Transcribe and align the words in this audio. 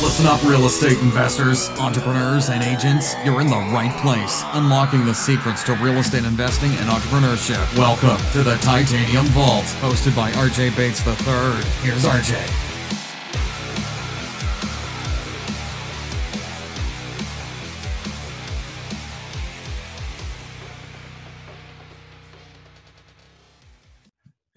Listen 0.00 0.26
up, 0.26 0.40
real 0.44 0.64
estate 0.66 0.96
investors, 0.98 1.70
entrepreneurs, 1.70 2.50
and 2.50 2.62
agents. 2.62 3.14
You're 3.24 3.40
in 3.40 3.48
the 3.48 3.56
right 3.56 3.94
place. 4.00 4.42
Unlocking 4.52 5.04
the 5.04 5.12
secrets 5.12 5.64
to 5.64 5.74
real 5.74 5.96
estate 5.96 6.24
investing 6.24 6.70
and 6.76 6.88
entrepreneurship. 6.88 7.76
Welcome 7.76 8.16
to 8.32 8.44
the 8.44 8.56
Titanium 8.58 9.26
Vault, 9.26 9.64
hosted 9.80 10.14
by 10.14 10.30
RJ 10.32 10.76
Bates 10.76 11.04
III. 11.04 11.62
Here's 11.82 12.04
RJ. 12.04 12.67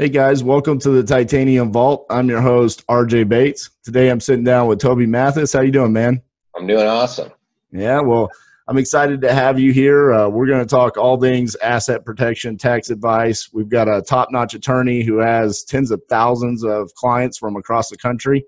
Hey 0.02 0.10
guys, 0.10 0.44
welcome 0.44 0.80
to 0.80 0.90
the 0.90 1.04
Titanium 1.04 1.72
Vault. 1.72 2.08
I'm 2.10 2.28
your 2.28 2.42
host, 2.42 2.84
RJ 2.88 3.30
Bates. 3.30 3.70
Today 3.84 4.10
I'm 4.10 4.20
sitting 4.20 4.44
down 4.44 4.66
with 4.66 4.80
Toby 4.80 5.06
Mathis. 5.06 5.54
How 5.54 5.62
you 5.62 5.72
doing, 5.72 5.94
man? 5.94 6.24
I'm 6.56 6.66
doing 6.66 6.88
awesome. 6.88 7.32
Yeah, 7.72 8.00
well, 8.00 8.32
I'm 8.68 8.80
excited 8.80 9.22
to 9.22 9.32
have 9.32 9.60
you 9.60 9.72
here. 9.72 10.12
Uh, 10.12 10.28
we're 10.28 10.48
going 10.48 10.60
to 10.60 10.66
talk 10.66 10.98
all 10.98 11.22
things 11.22 11.56
asset 11.58 12.04
protection, 12.04 12.58
tax 12.58 12.90
advice. 12.90 13.52
We've 13.54 13.70
got 13.70 13.88
a 13.88 14.02
top-notch 14.02 14.56
attorney 14.56 15.04
who 15.04 15.20
has 15.20 15.62
tens 15.62 15.92
of 15.92 16.02
thousands 16.10 16.64
of 16.64 16.92
clients 16.96 17.38
from 17.38 17.56
across 17.56 17.92
the 17.92 17.98
country. 17.98 18.44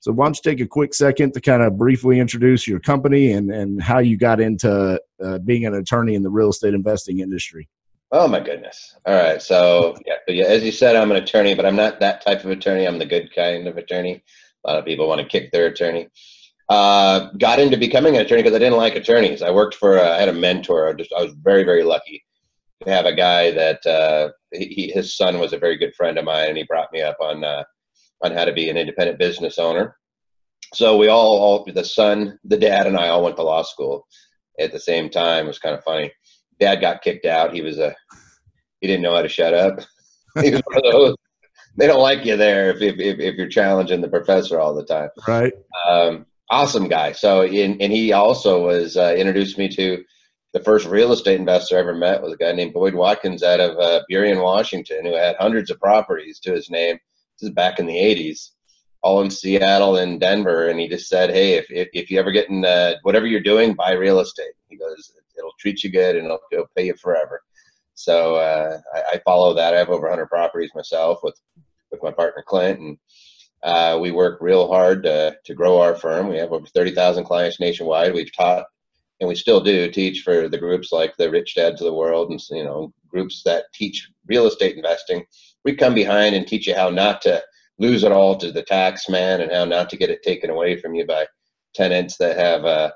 So 0.00 0.12
why 0.12 0.26
don't 0.26 0.36
you 0.36 0.50
take 0.50 0.60
a 0.60 0.68
quick 0.68 0.92
second 0.92 1.32
to 1.32 1.40
kind 1.40 1.62
of 1.62 1.78
briefly 1.78 2.20
introduce 2.20 2.68
your 2.68 2.78
company 2.78 3.32
and, 3.32 3.50
and 3.50 3.82
how 3.82 4.00
you 4.00 4.18
got 4.18 4.38
into 4.38 5.00
uh, 5.24 5.38
being 5.38 5.64
an 5.64 5.72
attorney 5.72 6.14
in 6.14 6.22
the 6.22 6.28
real 6.28 6.50
estate 6.50 6.74
investing 6.74 7.20
industry? 7.20 7.70
Oh 8.12 8.26
my 8.26 8.40
goodness. 8.40 8.96
All 9.06 9.14
right. 9.14 9.40
So 9.40 9.96
yeah, 10.04 10.14
yeah, 10.26 10.46
as 10.46 10.64
you 10.64 10.72
said, 10.72 10.96
I'm 10.96 11.10
an 11.10 11.16
attorney, 11.16 11.54
but 11.54 11.64
I'm 11.64 11.76
not 11.76 12.00
that 12.00 12.24
type 12.24 12.44
of 12.44 12.50
attorney. 12.50 12.86
I'm 12.86 12.98
the 12.98 13.06
good 13.06 13.34
kind 13.34 13.68
of 13.68 13.76
attorney. 13.76 14.22
A 14.64 14.70
lot 14.70 14.78
of 14.78 14.84
people 14.84 15.06
want 15.06 15.20
to 15.20 15.26
kick 15.26 15.52
their 15.52 15.66
attorney. 15.66 16.08
Uh, 16.68 17.30
got 17.38 17.58
into 17.58 17.76
becoming 17.76 18.16
an 18.16 18.22
attorney 18.22 18.42
because 18.42 18.54
I 18.54 18.60
didn't 18.60 18.78
like 18.78 18.96
attorneys. 18.96 19.42
I 19.42 19.50
worked 19.50 19.74
for, 19.74 19.98
I 20.00 20.18
had 20.18 20.28
a 20.28 20.32
mentor. 20.32 20.88
I, 20.88 20.92
just, 20.92 21.12
I 21.16 21.22
was 21.22 21.34
very, 21.42 21.64
very 21.64 21.82
lucky 21.82 22.24
to 22.84 22.90
have 22.90 23.06
a 23.06 23.14
guy 23.14 23.50
that 23.52 23.84
uh, 23.86 24.30
he, 24.52 24.90
his 24.92 25.16
son 25.16 25.38
was 25.38 25.52
a 25.52 25.58
very 25.58 25.76
good 25.76 25.94
friend 25.94 26.18
of 26.18 26.24
mine, 26.24 26.48
and 26.48 26.56
he 26.56 26.64
brought 26.64 26.92
me 26.92 27.02
up 27.02 27.16
on 27.20 27.44
uh, 27.44 27.64
on 28.22 28.32
how 28.32 28.44
to 28.44 28.52
be 28.52 28.68
an 28.68 28.76
independent 28.76 29.18
business 29.18 29.58
owner. 29.58 29.96
So 30.74 30.96
we 30.96 31.08
all, 31.08 31.38
all, 31.38 31.64
the 31.64 31.84
son, 31.84 32.38
the 32.44 32.56
dad, 32.56 32.86
and 32.86 32.96
I 32.96 33.08
all 33.08 33.24
went 33.24 33.36
to 33.36 33.42
law 33.42 33.62
school 33.62 34.06
at 34.60 34.72
the 34.72 34.78
same 34.78 35.10
time. 35.10 35.46
It 35.46 35.48
was 35.48 35.58
kind 35.58 35.74
of 35.74 35.82
funny 35.82 36.12
dad 36.60 36.80
got 36.80 37.02
kicked 37.02 37.26
out. 37.26 37.54
He 37.54 37.62
was 37.62 37.78
a 37.78 37.94
he 38.80 38.86
didn't 38.86 39.02
know 39.02 39.14
how 39.14 39.22
to 39.22 39.28
shut 39.28 39.54
up. 39.54 39.80
he 40.42 40.50
was 40.50 40.62
one 40.64 40.76
of 40.76 40.92
those. 40.92 41.16
They 41.76 41.86
don't 41.86 42.00
like 42.00 42.24
you 42.24 42.36
there 42.36 42.70
if, 42.70 42.82
if, 42.82 42.98
if 42.98 43.34
you're 43.36 43.48
challenging 43.48 44.00
the 44.00 44.08
professor 44.08 44.60
all 44.60 44.74
the 44.74 44.84
time. 44.84 45.08
Right. 45.26 45.52
Um, 45.88 46.26
awesome 46.50 46.88
guy. 46.88 47.12
So 47.12 47.42
and, 47.42 47.80
and 47.80 47.92
he 47.92 48.12
also 48.12 48.64
was 48.64 48.96
uh, 48.96 49.14
introduced 49.16 49.56
me 49.56 49.68
to 49.70 50.04
the 50.52 50.60
first 50.60 50.86
real 50.86 51.12
estate 51.12 51.38
investor 51.38 51.76
I 51.76 51.80
ever 51.80 51.94
met 51.94 52.22
was 52.22 52.32
a 52.32 52.36
guy 52.36 52.52
named 52.52 52.74
Boyd 52.74 52.94
Watkins 52.94 53.42
out 53.42 53.60
of 53.60 53.78
uh, 53.78 54.02
Burien, 54.10 54.42
Washington, 54.42 55.06
who 55.06 55.14
had 55.14 55.36
hundreds 55.38 55.70
of 55.70 55.78
properties 55.78 56.40
to 56.40 56.52
his 56.52 56.70
name. 56.70 56.98
This 57.38 57.48
is 57.48 57.54
back 57.54 57.78
in 57.78 57.86
the 57.86 57.94
80s, 57.94 58.50
all 59.02 59.22
in 59.22 59.30
Seattle 59.30 59.96
and 59.96 60.20
Denver. 60.20 60.68
And 60.68 60.80
he 60.80 60.88
just 60.88 61.08
said, 61.08 61.30
hey, 61.30 61.54
if, 61.54 61.70
if, 61.70 61.88
if 61.92 62.10
you 62.10 62.18
ever 62.18 62.32
get 62.32 62.50
in 62.50 62.64
uh, 62.64 62.94
whatever 63.02 63.26
you're 63.26 63.40
doing, 63.40 63.74
buy 63.74 63.92
real 63.92 64.18
estate. 64.18 64.52
He 64.68 64.76
goes, 64.76 65.12
it'll 65.40 65.52
treat 65.58 65.82
you 65.82 65.90
good 65.90 66.16
and 66.16 66.26
it'll, 66.26 66.38
it'll 66.52 66.70
pay 66.76 66.86
you 66.86 66.94
forever. 66.94 67.42
So 67.94 68.36
uh, 68.36 68.78
I, 68.94 69.16
I, 69.16 69.20
follow 69.24 69.52
that. 69.54 69.74
I 69.74 69.78
have 69.78 69.90
over 69.90 70.08
100 70.08 70.26
properties 70.28 70.70
myself 70.74 71.18
with 71.22 71.38
with 71.90 72.02
my 72.02 72.12
partner 72.12 72.42
Clint, 72.46 72.80
and 72.80 72.98
uh, 73.62 73.98
we 74.00 74.10
work 74.10 74.38
real 74.40 74.68
hard 74.68 75.02
to, 75.02 75.36
to 75.44 75.54
grow 75.54 75.80
our 75.80 75.94
firm. 75.94 76.28
We 76.28 76.38
have 76.38 76.52
over 76.52 76.66
30,000 76.66 77.24
clients 77.24 77.60
nationwide. 77.60 78.14
We've 78.14 78.34
taught, 78.34 78.64
and 79.20 79.28
we 79.28 79.34
still 79.34 79.60
do 79.60 79.90
teach 79.90 80.22
for 80.22 80.48
the 80.48 80.58
groups 80.58 80.92
like 80.92 81.16
the 81.16 81.30
Rich 81.30 81.56
Dads 81.56 81.80
of 81.80 81.86
the 81.86 81.94
world, 81.94 82.30
and 82.30 82.40
you 82.50 82.64
know 82.64 82.92
groups 83.08 83.42
that 83.44 83.64
teach 83.74 84.08
real 84.26 84.46
estate 84.46 84.76
investing. 84.76 85.24
We 85.64 85.74
come 85.74 85.94
behind 85.94 86.34
and 86.34 86.46
teach 86.46 86.66
you 86.66 86.74
how 86.74 86.90
not 86.90 87.20
to 87.22 87.42
lose 87.78 88.04
it 88.04 88.12
all 88.12 88.36
to 88.36 88.52
the 88.52 88.62
tax 88.62 89.08
man, 89.08 89.40
and 89.40 89.52
how 89.52 89.64
not 89.64 89.90
to 89.90 89.96
get 89.96 90.10
it 90.10 90.22
taken 90.22 90.48
away 90.48 90.80
from 90.80 90.94
you 90.94 91.06
by 91.06 91.26
tenants 91.74 92.16
that 92.16 92.38
have 92.38 92.64
uh, 92.64 92.90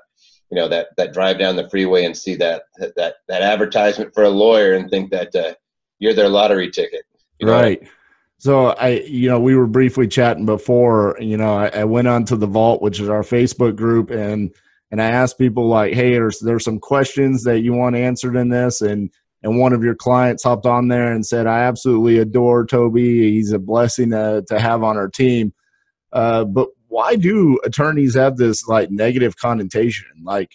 you 0.51 0.55
know 0.55 0.67
that 0.67 0.87
that 0.97 1.13
drive 1.13 1.39
down 1.39 1.55
the 1.55 1.69
freeway 1.69 2.05
and 2.05 2.15
see 2.15 2.35
that 2.35 2.63
that 2.95 3.15
that 3.27 3.41
advertisement 3.41 4.13
for 4.13 4.23
a 4.23 4.29
lawyer 4.29 4.73
and 4.73 4.89
think 4.89 5.11
that 5.11 5.35
uh, 5.35 5.53
you're 5.99 6.13
their 6.13 6.29
lottery 6.29 6.69
ticket. 6.69 7.03
You 7.39 7.47
know? 7.47 7.53
Right. 7.53 7.87
So 8.37 8.67
I, 8.67 8.99
you 9.07 9.29
know, 9.29 9.39
we 9.39 9.55
were 9.55 9.67
briefly 9.67 10.07
chatting 10.07 10.45
before. 10.45 11.17
You 11.19 11.37
know, 11.37 11.55
I, 11.55 11.67
I 11.67 11.83
went 11.85 12.07
onto 12.07 12.35
the 12.35 12.47
Vault, 12.47 12.81
which 12.81 12.99
is 12.99 13.09
our 13.09 13.23
Facebook 13.23 13.75
group, 13.75 14.11
and 14.11 14.53
and 14.91 15.01
I 15.01 15.05
asked 15.05 15.37
people 15.37 15.67
like, 15.67 15.93
"Hey, 15.93 16.11
there's 16.11 16.39
there's 16.39 16.63
some 16.63 16.79
questions 16.79 17.43
that 17.43 17.61
you 17.61 17.73
want 17.73 17.95
answered 17.95 18.35
in 18.35 18.49
this," 18.49 18.81
and 18.81 19.09
and 19.41 19.59
one 19.59 19.73
of 19.73 19.83
your 19.83 19.95
clients 19.95 20.43
hopped 20.43 20.65
on 20.65 20.89
there 20.89 21.11
and 21.11 21.25
said, 21.25 21.47
"I 21.47 21.61
absolutely 21.61 22.19
adore 22.19 22.65
Toby. 22.65 23.31
He's 23.31 23.51
a 23.51 23.59
blessing 23.59 24.11
to 24.11 24.43
to 24.47 24.59
have 24.59 24.83
on 24.83 24.97
our 24.97 25.09
team." 25.09 25.53
Uh, 26.11 26.45
but 26.45 26.69
why 26.87 27.15
do 27.15 27.59
attorneys 27.63 28.15
have 28.15 28.37
this 28.37 28.67
like 28.67 28.91
negative 28.91 29.35
connotation? 29.37 30.07
Like, 30.23 30.51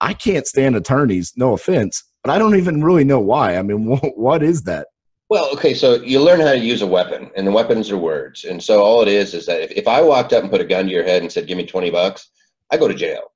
I 0.00 0.12
can't 0.12 0.46
stand 0.46 0.76
attorneys, 0.76 1.32
no 1.36 1.54
offense, 1.54 2.02
but 2.22 2.30
I 2.30 2.38
don't 2.38 2.56
even 2.56 2.82
really 2.82 3.04
know 3.04 3.20
why. 3.20 3.56
I 3.56 3.62
mean, 3.62 3.86
what, 4.16 4.42
is 4.42 4.62
that? 4.62 4.88
Well, 5.30 5.50
okay, 5.52 5.74
so 5.74 5.94
you 6.02 6.20
learn 6.20 6.40
how 6.40 6.52
to 6.52 6.58
use 6.58 6.82
a 6.82 6.86
weapon, 6.86 7.30
and 7.36 7.46
the 7.46 7.52
weapons 7.52 7.90
are 7.90 7.98
words. 7.98 8.44
And 8.44 8.62
so 8.62 8.82
all 8.82 9.02
it 9.02 9.08
is 9.08 9.34
is 9.34 9.46
that 9.46 9.62
if, 9.62 9.70
if 9.72 9.88
I 9.88 10.00
walked 10.02 10.32
up 10.32 10.42
and 10.42 10.52
put 10.52 10.60
a 10.60 10.66
gun 10.66 10.86
to 10.86 10.92
your 10.92 11.04
head 11.04 11.22
and 11.22 11.32
said, 11.32 11.46
give 11.46 11.56
me 11.56 11.66
20 11.66 11.90
bucks, 11.90 12.30
I 12.70 12.76
go 12.76 12.88
to 12.88 12.94
jail. 12.94 13.32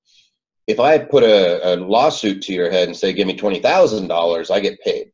If 0.66 0.80
I 0.80 0.98
put 0.98 1.22
a, 1.22 1.74
a 1.74 1.76
lawsuit 1.76 2.42
to 2.42 2.52
your 2.52 2.70
head 2.70 2.88
and 2.88 2.96
say, 2.96 3.14
give 3.14 3.26
me 3.26 3.36
$20,000, 3.36 4.50
I 4.50 4.60
get 4.60 4.80
paid. 4.80 5.10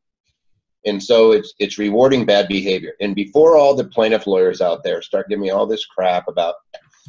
And 0.86 1.02
so 1.02 1.32
it's, 1.32 1.54
it's 1.58 1.78
rewarding 1.78 2.26
bad 2.26 2.48
behavior. 2.48 2.92
And 3.00 3.14
before 3.14 3.56
all 3.56 3.74
the 3.74 3.84
plaintiff 3.84 4.26
lawyers 4.26 4.60
out 4.60 4.82
there 4.82 5.00
start 5.00 5.28
giving 5.28 5.42
me 5.42 5.50
all 5.50 5.66
this 5.66 5.86
crap 5.86 6.28
about 6.28 6.56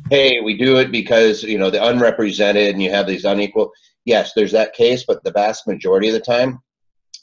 hey, 0.09 0.41
we 0.41 0.57
do 0.57 0.77
it 0.77 0.91
because 0.91 1.43
you 1.43 1.57
know 1.57 1.69
the 1.69 1.83
unrepresented 1.83 2.73
and 2.73 2.81
you 2.81 2.91
have 2.91 3.07
these 3.07 3.25
unequal. 3.25 3.71
Yes, 4.05 4.33
there's 4.35 4.51
that 4.51 4.73
case, 4.73 5.03
but 5.07 5.23
the 5.23 5.31
vast 5.31 5.67
majority 5.67 6.07
of 6.07 6.13
the 6.13 6.19
time, 6.19 6.59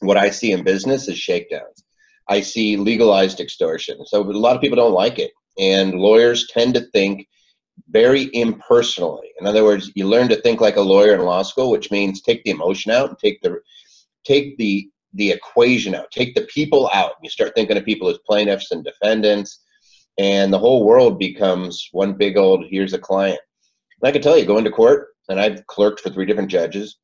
what 0.01 0.17
I 0.17 0.31
see 0.31 0.53
in 0.53 0.65
business 0.65 1.09
is 1.09 1.19
shakedowns. 1.19 1.85
I 2.29 2.41
see 2.41 2.77
legalized 2.77 3.41
extortion. 3.41 4.05
So 4.07 4.23
a 4.23 4.33
lot 4.33 4.57
of 4.57 4.63
people 4.63 4.77
don't 4.77 4.93
like 4.93 5.19
it, 5.19 5.33
and 5.59 5.95
lawyers 5.95 6.49
tend 6.49 6.75
to 6.75 6.81
think 6.93 7.29
very 7.91 8.31
impersonally. 8.35 9.29
In 9.41 9.47
other 9.47 9.65
words, 9.65 9.91
you 9.95 10.07
learn 10.07 10.29
to 10.29 10.41
think 10.41 10.61
like 10.61 10.77
a 10.77 10.81
lawyer 10.81 11.15
in 11.15 11.23
law 11.23 11.43
school, 11.43 11.71
which 11.71 11.91
means 11.91 12.23
take 12.23 12.43
the 12.45 12.51
emotion 12.51 12.91
out 12.93 13.09
and 13.09 13.19
take 13.19 13.41
the 13.43 13.61
take 14.25 14.57
the 14.59 14.89
the 15.15 15.31
equation 15.31 15.95
out, 15.95 16.11
take 16.11 16.35
the 16.35 16.43
people 16.43 16.89
out. 16.93 17.13
You 17.23 17.29
start 17.29 17.55
thinking 17.55 17.77
of 17.77 17.85
people 17.85 18.09
as 18.09 18.19
plaintiffs 18.27 18.71
and 18.71 18.83
defendants 18.83 19.61
and 20.19 20.53
the 20.53 20.59
whole 20.59 20.85
world 20.85 21.19
becomes 21.19 21.89
one 21.93 22.15
big 22.15 22.37
old 22.37 22.67
here's 22.69 22.93
a 22.93 22.99
client. 22.99 23.41
And 24.01 24.09
I 24.09 24.13
can 24.13 24.23
tell 24.23 24.37
you, 24.37 24.45
going 24.45 24.65
to 24.65 24.71
court, 24.71 25.09
and 25.29 25.41
I've 25.41 25.67
clerked 25.67 26.01
for 26.01 26.11
three 26.11 26.27
different 26.27 26.51
judges. 26.51 26.97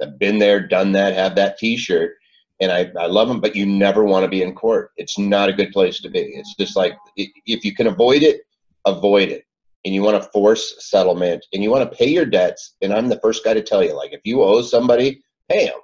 I've 0.00 0.18
been 0.18 0.38
there, 0.38 0.66
done 0.66 0.92
that, 0.92 1.14
have 1.14 1.34
that 1.36 1.58
T-shirt, 1.58 2.16
and 2.60 2.70
I, 2.70 2.90
I 2.98 3.06
love 3.06 3.28
them. 3.28 3.40
But 3.40 3.56
you 3.56 3.66
never 3.66 4.04
want 4.04 4.24
to 4.24 4.30
be 4.30 4.42
in 4.42 4.54
court. 4.54 4.90
It's 4.96 5.18
not 5.18 5.48
a 5.48 5.54
good 5.54 5.72
place 5.72 6.00
to 6.00 6.10
be. 6.10 6.20
It's 6.20 6.54
just 6.54 6.76
like 6.76 6.94
if 7.16 7.64
you 7.64 7.74
can 7.74 7.86
avoid 7.86 8.22
it, 8.22 8.42
avoid 8.84 9.30
it. 9.30 9.44
And 9.84 9.94
you 9.94 10.02
want 10.02 10.20
to 10.20 10.28
force 10.30 10.74
settlement, 10.84 11.46
and 11.52 11.62
you 11.62 11.70
want 11.70 11.88
to 11.88 11.96
pay 11.96 12.08
your 12.08 12.26
debts. 12.26 12.74
And 12.82 12.92
I'm 12.92 13.08
the 13.08 13.20
first 13.20 13.44
guy 13.44 13.54
to 13.54 13.62
tell 13.62 13.84
you, 13.84 13.94
like, 13.94 14.12
if 14.12 14.20
you 14.24 14.42
owe 14.42 14.60
somebody, 14.60 15.22
pay 15.48 15.66
them. 15.66 15.74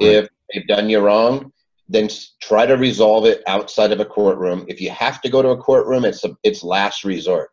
Right. 0.00 0.08
If 0.08 0.28
they've 0.52 0.66
done 0.66 0.88
you 0.88 1.00
wrong, 1.00 1.52
then 1.88 2.08
try 2.40 2.66
to 2.66 2.76
resolve 2.76 3.26
it 3.26 3.42
outside 3.46 3.92
of 3.92 4.00
a 4.00 4.04
courtroom. 4.04 4.64
If 4.68 4.80
you 4.80 4.90
have 4.90 5.20
to 5.22 5.28
go 5.28 5.42
to 5.42 5.50
a 5.50 5.56
courtroom, 5.56 6.04
it's 6.04 6.24
a, 6.24 6.36
it's 6.42 6.64
last 6.64 7.04
resort. 7.04 7.50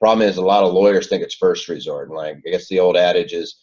Problem 0.00 0.28
is, 0.28 0.36
a 0.36 0.42
lot 0.42 0.64
of 0.64 0.72
lawyers 0.72 1.08
think 1.08 1.22
it's 1.22 1.34
first 1.34 1.68
resort. 1.68 2.08
And 2.08 2.16
like 2.16 2.36
I 2.46 2.50
guess 2.50 2.68
the 2.68 2.80
old 2.80 2.96
adage 2.96 3.32
is, 3.32 3.56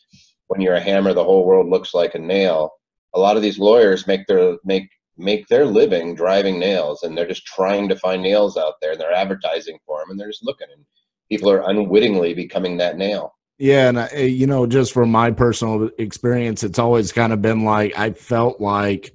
when 0.48 0.62
you're 0.62 0.76
a 0.76 0.82
hammer, 0.82 1.14
the 1.14 1.24
whole 1.24 1.46
world 1.46 1.70
looks 1.70 1.94
like 1.94 2.16
a 2.16 2.20
nail. 2.20 2.72
A 3.14 3.20
lot 3.20 3.36
of 3.36 3.42
these 3.42 3.60
lawyers 3.60 4.08
make 4.08 4.26
their 4.28 4.58
make 4.64 4.90
make 5.18 5.48
their 5.48 5.66
living 5.66 6.16
driving 6.16 6.60
nails, 6.60 7.04
and 7.04 7.18
they're 7.18 7.28
just 7.28 7.46
trying 7.46 7.88
to 7.90 7.96
find 7.96 8.24
nails 8.24 8.58
out 8.58 8.76
there, 8.82 8.94
and 8.94 9.02
they're 9.02 9.14
advertising 9.14 9.78
for 9.86 10.00
them, 10.00 10.10
and 10.10 10.20
they're 10.20 10.30
just 10.30 10.46
looking, 10.46 10.68
and 10.76 10.86
people 11.30 11.50
are 11.50 11.70
unwittingly 11.70 12.34
becoming 12.34 12.78
that 12.78 12.98
nail. 12.98 13.36
Yeah, 13.60 13.90
and 13.90 14.00
I, 14.00 14.10
you 14.16 14.48
know, 14.48 14.66
just 14.66 14.94
from 14.94 15.12
my 15.12 15.32
personal 15.32 15.90
experience, 15.98 16.64
it's 16.64 16.80
always 16.80 17.12
kind 17.12 17.32
of 17.32 17.42
been 17.42 17.64
like 17.64 17.98
I 17.98 18.12
felt 18.12 18.60
like 18.60 19.14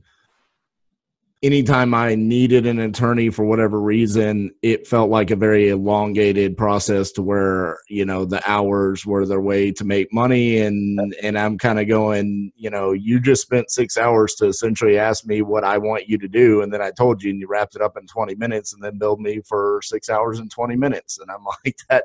anytime 1.43 1.95
I 1.95 2.17
needed 2.17 2.67
an 2.67 2.81
attorney 2.81 3.31
for 3.31 3.45
whatever 3.45 3.81
reason, 3.81 4.51
it 4.63 4.89
felt 4.89 5.09
like 5.09 5.31
a 5.31 5.37
very 5.37 5.69
elongated 5.69 6.57
process 6.57 7.13
to 7.13 7.23
where, 7.23 7.79
you 7.89 8.05
know, 8.05 8.25
the 8.25 8.43
hours 8.51 9.07
were 9.07 9.25
their 9.25 9.41
way 9.41 9.71
to 9.73 9.85
make 9.85 10.13
money 10.13 10.59
and 10.59 11.15
and 11.23 11.39
I'm 11.39 11.57
kind 11.57 11.79
of 11.79 11.87
going, 11.87 12.51
you 12.57 12.71
know, 12.71 12.93
you 12.93 13.21
just 13.21 13.43
spent 13.43 13.71
6 13.71 13.97
hours 13.97 14.35
to 14.37 14.47
essentially 14.47 14.99
ask 14.99 15.27
me 15.27 15.43
what 15.43 15.63
I 15.63 15.79
want 15.79 16.09
you 16.09 16.19
to 16.19 16.29
do 16.29 16.63
and 16.63 16.73
then 16.73 16.83
I 16.83 16.91
told 16.91 17.23
you 17.23 17.31
and 17.31 17.41
you 17.41 17.47
wrapped 17.47 17.77
it 17.77 17.83
up 17.83 17.97
in 17.97 18.07
20 18.07 18.35
minutes 18.35 18.73
and 18.73 18.83
then 18.83 18.99
billed 18.99 19.21
me 19.21 19.41
for 19.47 19.81
6 19.85 20.09
hours 20.09 20.41
and 20.41 20.51
20 20.51 20.75
minutes 20.77 21.19
and 21.19 21.31
I'm 21.31 21.45
like 21.65 21.77
that 21.89 22.05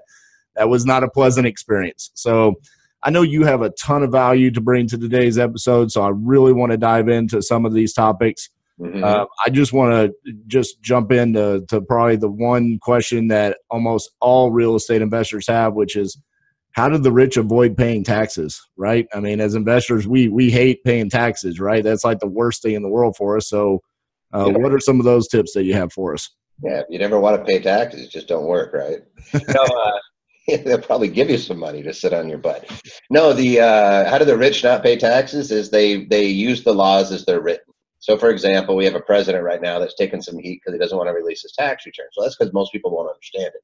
that 0.56 0.70
was 0.70 0.86
not 0.86 1.04
a 1.04 1.10
pleasant 1.10 1.48
experience. 1.48 2.12
So 2.14 2.56
I 3.02 3.10
know 3.10 3.24
you 3.24 3.44
have 3.44 3.64
a 3.64 3.72
ton 3.72 4.04
of 4.04 4.12
value 4.12 4.52
to 4.52 4.62
bring 4.62 4.88
to 4.88 4.98
today's 4.98 5.40
episode, 5.40 5.92
so 5.92 6.04
I 6.04 6.12
really 6.14 6.54
want 6.54 6.72
to 6.72 6.78
dive 6.78 7.10
into 7.10 7.42
some 7.42 7.66
of 7.66 7.74
these 7.74 7.94
topics. 7.94 8.50
Mm-hmm. 8.80 9.04
Uh, 9.04 9.26
I 9.46 9.50
just 9.50 9.72
want 9.72 10.14
to 10.26 10.34
just 10.48 10.82
jump 10.82 11.12
into 11.12 11.64
to 11.70 11.82
probably 11.82 12.16
the 12.16 12.30
one 12.30 12.80
question 12.82 13.28
that 13.28 13.58
almost 13.70 14.12
all 14.20 14.52
real 14.52 14.76
estate 14.76 15.02
investors 15.02 15.48
have, 15.48 15.74
which 15.74 15.96
is 15.96 16.20
how 16.72 16.90
do 16.90 16.98
the 16.98 17.12
rich 17.12 17.38
avoid 17.38 17.78
paying 17.78 18.04
taxes? 18.04 18.60
Right? 18.76 19.08
I 19.14 19.20
mean, 19.20 19.40
as 19.40 19.54
investors, 19.54 20.08
we 20.08 20.28
we 20.28 20.50
hate 20.50 20.84
paying 20.84 21.10
taxes, 21.10 21.60
right? 21.60 21.84
That's 21.84 22.04
like 22.04 22.20
the 22.20 22.28
worst 22.28 22.64
thing 22.64 22.74
in 22.74 22.82
the 22.82 22.90
world 22.90 23.16
for 23.16 23.38
us. 23.38 23.48
So, 23.48 23.82
uh, 24.34 24.48
yeah. 24.48 24.58
what 24.58 24.74
are 24.74 24.80
some 24.80 25.00
of 25.00 25.06
those 25.06 25.28
tips 25.28 25.54
that 25.54 25.66
you 25.66 25.76
have 25.76 25.94
for 25.94 26.14
us? 26.14 26.30
Yeah, 26.64 26.80
if 26.80 26.86
you 26.90 27.00
never 27.00 27.20
want 27.20 27.38
to 27.38 27.46
pay 27.46 27.60
taxes; 27.60 28.02
it 28.02 28.10
just 28.10 28.28
don't 28.28 28.46
work, 28.46 28.74
right? 28.74 29.02
no, 29.34 29.64
uh, 29.64 30.58
they'll 30.66 30.82
probably 30.82 31.10
give 31.10 31.30
you 31.30 31.38
some 31.38 31.60
money 31.60 31.84
to 31.84 31.94
sit 31.94 32.14
on 32.14 32.28
your 32.28 32.40
butt. 32.40 32.70
No, 33.12 33.34
the 33.34 33.60
uh, 33.60 34.10
how 34.10 34.18
do 34.18 34.26
the 34.26 34.38
rich 34.38 34.64
not 34.64 34.82
pay 34.82 34.98
taxes? 34.98 35.52
Is 35.52 35.70
they 35.70 36.06
they 36.06 36.26
use 36.26 36.64
the 36.64 36.74
laws 36.74 37.12
as 37.12 37.24
they're 37.26 37.42
written. 37.42 37.73
So, 38.04 38.18
for 38.18 38.30
example, 38.32 38.76
we 38.76 38.84
have 38.84 38.96
a 38.96 39.00
president 39.00 39.46
right 39.46 39.62
now 39.62 39.80
that's 39.80 39.96
taking 39.96 40.22
some 40.22 40.38
heat 40.38 40.60
because 40.60 40.74
he 40.74 40.78
doesn't 40.78 40.98
want 40.98 41.08
to 41.08 41.14
release 41.14 41.42
his 41.42 41.54
tax 41.54 41.86
return. 41.86 42.08
So 42.12 42.22
that's 42.22 42.36
because 42.36 42.52
most 42.52 42.74
people 42.74 42.92
won't 42.92 43.08
understand 43.08 43.52
it. 43.56 43.62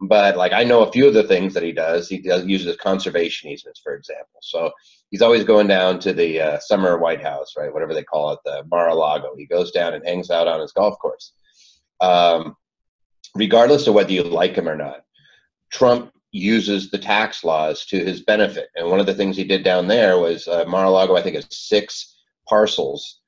But 0.00 0.38
like 0.38 0.54
I 0.54 0.64
know 0.64 0.82
a 0.82 0.90
few 0.90 1.06
of 1.06 1.12
the 1.12 1.24
things 1.24 1.52
that 1.52 1.62
he 1.62 1.70
does. 1.70 2.08
He 2.08 2.22
does 2.22 2.46
uses 2.46 2.78
conservation 2.78 3.50
easements, 3.50 3.78
for 3.84 3.94
example. 3.94 4.40
So 4.40 4.70
he's 5.10 5.20
always 5.20 5.44
going 5.44 5.66
down 5.66 6.00
to 6.00 6.14
the 6.14 6.40
uh, 6.40 6.58
summer 6.60 6.96
White 6.96 7.20
House, 7.20 7.52
right? 7.54 7.70
Whatever 7.70 7.92
they 7.92 8.02
call 8.02 8.32
it, 8.32 8.38
the 8.46 8.64
Mar-a-Lago. 8.70 9.34
He 9.36 9.44
goes 9.44 9.72
down 9.72 9.92
and 9.92 10.06
hangs 10.06 10.30
out 10.30 10.48
on 10.48 10.60
his 10.62 10.72
golf 10.72 10.98
course. 10.98 11.34
Um, 12.00 12.56
regardless 13.34 13.86
of 13.86 13.92
whether 13.92 14.10
you 14.10 14.22
like 14.22 14.56
him 14.56 14.70
or 14.70 14.76
not, 14.76 15.02
Trump 15.70 16.14
uses 16.32 16.90
the 16.90 16.96
tax 16.96 17.44
laws 17.44 17.84
to 17.88 18.02
his 18.02 18.22
benefit. 18.22 18.70
And 18.74 18.88
one 18.88 19.00
of 19.00 19.06
the 19.06 19.14
things 19.14 19.36
he 19.36 19.44
did 19.44 19.64
down 19.64 19.86
there 19.86 20.18
was 20.18 20.48
uh, 20.48 20.64
Mar-a-Lago. 20.66 21.14
I 21.14 21.20
think 21.20 21.36
is 21.36 21.46
six 21.50 22.16
parcels, 22.48 23.19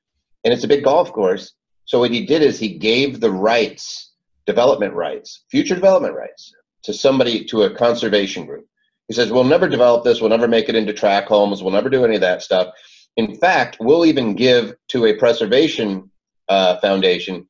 and 0.43 0.53
it's 0.53 0.63
a 0.63 0.67
big 0.67 0.83
golf 0.83 1.11
course. 1.11 1.53
So 1.85 1.99
what 1.99 2.11
he 2.11 2.25
did 2.25 2.41
is 2.41 2.59
he 2.59 2.77
gave 2.77 3.19
the 3.19 3.31
rights, 3.31 4.11
development 4.45 4.93
rights, 4.93 5.43
future 5.49 5.75
development 5.75 6.15
rights 6.15 6.53
to 6.83 6.93
somebody, 6.93 7.45
to 7.45 7.63
a 7.63 7.75
conservation 7.75 8.45
group. 8.45 8.65
He 9.07 9.13
says, 9.13 9.31
we'll 9.31 9.43
never 9.43 9.67
develop 9.67 10.03
this. 10.03 10.21
We'll 10.21 10.29
never 10.29 10.47
make 10.47 10.69
it 10.69 10.75
into 10.75 10.93
tract 10.93 11.27
homes. 11.27 11.61
We'll 11.61 11.73
never 11.73 11.89
do 11.89 12.05
any 12.05 12.15
of 12.15 12.21
that 12.21 12.41
stuff. 12.41 12.73
In 13.17 13.35
fact, 13.35 13.77
we'll 13.79 14.05
even 14.05 14.35
give 14.35 14.75
to 14.89 15.05
a 15.05 15.13
preservation 15.13 16.09
uh, 16.49 16.77
foundation 16.79 17.47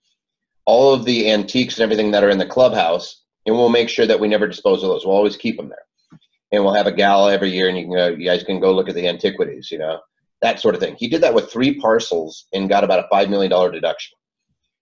all 0.66 0.94
of 0.94 1.06
the 1.06 1.30
antiques 1.30 1.76
and 1.76 1.84
everything 1.84 2.12
that 2.12 2.24
are 2.24 2.30
in 2.30 2.38
the 2.38 2.46
clubhouse, 2.46 3.22
and 3.46 3.56
we'll 3.56 3.70
make 3.70 3.90
sure 3.90 4.06
that 4.06 4.20
we 4.20 4.28
never 4.28 4.48
dispose 4.48 4.82
of 4.82 4.90
those. 4.90 5.06
We'll 5.06 5.16
always 5.16 5.38
keep 5.38 5.58
them 5.58 5.70
there. 5.70 6.20
And 6.52 6.64
we'll 6.64 6.74
have 6.74 6.88
a 6.88 6.92
gala 6.92 7.34
every 7.34 7.52
year, 7.52 7.68
and 7.68 7.78
you, 7.78 7.88
can, 7.88 8.20
you 8.20 8.28
guys 8.28 8.44
can 8.44 8.60
go 8.60 8.74
look 8.74 8.88
at 8.88 8.96
the 8.96 9.08
antiquities, 9.08 9.72
you 9.72 9.80
know, 9.80 10.00
that 10.44 10.60
sort 10.60 10.76
of 10.76 10.82
thing. 10.82 10.96
He 11.00 11.08
did 11.08 11.22
that 11.22 11.34
with 11.34 11.52
three 11.52 11.80
parcels 11.80 12.46
and 12.54 12.70
got 12.70 12.84
about 12.84 13.00
a 13.00 13.14
$5 13.14 13.30
million 13.30 13.50
deduction. 13.72 14.16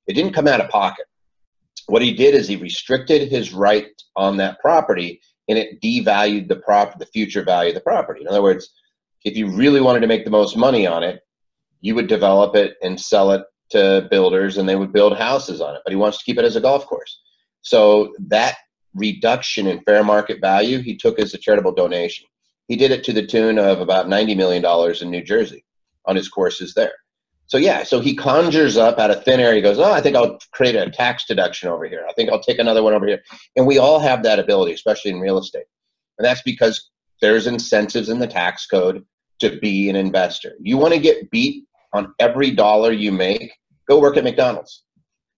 It 0.08 0.14
didn't 0.14 0.34
come 0.34 0.48
out 0.48 0.60
of 0.60 0.70
pocket 0.70 1.06
what 1.88 2.02
he 2.02 2.14
did 2.14 2.34
is 2.34 2.48
he 2.48 2.56
restricted 2.56 3.30
his 3.30 3.54
right 3.54 3.90
on 4.16 4.38
that 4.38 4.60
property 4.60 5.22
and 5.50 5.58
it 5.58 5.82
devalued 5.82 6.48
the 6.48 6.56
prop 6.56 6.98
the 6.98 7.06
future 7.06 7.44
value 7.44 7.70
of 7.70 7.76
the 7.76 7.82
property. 7.82 8.22
In 8.22 8.28
other 8.28 8.42
words, 8.42 8.70
if 9.26 9.36
you 9.36 9.48
really 9.48 9.82
wanted 9.82 10.00
to 10.00 10.08
make 10.08 10.24
the 10.24 10.32
most 10.32 10.56
money 10.56 10.88
on 10.88 11.04
it, 11.04 11.22
you 11.82 11.96
would 11.96 12.08
develop 12.08 12.56
it 12.56 12.76
and 12.82 13.00
sell 13.00 13.32
it 13.32 13.44
to 13.72 14.08
builders 14.10 14.58
and 14.58 14.68
they 14.68 14.76
would 14.76 14.94
build 14.94 15.18
houses 15.18 15.62
on 15.62 15.76
it. 15.76 15.82
But 15.84 15.92
he 15.92 15.98
wants 15.98 16.20
to 16.20 16.24
keep 16.24 16.38
it 16.38 16.46
as 16.46 16.56
a 16.56 16.62
golf 16.62 16.86
course. 16.86 17.22
So 17.62 18.14
that 18.28 18.56
reduction 18.94 19.68
in 19.68 19.82
fair 19.82 20.04
market 20.04 20.40
value 20.40 20.80
he 20.80 20.96
took 20.96 21.20
as 21.20 21.34
a 21.34 21.38
charitable 21.38 21.74
donation. 21.74 22.26
He 22.72 22.78
did 22.78 22.92
it 22.92 23.04
to 23.04 23.12
the 23.12 23.28
tune 23.28 23.60
of 23.60 23.82
about 23.82 24.08
$90 24.08 24.38
million 24.38 24.64
in 25.02 25.12
New 25.12 25.22
Jersey 25.22 25.66
on 26.06 26.16
his 26.16 26.30
courses 26.30 26.74
there. 26.74 26.94
So 27.48 27.58
yeah, 27.58 27.84
so 27.84 28.00
he 28.00 28.16
conjures 28.16 28.78
up 28.78 28.98
out 28.98 29.12
of 29.12 29.26
thin 29.26 29.42
air. 29.42 29.54
He 29.54 29.60
goes, 29.60 29.78
"Oh, 29.78 29.92
I 29.92 30.00
think 30.00 30.16
I'll 30.16 30.40
create 30.54 30.76
a 30.76 30.90
tax 30.90 31.26
deduction 31.26 31.68
over 31.68 31.84
here. 31.84 32.06
I 32.10 32.14
think 32.14 32.30
I'll 32.30 32.42
take 32.42 32.60
another 32.60 32.82
one 32.82 32.94
over 32.94 33.06
here." 33.06 33.22
And 33.58 33.68
we 33.68 33.78
all 33.78 34.00
have 34.00 34.24
that 34.24 34.40
ability, 34.40 34.72
especially 34.72 35.12
in 35.12 35.20
real 35.20 35.38
estate, 35.38 35.66
and 36.18 36.26
that's 36.26 36.42
because 36.44 36.92
there's 37.20 37.46
incentives 37.46 38.08
in 38.08 38.20
the 38.20 38.26
tax 38.26 38.66
code 38.68 39.04
to 39.42 39.60
be 39.60 39.90
an 39.90 39.98
investor. 39.98 40.54
You 40.62 40.78
want 40.78 40.94
to 40.94 41.00
get 41.02 41.30
beat 41.30 41.66
on 41.92 42.14
every 42.20 42.52
dollar 42.52 42.94
you 42.94 43.12
make? 43.12 43.52
Go 43.86 44.00
work 44.00 44.16
at 44.16 44.24
McDonald's. 44.24 44.86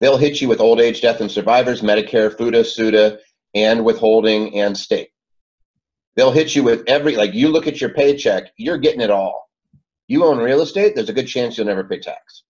They'll 0.01 0.17
hit 0.17 0.39
you 0.39 0.47
with 0.49 0.61
old 0.61 0.79
age, 0.79 1.01
death, 1.01 1.19
and 1.19 1.31
survivors, 1.31 1.81
Medicare, 1.81 2.31
FUTA, 2.31 2.63
SUTA, 2.63 3.17
and 3.55 3.83
withholding 3.83 4.59
and 4.59 4.77
state. 4.77 5.09
They'll 6.15 6.31
hit 6.31 6.55
you 6.55 6.63
with 6.63 6.83
every 6.87 7.15
like 7.15 7.33
you 7.33 7.49
look 7.49 7.67
at 7.67 7.81
your 7.81 7.91
paycheck, 7.91 8.51
you're 8.57 8.77
getting 8.77 9.01
it 9.01 9.11
all 9.11 9.43
you 10.07 10.25
own 10.25 10.37
real 10.37 10.61
estate, 10.61 10.95
there's 10.95 11.09
a 11.09 11.13
good 11.13 11.27
chance 11.27 11.57
you'll 11.57 11.67
never 11.67 11.83
pay 11.83 11.99
tax. 11.99 12.43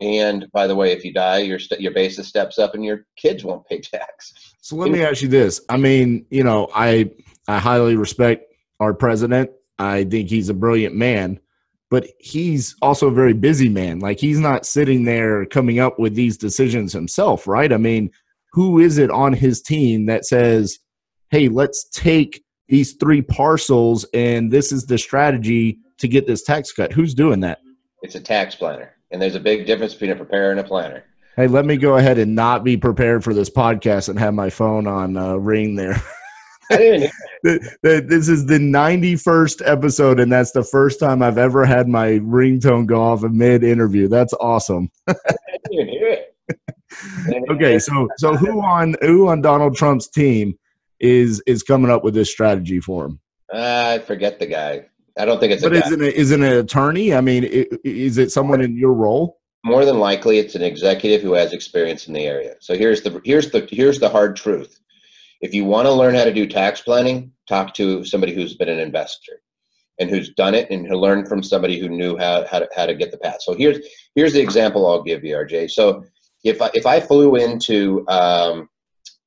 And 0.00 0.50
by 0.52 0.66
the 0.66 0.74
way, 0.74 0.92
if 0.92 1.04
you 1.04 1.12
die, 1.12 1.38
your 1.38 1.58
st- 1.58 1.80
your 1.80 1.92
basis 1.92 2.26
steps 2.26 2.58
up, 2.58 2.74
and 2.74 2.84
your 2.84 3.06
kids 3.16 3.44
won't 3.44 3.66
pay 3.66 3.80
tax. 3.80 4.32
So 4.60 4.76
let 4.76 4.90
me 4.90 5.02
ask 5.02 5.22
you 5.22 5.28
this: 5.28 5.60
I 5.68 5.76
mean, 5.76 6.26
you 6.30 6.42
know, 6.42 6.68
I 6.74 7.10
I 7.46 7.58
highly 7.58 7.96
respect 7.96 8.52
our 8.80 8.92
president. 8.92 9.50
I 9.78 10.04
think 10.04 10.28
he's 10.28 10.48
a 10.48 10.54
brilliant 10.54 10.96
man, 10.96 11.38
but 11.90 12.08
he's 12.18 12.74
also 12.82 13.06
a 13.06 13.12
very 13.12 13.34
busy 13.34 13.68
man. 13.68 14.00
Like 14.00 14.18
he's 14.18 14.40
not 14.40 14.66
sitting 14.66 15.04
there 15.04 15.46
coming 15.46 15.78
up 15.78 15.98
with 15.98 16.14
these 16.14 16.36
decisions 16.36 16.92
himself, 16.92 17.46
right? 17.46 17.72
I 17.72 17.76
mean, 17.76 18.10
who 18.52 18.80
is 18.80 18.98
it 18.98 19.10
on 19.10 19.32
his 19.32 19.62
team 19.62 20.06
that 20.06 20.26
says, 20.26 20.80
"Hey, 21.30 21.48
let's 21.48 21.88
take 21.90 22.43
these 22.68 22.94
three 22.94 23.22
parcels, 23.22 24.04
and 24.14 24.50
this 24.50 24.72
is 24.72 24.86
the 24.86 24.98
strategy 24.98 25.78
to 25.98 26.08
get 26.08 26.26
this 26.26 26.42
tax 26.42 26.72
cut. 26.72 26.92
Who's 26.92 27.14
doing 27.14 27.40
that? 27.40 27.60
It's 28.02 28.14
a 28.14 28.20
tax 28.20 28.54
planner. 28.54 28.94
And 29.10 29.20
there's 29.20 29.34
a 29.34 29.40
big 29.40 29.66
difference 29.66 29.94
between 29.94 30.10
a 30.10 30.16
preparer 30.16 30.50
and 30.50 30.60
a 30.60 30.64
planner. 30.64 31.04
Hey, 31.36 31.46
let 31.46 31.66
me 31.66 31.76
go 31.76 31.96
ahead 31.96 32.18
and 32.18 32.34
not 32.34 32.64
be 32.64 32.76
prepared 32.76 33.24
for 33.24 33.34
this 33.34 33.50
podcast 33.50 34.08
and 34.08 34.18
have 34.18 34.34
my 34.34 34.50
phone 34.50 34.86
on 34.86 35.16
uh, 35.16 35.34
ring 35.34 35.74
there. 35.74 36.00
this 36.70 38.28
is 38.28 38.46
the 38.46 38.58
91st 38.58 39.62
episode, 39.64 40.20
and 40.20 40.32
that's 40.32 40.52
the 40.52 40.64
first 40.64 41.00
time 41.00 41.22
I've 41.22 41.38
ever 41.38 41.64
had 41.64 41.88
my 41.88 42.18
ringtone 42.20 42.86
go 42.86 43.02
off 43.02 43.24
a 43.24 43.28
mid 43.28 43.64
interview. 43.64 44.08
That's 44.08 44.32
awesome. 44.34 44.90
okay, 47.50 47.78
so 47.78 48.08
so 48.16 48.36
who 48.36 48.62
on 48.62 48.94
who 49.00 49.28
on 49.28 49.40
Donald 49.40 49.76
Trump's 49.76 50.08
team 50.08 50.56
is 51.04 51.42
is 51.46 51.62
coming 51.62 51.90
up 51.90 52.02
with 52.02 52.14
this 52.14 52.30
strategy 52.30 52.80
for 52.80 53.04
him? 53.04 53.20
Uh, 53.52 53.98
I 54.00 54.04
forget 54.04 54.38
the 54.38 54.46
guy. 54.46 54.86
I 55.18 55.24
don't 55.24 55.38
think 55.38 55.52
it's. 55.52 55.62
But 55.62 55.74
it, 55.74 55.84
a, 55.84 56.18
is 56.18 56.30
it 56.30 56.40
an 56.40 56.46
attorney? 56.46 57.14
I 57.14 57.20
mean, 57.20 57.44
is 57.84 58.18
it 58.18 58.32
someone 58.32 58.60
in 58.60 58.76
your 58.76 58.94
role? 58.94 59.38
More 59.64 59.84
than 59.84 59.98
likely, 59.98 60.38
it's 60.38 60.54
an 60.54 60.62
executive 60.62 61.22
who 61.22 61.34
has 61.34 61.52
experience 61.52 62.08
in 62.08 62.14
the 62.14 62.26
area. 62.26 62.56
So 62.60 62.74
here's 62.74 63.02
the 63.02 63.20
here's 63.24 63.50
the 63.50 63.68
here's 63.70 64.00
the 64.00 64.08
hard 64.08 64.36
truth. 64.36 64.80
If 65.40 65.54
you 65.54 65.64
want 65.64 65.86
to 65.86 65.92
learn 65.92 66.14
how 66.14 66.24
to 66.24 66.32
do 66.32 66.46
tax 66.46 66.80
planning, 66.80 67.30
talk 67.48 67.74
to 67.74 68.04
somebody 68.04 68.34
who's 68.34 68.56
been 68.56 68.68
an 68.68 68.78
investor 68.78 69.42
and 70.00 70.10
who's 70.10 70.30
done 70.30 70.54
it 70.54 70.70
and 70.70 70.86
who 70.86 70.96
learned 70.96 71.28
from 71.28 71.42
somebody 71.42 71.78
who 71.78 71.88
knew 71.88 72.16
how, 72.16 72.46
how, 72.46 72.60
to, 72.60 72.68
how 72.74 72.86
to 72.86 72.94
get 72.94 73.10
the 73.10 73.18
path. 73.18 73.40
So 73.40 73.54
here's 73.54 73.78
here's 74.14 74.32
the 74.32 74.40
example 74.40 74.86
I'll 74.86 75.02
give 75.02 75.22
you, 75.22 75.36
RJ. 75.36 75.70
So 75.70 76.04
if 76.44 76.60
I, 76.60 76.70
if 76.74 76.86
I 76.86 77.00
flew 77.00 77.36
into 77.36 78.04
um, 78.08 78.68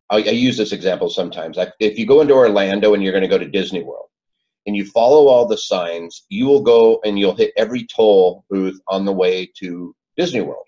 I, 0.10 0.18
I 0.18 0.32
use 0.32 0.58
this 0.58 0.72
example 0.72 1.10
sometimes. 1.10 1.58
If 1.80 1.98
you 2.00 2.06
go 2.06 2.22
into 2.22 2.34
Orlando 2.34 2.94
and 2.94 3.04
you're 3.04 3.12
going 3.12 3.24
to 3.24 3.28
go 3.28 3.38
to 3.38 3.50
Disney 3.50 3.84
World, 3.84 4.08
and 4.68 4.76
you 4.76 4.86
follow 4.86 5.28
all 5.28 5.48
the 5.48 5.58
signs, 5.58 6.26
you 6.30 6.46
will 6.46 6.62
go 6.62 7.00
and 7.06 7.18
you'll 7.18 7.36
hit 7.36 7.54
every 7.56 7.88
toll 7.88 8.44
booth 8.50 8.80
on 8.90 9.06
the 9.06 9.14
way 9.14 9.50
to 9.60 9.96
Disney 10.18 10.42
World. 10.42 10.66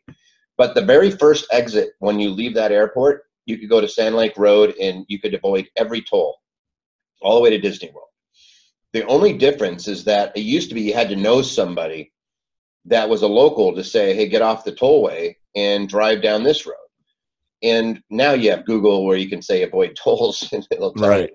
But 0.58 0.74
the 0.74 0.86
very 0.86 1.12
first 1.12 1.46
exit 1.52 1.92
when 2.00 2.18
you 2.18 2.30
leave 2.30 2.56
that 2.56 2.72
airport, 2.72 3.24
you 3.46 3.58
could 3.58 3.70
go 3.70 3.82
to 3.82 3.90
Sand 3.90 4.16
Lake 4.16 4.38
Road 4.38 4.74
and 4.82 5.06
you 5.10 5.20
could 5.20 5.34
avoid 5.34 5.68
every 5.76 6.02
toll 6.02 6.38
all 7.22 7.36
the 7.36 7.42
way 7.42 7.50
to 7.50 7.60
Disney 7.60 7.92
World. 7.92 8.08
The 8.94 9.06
only 9.06 9.38
difference 9.38 9.88
is 9.88 10.06
that 10.06 10.36
it 10.36 10.42
used 10.42 10.70
to 10.70 10.76
be 10.76 10.82
you 10.82 10.94
had 10.94 11.10
to 11.10 11.16
know 11.16 11.42
somebody 11.42 12.14
that 12.86 13.10
was 13.10 13.22
a 13.22 13.28
local 13.28 13.76
to 13.76 13.84
say, 13.84 14.16
hey, 14.16 14.30
get 14.30 14.42
off 14.42 14.64
the 14.64 14.72
tollway 14.72 15.36
and 15.56 15.90
drive 15.90 16.22
down 16.22 16.44
this 16.44 16.66
road. 16.66 16.76
And 17.62 18.02
now 18.10 18.34
you 18.34 18.52
have 18.52 18.66
Google 18.66 19.06
where 19.06 19.18
you 19.18 19.30
can 19.30 19.42
say 19.42 19.64
avoid 19.64 19.98
tolls 20.02 20.48
and 20.54 20.66
it'll 20.72 20.94
tell 20.94 21.10
right. 21.10 21.32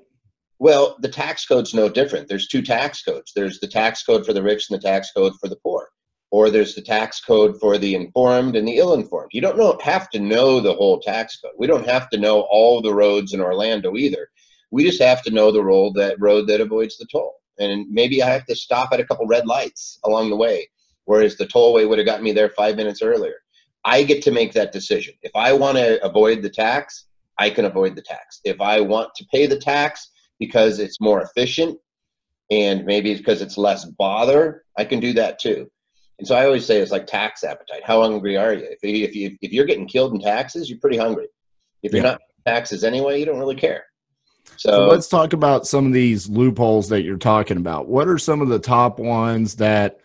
Well, 0.58 0.96
the 1.00 1.08
tax 1.08 1.44
code's 1.46 1.74
no 1.74 1.88
different. 1.88 2.28
There's 2.28 2.48
two 2.48 2.62
tax 2.62 3.02
codes. 3.02 3.32
There's 3.34 3.60
the 3.60 3.66
tax 3.66 4.02
code 4.02 4.24
for 4.24 4.32
the 4.32 4.42
rich 4.42 4.70
and 4.70 4.78
the 4.78 4.82
tax 4.82 5.10
code 5.12 5.34
for 5.40 5.48
the 5.48 5.56
poor. 5.56 5.88
Or 6.30 6.48
there's 6.48 6.74
the 6.74 6.82
tax 6.82 7.20
code 7.20 7.60
for 7.60 7.76
the 7.76 7.94
informed 7.94 8.56
and 8.56 8.66
the 8.66 8.78
ill-informed. 8.78 9.30
You 9.32 9.40
don't 9.40 9.58
know, 9.58 9.78
have 9.82 10.08
to 10.10 10.18
know 10.18 10.60
the 10.60 10.74
whole 10.74 11.00
tax 11.00 11.38
code. 11.38 11.52
We 11.58 11.66
don't 11.66 11.86
have 11.86 12.08
to 12.10 12.18
know 12.18 12.46
all 12.50 12.80
the 12.80 12.94
roads 12.94 13.34
in 13.34 13.40
Orlando 13.40 13.94
either. 13.96 14.28
We 14.70 14.84
just 14.84 15.02
have 15.02 15.22
to 15.24 15.30
know 15.30 15.52
the 15.52 15.62
road 15.62 15.94
that 15.96 16.16
road 16.18 16.48
that 16.48 16.60
avoids 16.60 16.98
the 16.98 17.06
toll. 17.12 17.34
And 17.58 17.86
maybe 17.90 18.22
I 18.22 18.30
have 18.30 18.46
to 18.46 18.56
stop 18.56 18.92
at 18.92 19.00
a 19.00 19.04
couple 19.04 19.26
red 19.26 19.46
lights 19.46 19.98
along 20.04 20.30
the 20.30 20.36
way, 20.36 20.68
whereas 21.04 21.36
the 21.36 21.46
tollway 21.46 21.88
would 21.88 21.98
have 21.98 22.06
gotten 22.06 22.24
me 22.24 22.32
there 22.32 22.48
five 22.48 22.76
minutes 22.76 23.02
earlier. 23.02 23.36
I 23.84 24.02
get 24.02 24.22
to 24.22 24.30
make 24.30 24.52
that 24.52 24.72
decision. 24.72 25.14
If 25.22 25.32
I 25.34 25.52
want 25.52 25.76
to 25.76 26.02
avoid 26.04 26.42
the 26.42 26.50
tax, 26.50 27.06
I 27.38 27.50
can 27.50 27.64
avoid 27.64 27.96
the 27.96 28.02
tax. 28.02 28.40
If 28.44 28.60
I 28.60 28.80
want 28.80 29.14
to 29.16 29.26
pay 29.26 29.46
the 29.46 29.58
tax, 29.58 30.10
because 30.38 30.78
it's 30.78 31.00
more 31.00 31.22
efficient 31.22 31.78
and 32.50 32.84
maybe 32.84 33.10
it's 33.10 33.20
because 33.20 33.42
it's 33.42 33.56
less 33.56 33.84
bother, 33.84 34.64
I 34.76 34.84
can 34.84 35.00
do 35.00 35.12
that 35.14 35.38
too. 35.38 35.70
And 36.18 36.28
so 36.28 36.36
I 36.36 36.44
always 36.44 36.64
say 36.64 36.78
it's 36.78 36.92
like 36.92 37.06
tax 37.06 37.42
appetite. 37.42 37.82
How 37.84 38.02
hungry 38.02 38.36
are 38.36 38.52
you? 38.52 38.64
If, 38.64 38.82
you, 38.82 39.04
if, 39.04 39.16
you, 39.16 39.36
if 39.40 39.52
you're 39.52 39.64
getting 39.64 39.88
killed 39.88 40.12
in 40.12 40.20
taxes, 40.20 40.70
you're 40.70 40.78
pretty 40.78 40.96
hungry. 40.96 41.26
If 41.82 41.92
you're 41.92 42.04
yeah. 42.04 42.12
not 42.12 42.20
taxes 42.46 42.84
anyway, 42.84 43.18
you 43.18 43.26
don't 43.26 43.38
really 43.38 43.56
care. 43.56 43.84
So, 44.56 44.70
so, 44.70 44.86
let's 44.86 45.08
talk 45.08 45.32
about 45.32 45.66
some 45.66 45.86
of 45.86 45.92
these 45.92 46.28
loopholes 46.28 46.88
that 46.90 47.02
you're 47.02 47.16
talking 47.16 47.56
about. 47.56 47.88
What 47.88 48.06
are 48.06 48.18
some 48.18 48.40
of 48.40 48.48
the 48.48 48.58
top 48.58 48.98
ones 48.98 49.56
that 49.56 49.98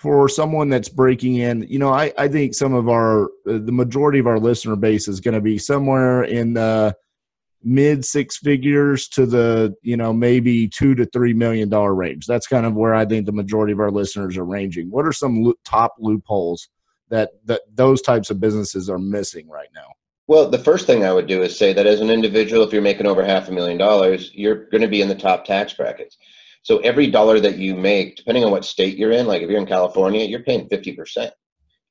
for 0.00 0.30
someone 0.30 0.70
that's 0.70 0.88
breaking 0.88 1.36
in, 1.36 1.60
you 1.68 1.78
know, 1.78 1.92
I, 1.92 2.10
I 2.16 2.26
think 2.26 2.54
some 2.54 2.72
of 2.72 2.88
our, 2.88 3.24
uh, 3.24 3.58
the 3.58 3.70
majority 3.70 4.18
of 4.18 4.26
our 4.26 4.38
listener 4.38 4.74
base 4.74 5.06
is 5.08 5.20
going 5.20 5.34
to 5.34 5.42
be 5.42 5.58
somewhere 5.58 6.22
in 6.22 6.54
the 6.54 6.96
mid 7.62 8.02
six 8.02 8.38
figures 8.38 9.08
to 9.08 9.26
the, 9.26 9.74
you 9.82 9.98
know, 9.98 10.10
maybe 10.10 10.66
two 10.66 10.94
to 10.94 11.04
three 11.04 11.34
million 11.34 11.68
dollar 11.68 11.94
range. 11.94 12.24
That's 12.24 12.46
kind 12.46 12.64
of 12.64 12.72
where 12.72 12.94
I 12.94 13.04
think 13.04 13.26
the 13.26 13.32
majority 13.32 13.74
of 13.74 13.78
our 13.78 13.90
listeners 13.90 14.38
are 14.38 14.44
ranging. 14.44 14.90
What 14.90 15.04
are 15.04 15.12
some 15.12 15.42
lo- 15.42 15.52
top 15.66 15.96
loopholes 15.98 16.70
that, 17.10 17.32
that 17.44 17.60
those 17.74 18.00
types 18.00 18.30
of 18.30 18.40
businesses 18.40 18.88
are 18.88 18.98
missing 18.98 19.50
right 19.50 19.68
now? 19.74 19.92
Well, 20.28 20.48
the 20.48 20.58
first 20.58 20.86
thing 20.86 21.04
I 21.04 21.12
would 21.12 21.26
do 21.26 21.42
is 21.42 21.58
say 21.58 21.74
that 21.74 21.86
as 21.86 22.00
an 22.00 22.08
individual, 22.08 22.62
if 22.62 22.72
you're 22.72 22.80
making 22.80 23.06
over 23.06 23.22
half 23.22 23.48
a 23.48 23.52
million 23.52 23.76
dollars, 23.76 24.30
you're 24.32 24.64
going 24.70 24.80
to 24.80 24.88
be 24.88 25.02
in 25.02 25.08
the 25.08 25.14
top 25.14 25.44
tax 25.44 25.74
brackets. 25.74 26.16
So 26.62 26.78
every 26.78 27.06
dollar 27.06 27.40
that 27.40 27.58
you 27.58 27.74
make, 27.74 28.16
depending 28.16 28.44
on 28.44 28.50
what 28.50 28.64
state 28.64 28.98
you're 28.98 29.12
in, 29.12 29.26
like 29.26 29.42
if 29.42 29.48
you're 29.48 29.60
in 29.60 29.66
California, 29.66 30.24
you're 30.24 30.42
paying 30.42 30.68
50%. 30.68 31.30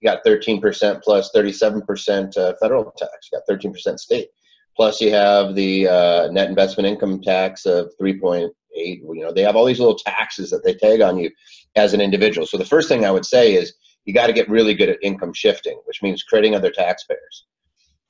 You 0.01 0.09
got 0.09 0.23
13% 0.23 1.01
plus 1.01 1.31
37% 1.35 2.37
uh, 2.37 2.53
federal 2.61 2.91
tax. 2.97 3.29
You 3.31 3.39
got 3.39 3.53
13% 3.53 3.99
state. 3.99 4.29
Plus 4.75 5.01
you 5.01 5.11
have 5.11 5.55
the 5.55 5.87
uh, 5.87 6.31
net 6.31 6.49
investment 6.49 6.87
income 6.87 7.21
tax 7.21 7.65
of 7.65 7.91
3.8. 8.01 8.49
You 8.75 9.09
know, 9.15 9.33
they 9.33 9.41
have 9.41 9.55
all 9.55 9.65
these 9.65 9.79
little 9.79 9.97
taxes 9.97 10.51
that 10.51 10.63
they 10.63 10.75
tag 10.75 11.01
on 11.01 11.17
you 11.17 11.31
as 11.75 11.93
an 11.93 11.99
individual. 11.99 12.47
So 12.47 12.57
the 12.57 12.63
first 12.63 12.87
thing 12.87 13.03
I 13.03 13.11
would 13.11 13.25
say 13.25 13.55
is 13.55 13.73
you 14.05 14.13
got 14.13 14.27
to 14.27 14.33
get 14.33 14.49
really 14.49 14.73
good 14.73 14.89
at 14.89 14.99
income 15.01 15.33
shifting, 15.33 15.79
which 15.85 16.01
means 16.01 16.23
creating 16.23 16.55
other 16.55 16.71
taxpayers 16.71 17.45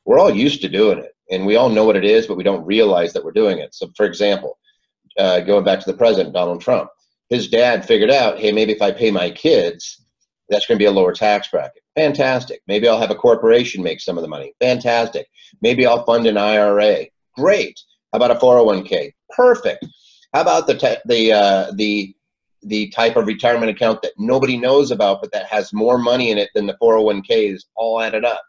we're 0.10 0.20
all 0.20 0.34
used 0.34 0.62
to 0.62 0.68
doing 0.68 0.98
it 0.98 1.16
and 1.30 1.46
we 1.46 1.56
all 1.56 1.70
know 1.70 1.84
what 1.84 1.96
it 1.96 2.04
is 2.04 2.26
but 2.26 2.36
we 2.36 2.44
don't 2.44 2.66
realize 2.66 3.14
that 3.14 3.24
we're 3.24 3.32
doing 3.32 3.60
it 3.60 3.76
so 3.76 3.88
for 3.96 4.08
example 4.08 4.58
uh, 5.20 5.42
going 5.42 5.64
back 5.64 5.80
to 5.80 5.92
the 5.92 5.98
president 5.98 6.34
donald 6.34 6.62
trump. 6.62 6.90
His 7.30 7.48
dad 7.48 7.86
figured 7.86 8.12
out 8.12 8.40
hey 8.40 8.52
maybe 8.52 8.72
if 8.72 8.82
i 8.82 8.92
pay 8.92 9.12
my 9.12 9.30
kids 9.30 10.06
that's 10.50 10.66
going 10.66 10.78
to 10.80 10.84
be 10.84 10.88
a 10.88 10.92
lower 10.92 11.14
tax 11.14 11.48
bracket. 11.50 11.84
Fantastic. 11.96 12.62
Maybe 12.68 12.88
i'll 12.88 13.00
have 13.00 13.12
a 13.12 13.16
corporation 13.16 13.84
make 13.84 14.02
some 14.02 14.18
of 14.18 14.24
the 14.24 14.28
money. 14.28 14.54
Fantastic. 14.60 15.28
Maybe 15.62 15.86
i'll 15.86 16.06
fund 16.06 16.26
an 16.26 16.38
ira 16.38 17.06
great. 17.36 17.80
How 18.12 18.18
about 18.18 18.32
a 18.32 18.36
401k 18.36 19.14
perfect. 19.30 19.86
How 20.34 20.42
about 20.42 20.68
the 20.68 21.02
the 21.06 21.34
uh, 21.34 21.72
the 21.76 22.14
the 22.62 22.90
type 22.90 23.16
of 23.16 23.26
retirement 23.26 23.72
account 23.72 24.02
that 24.02 24.12
nobody 24.18 24.58
knows 24.58 24.92
about 24.92 25.22
but 25.22 25.32
that 25.32 25.46
has 25.46 25.72
more 25.72 25.98
money 25.98 26.32
in 26.32 26.38
it 26.38 26.50
than 26.54 26.66
the 26.66 26.78
401k 26.82 27.54
is 27.54 27.66
all 27.76 28.02
added 28.02 28.26
up? 28.26 28.44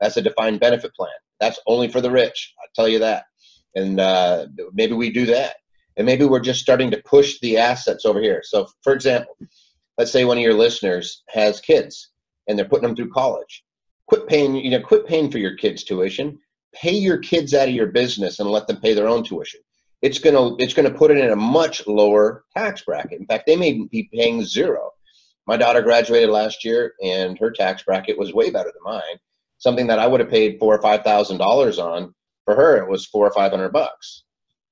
That's 0.00 0.16
a 0.18 0.22
defined 0.22 0.60
benefit 0.60 0.94
plan. 0.94 1.12
That's 1.40 1.58
only 1.66 1.88
for 1.88 2.00
the 2.00 2.10
rich. 2.10 2.54
I'll 2.60 2.68
tell 2.74 2.88
you 2.88 2.98
that. 2.98 3.24
And 3.74 3.98
uh, 3.98 4.46
maybe 4.72 4.92
we 4.94 5.10
do 5.10 5.26
that. 5.26 5.56
And 5.96 6.06
maybe 6.06 6.24
we're 6.24 6.40
just 6.40 6.60
starting 6.60 6.90
to 6.90 7.02
push 7.04 7.38
the 7.40 7.56
assets 7.58 8.04
over 8.04 8.20
here. 8.20 8.42
So, 8.44 8.68
for 8.82 8.92
example, 8.92 9.36
let's 9.98 10.12
say 10.12 10.24
one 10.24 10.36
of 10.36 10.42
your 10.42 10.54
listeners 10.54 11.22
has 11.28 11.60
kids 11.60 12.10
and 12.46 12.58
they're 12.58 12.68
putting 12.68 12.86
them 12.86 12.96
through 12.96 13.10
college. 13.10 13.64
Quit 14.06 14.26
paying, 14.28 14.56
you 14.56 14.70
know, 14.70 14.80
quit 14.80 15.06
paying 15.06 15.30
for 15.30 15.38
your 15.38 15.56
kids' 15.56 15.84
tuition. 15.84 16.38
Pay 16.74 16.92
your 16.92 17.18
kids 17.18 17.54
out 17.54 17.68
of 17.68 17.74
your 17.74 17.86
business 17.86 18.38
and 18.38 18.50
let 18.50 18.66
them 18.66 18.80
pay 18.80 18.94
their 18.94 19.08
own 19.08 19.24
tuition. 19.24 19.60
It's 20.02 20.18
gonna 20.18 20.54
it's 20.58 20.74
gonna 20.74 20.92
put 20.92 21.10
it 21.10 21.16
in 21.16 21.30
a 21.30 21.36
much 21.36 21.86
lower 21.86 22.44
tax 22.54 22.82
bracket. 22.82 23.18
In 23.18 23.26
fact, 23.26 23.46
they 23.46 23.56
may 23.56 23.72
be 23.90 24.10
paying 24.12 24.44
zero. 24.44 24.90
My 25.46 25.56
daughter 25.56 25.80
graduated 25.80 26.28
last 26.28 26.64
year, 26.64 26.92
and 27.02 27.38
her 27.38 27.50
tax 27.50 27.82
bracket 27.82 28.18
was 28.18 28.34
way 28.34 28.50
better 28.50 28.70
than 28.70 28.82
mine 28.84 29.18
something 29.58 29.86
that 29.86 29.98
I 29.98 30.06
would 30.06 30.20
have 30.20 30.30
paid 30.30 30.58
four 30.58 30.74
or 30.74 30.82
five 30.82 31.02
thousand 31.02 31.38
dollars 31.38 31.78
on 31.78 32.14
for 32.44 32.54
her 32.54 32.76
it 32.76 32.88
was 32.88 33.06
four 33.06 33.26
or 33.26 33.32
five 33.32 33.50
hundred 33.50 33.72
bucks. 33.72 34.24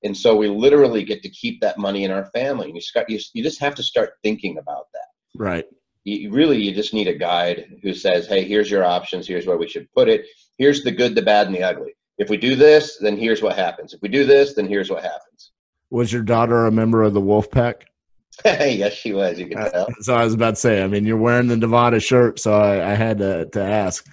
And 0.05 0.17
so 0.17 0.37
we 0.37 0.49
literally 0.49 1.03
get 1.03 1.23
to 1.23 1.29
keep 1.31 1.61
that 1.61 1.79
money 1.79 2.05
in 2.05 2.11
our 2.11 2.27
family. 2.27 2.67
And 2.67 2.77
you, 2.77 2.83
start, 2.83 3.09
you, 3.09 3.19
you 3.33 3.43
just 3.43 3.61
have 3.61 3.75
to 3.77 3.83
start 3.83 4.15
thinking 4.23 4.59
about 4.59 4.87
that. 4.93 5.09
Right. 5.37 5.65
You, 6.05 6.31
really, 6.31 6.63
you 6.63 6.73
just 6.75 6.93
need 6.93 7.09
a 7.09 7.15
guide 7.15 7.79
who 7.83 7.95
says, 7.95 8.27
hey, 8.27 8.45
here's 8.45 8.71
your 8.71 8.85
options. 8.85 9.27
Here's 9.27 9.47
where 9.47 9.57
we 9.57 9.67
should 9.67 9.91
put 9.93 10.09
it. 10.09 10.27
Here's 10.59 10.85
the 10.85 10.93
good, 10.93 11.15
the 11.15 11.23
bad, 11.23 11.47
and 11.47 11.57
the 11.57 11.63
ugly. 11.63 11.97
If 12.19 12.29
we 12.29 12.37
do 12.37 12.55
this, 12.55 12.99
then 12.99 13.17
here's 13.17 13.43
what 13.43 13.57
happens. 13.57 13.95
If 13.95 14.03
we 14.03 14.09
do 14.09 14.25
this, 14.25 14.55
then 14.55 14.69
here's 14.69 14.91
what 14.91 15.03
happens. 15.03 15.53
Was 15.91 16.13
your 16.13 16.23
daughter 16.23 16.67
a 16.67 16.73
member 16.73 17.03
of 17.03 17.15
the 17.15 17.21
Wolf 17.21 17.51
Pack? 17.51 17.87
yes, 18.45 18.93
she 18.93 19.13
was. 19.13 19.39
You 19.39 19.47
can 19.47 19.59
uh, 19.59 19.71
tell. 19.71 19.89
So 20.01 20.15
I 20.15 20.25
was 20.25 20.35
about 20.35 20.51
to 20.51 20.61
say. 20.61 20.83
I 20.83 20.87
mean, 20.87 21.07
you're 21.07 21.17
wearing 21.17 21.47
the 21.47 21.57
Nevada 21.57 22.01
shirt, 22.01 22.41
so 22.41 22.53
I, 22.53 22.93
I 22.93 22.95
had 22.95 23.19
to 23.19 23.47
to 23.47 23.63
ask. 23.63 24.05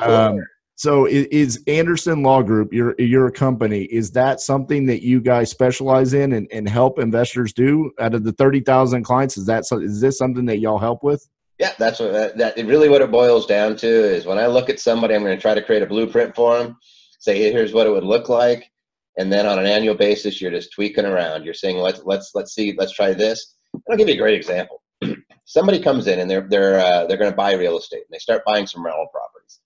Um, 0.00 0.40
so 0.76 1.06
is, 1.06 1.62
Anderson 1.66 2.22
Law 2.22 2.42
Group 2.42 2.72
your 2.72 2.94
your 2.98 3.30
company? 3.30 3.82
Is 3.84 4.12
that 4.12 4.40
something 4.40 4.86
that 4.86 5.02
you 5.02 5.20
guys 5.20 5.50
specialize 5.50 6.14
in 6.14 6.32
and, 6.32 6.46
and 6.52 6.68
help 6.68 6.98
investors 6.98 7.52
do? 7.52 7.90
Out 7.98 8.14
of 8.14 8.24
the 8.24 8.32
thirty 8.32 8.60
thousand 8.60 9.02
clients, 9.02 9.36
is 9.36 9.46
that 9.46 9.64
so, 9.66 9.78
is 9.78 10.00
this 10.00 10.18
something 10.18 10.46
that 10.46 10.58
y'all 10.58 10.78
help 10.78 11.02
with? 11.02 11.26
Yeah, 11.58 11.72
that's 11.78 11.98
what 11.98 12.12
that, 12.12 12.36
that 12.36 12.56
really 12.66 12.88
what 12.88 13.02
it 13.02 13.10
boils 13.10 13.46
down 13.46 13.76
to 13.76 13.88
is 13.88 14.26
when 14.26 14.38
I 14.38 14.46
look 14.46 14.68
at 14.68 14.78
somebody, 14.78 15.14
I'm 15.14 15.22
going 15.22 15.36
to 15.36 15.40
try 15.40 15.54
to 15.54 15.62
create 15.62 15.82
a 15.82 15.86
blueprint 15.86 16.36
for 16.36 16.58
them. 16.58 16.76
Say, 17.18 17.50
here's 17.50 17.72
what 17.72 17.86
it 17.86 17.90
would 17.90 18.04
look 18.04 18.28
like, 18.28 18.70
and 19.18 19.32
then 19.32 19.46
on 19.46 19.58
an 19.58 19.66
annual 19.66 19.94
basis, 19.94 20.40
you're 20.40 20.50
just 20.50 20.72
tweaking 20.72 21.06
around. 21.06 21.44
You're 21.44 21.54
saying, 21.54 21.78
let's 21.78 22.02
let's 22.04 22.32
let's 22.34 22.54
see, 22.54 22.74
let's 22.78 22.92
try 22.92 23.12
this 23.12 23.56
I'll 23.90 23.96
give 23.96 24.08
you 24.08 24.14
a 24.14 24.18
great 24.18 24.34
example. 24.34 24.82
Somebody 25.44 25.80
comes 25.80 26.06
in 26.06 26.20
and 26.20 26.30
they're 26.30 26.46
they're 26.48 26.80
uh, 26.80 27.06
they're 27.06 27.18
going 27.18 27.30
to 27.30 27.36
buy 27.36 27.54
real 27.54 27.78
estate 27.78 28.02
and 28.08 28.12
they 28.12 28.18
start 28.18 28.42
buying 28.46 28.66
some 28.66 28.84
rental 28.84 29.06
properties, 29.12 29.60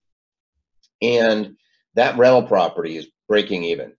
and 1.02 1.56
that 1.94 2.16
rental 2.18 2.42
property 2.42 2.96
is 2.96 3.08
breaking 3.28 3.64
even. 3.64 3.92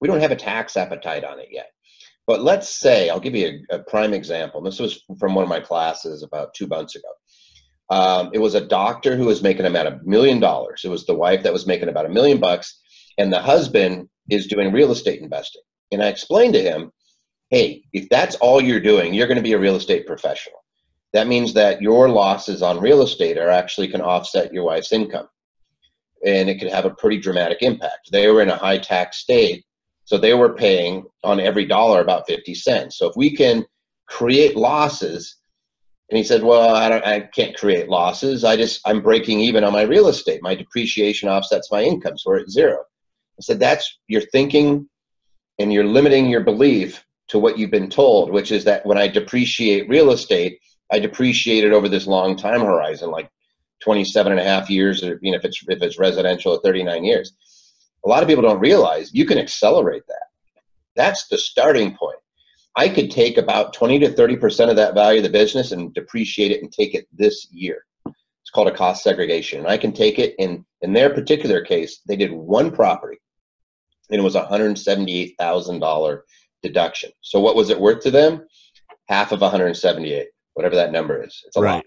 We 0.00 0.08
don't 0.08 0.20
have 0.20 0.32
a 0.32 0.36
tax 0.36 0.76
appetite 0.76 1.24
on 1.24 1.38
it 1.38 1.48
yet. 1.50 1.68
But 2.26 2.42
let's 2.42 2.68
say, 2.68 3.08
I'll 3.08 3.20
give 3.20 3.36
you 3.36 3.60
a, 3.70 3.76
a 3.76 3.78
prime 3.78 4.12
example. 4.12 4.60
This 4.60 4.80
was 4.80 5.04
from 5.18 5.34
one 5.34 5.44
of 5.44 5.48
my 5.48 5.60
classes 5.60 6.22
about 6.22 6.54
two 6.54 6.66
months 6.66 6.96
ago. 6.96 7.08
Um, 7.88 8.30
it 8.32 8.38
was 8.38 8.54
a 8.54 8.66
doctor 8.66 9.16
who 9.16 9.26
was 9.26 9.42
making 9.42 9.66
about 9.66 9.86
a 9.86 10.00
million 10.02 10.40
dollars. 10.40 10.82
It 10.84 10.88
was 10.88 11.06
the 11.06 11.14
wife 11.14 11.44
that 11.44 11.52
was 11.52 11.66
making 11.68 11.88
about 11.88 12.06
a 12.06 12.10
million 12.10 12.40
bucks, 12.40 12.80
and 13.16 13.32
the 13.32 13.40
husband 13.40 14.08
is 14.28 14.48
doing 14.48 14.72
real 14.72 14.90
estate 14.90 15.20
investing. 15.20 15.62
And 15.92 16.02
I 16.02 16.08
explained 16.08 16.54
to 16.54 16.62
him 16.62 16.90
hey, 17.50 17.84
if 17.92 18.08
that's 18.08 18.34
all 18.36 18.60
you're 18.60 18.80
doing, 18.80 19.14
you're 19.14 19.28
going 19.28 19.36
to 19.36 19.42
be 19.42 19.52
a 19.52 19.58
real 19.58 19.76
estate 19.76 20.06
professional. 20.06 20.64
That 21.12 21.28
means 21.28 21.54
that 21.54 21.80
your 21.80 22.08
losses 22.08 22.62
on 22.62 22.80
real 22.80 23.02
estate 23.02 23.38
are 23.38 23.50
actually 23.50 23.88
can 23.88 24.00
offset 24.00 24.52
your 24.52 24.64
wife's 24.64 24.92
income. 24.92 25.28
And 26.26 26.50
it 26.50 26.58
could 26.58 26.70
have 26.70 26.84
a 26.84 26.90
pretty 26.90 27.18
dramatic 27.18 27.58
impact. 27.62 28.10
They 28.10 28.28
were 28.28 28.42
in 28.42 28.50
a 28.50 28.56
high 28.56 28.78
tax 28.78 29.18
state, 29.18 29.64
so 30.04 30.18
they 30.18 30.34
were 30.34 30.54
paying 30.54 31.04
on 31.24 31.40
every 31.40 31.64
dollar 31.64 32.00
about 32.00 32.26
50 32.26 32.54
cents. 32.54 32.98
So 32.98 33.08
if 33.08 33.16
we 33.16 33.34
can 33.34 33.64
create 34.08 34.56
losses, 34.56 35.36
and 36.10 36.18
he 36.18 36.24
said, 36.24 36.42
well, 36.42 36.74
I, 36.74 36.88
don't, 36.88 37.04
I 37.04 37.20
can't 37.20 37.56
create 37.56 37.88
losses. 37.88 38.44
I 38.44 38.56
just, 38.56 38.80
I'm 38.84 39.02
breaking 39.02 39.40
even 39.40 39.64
on 39.64 39.72
my 39.72 39.82
real 39.82 40.08
estate. 40.08 40.42
My 40.42 40.54
depreciation 40.54 41.28
offsets 41.28 41.70
my 41.72 41.82
income, 41.82 42.16
so 42.16 42.30
we're 42.30 42.40
at 42.40 42.50
zero. 42.50 42.78
I 42.78 43.42
said, 43.42 43.58
that's, 43.58 43.98
you're 44.06 44.20
thinking 44.20 44.88
and 45.58 45.72
you're 45.72 45.84
limiting 45.84 46.28
your 46.28 46.42
belief 46.42 47.04
to 47.28 47.38
what 47.38 47.58
you've 47.58 47.70
been 47.70 47.90
told, 47.90 48.30
which 48.30 48.52
is 48.52 48.64
that 48.64 48.86
when 48.86 48.98
I 48.98 49.08
depreciate 49.08 49.88
real 49.88 50.10
estate, 50.10 50.60
I 50.92 51.00
depreciate 51.00 51.64
it 51.64 51.72
over 51.72 51.88
this 51.88 52.06
long 52.06 52.36
time 52.36 52.60
horizon, 52.60 53.10
like 53.10 53.28
27 53.82 54.32
and 54.32 54.40
a 54.40 54.44
half 54.44 54.70
years, 54.70 55.02
or 55.02 55.18
you 55.22 55.32
know, 55.32 55.38
if 55.38 55.44
it's 55.44 55.62
if 55.68 55.82
it's 55.82 55.98
residential, 55.98 56.54
at 56.54 56.62
39 56.62 57.04
years. 57.04 57.32
A 58.04 58.08
lot 58.08 58.22
of 58.22 58.28
people 58.28 58.42
don't 58.42 58.60
realize 58.60 59.12
you 59.12 59.24
can 59.24 59.38
accelerate 59.38 60.06
that. 60.06 60.62
That's 60.94 61.26
the 61.28 61.38
starting 61.38 61.96
point. 61.96 62.18
I 62.76 62.88
could 62.88 63.10
take 63.10 63.38
about 63.38 63.72
20 63.72 63.98
to 64.00 64.12
30 64.12 64.36
percent 64.36 64.70
of 64.70 64.76
that 64.76 64.94
value 64.94 65.18
of 65.18 65.24
the 65.24 65.30
business 65.30 65.72
and 65.72 65.92
depreciate 65.94 66.52
it 66.52 66.62
and 66.62 66.72
take 66.72 66.94
it 66.94 67.06
this 67.12 67.48
year. 67.50 67.84
It's 68.06 68.50
called 68.52 68.68
a 68.68 68.74
cost 68.74 69.02
segregation. 69.02 69.58
And 69.60 69.68
I 69.68 69.76
can 69.76 69.92
take 69.92 70.18
it 70.18 70.34
in 70.38 70.64
in 70.82 70.92
their 70.92 71.10
particular 71.10 71.62
case, 71.62 72.00
they 72.06 72.16
did 72.16 72.32
one 72.32 72.70
property, 72.70 73.18
and 74.10 74.20
it 74.20 74.24
was 74.24 74.36
a 74.36 74.44
$178,000 74.44 76.20
deduction. 76.62 77.10
So 77.22 77.40
what 77.40 77.56
was 77.56 77.70
it 77.70 77.80
worth 77.80 78.02
to 78.04 78.10
them? 78.10 78.46
Half 79.08 79.32
of 79.32 79.40
178, 79.40 80.28
whatever 80.54 80.76
that 80.76 80.92
number 80.92 81.22
is. 81.22 81.42
It's 81.46 81.56
a 81.56 81.60
right. 81.60 81.74
lot. 81.76 81.84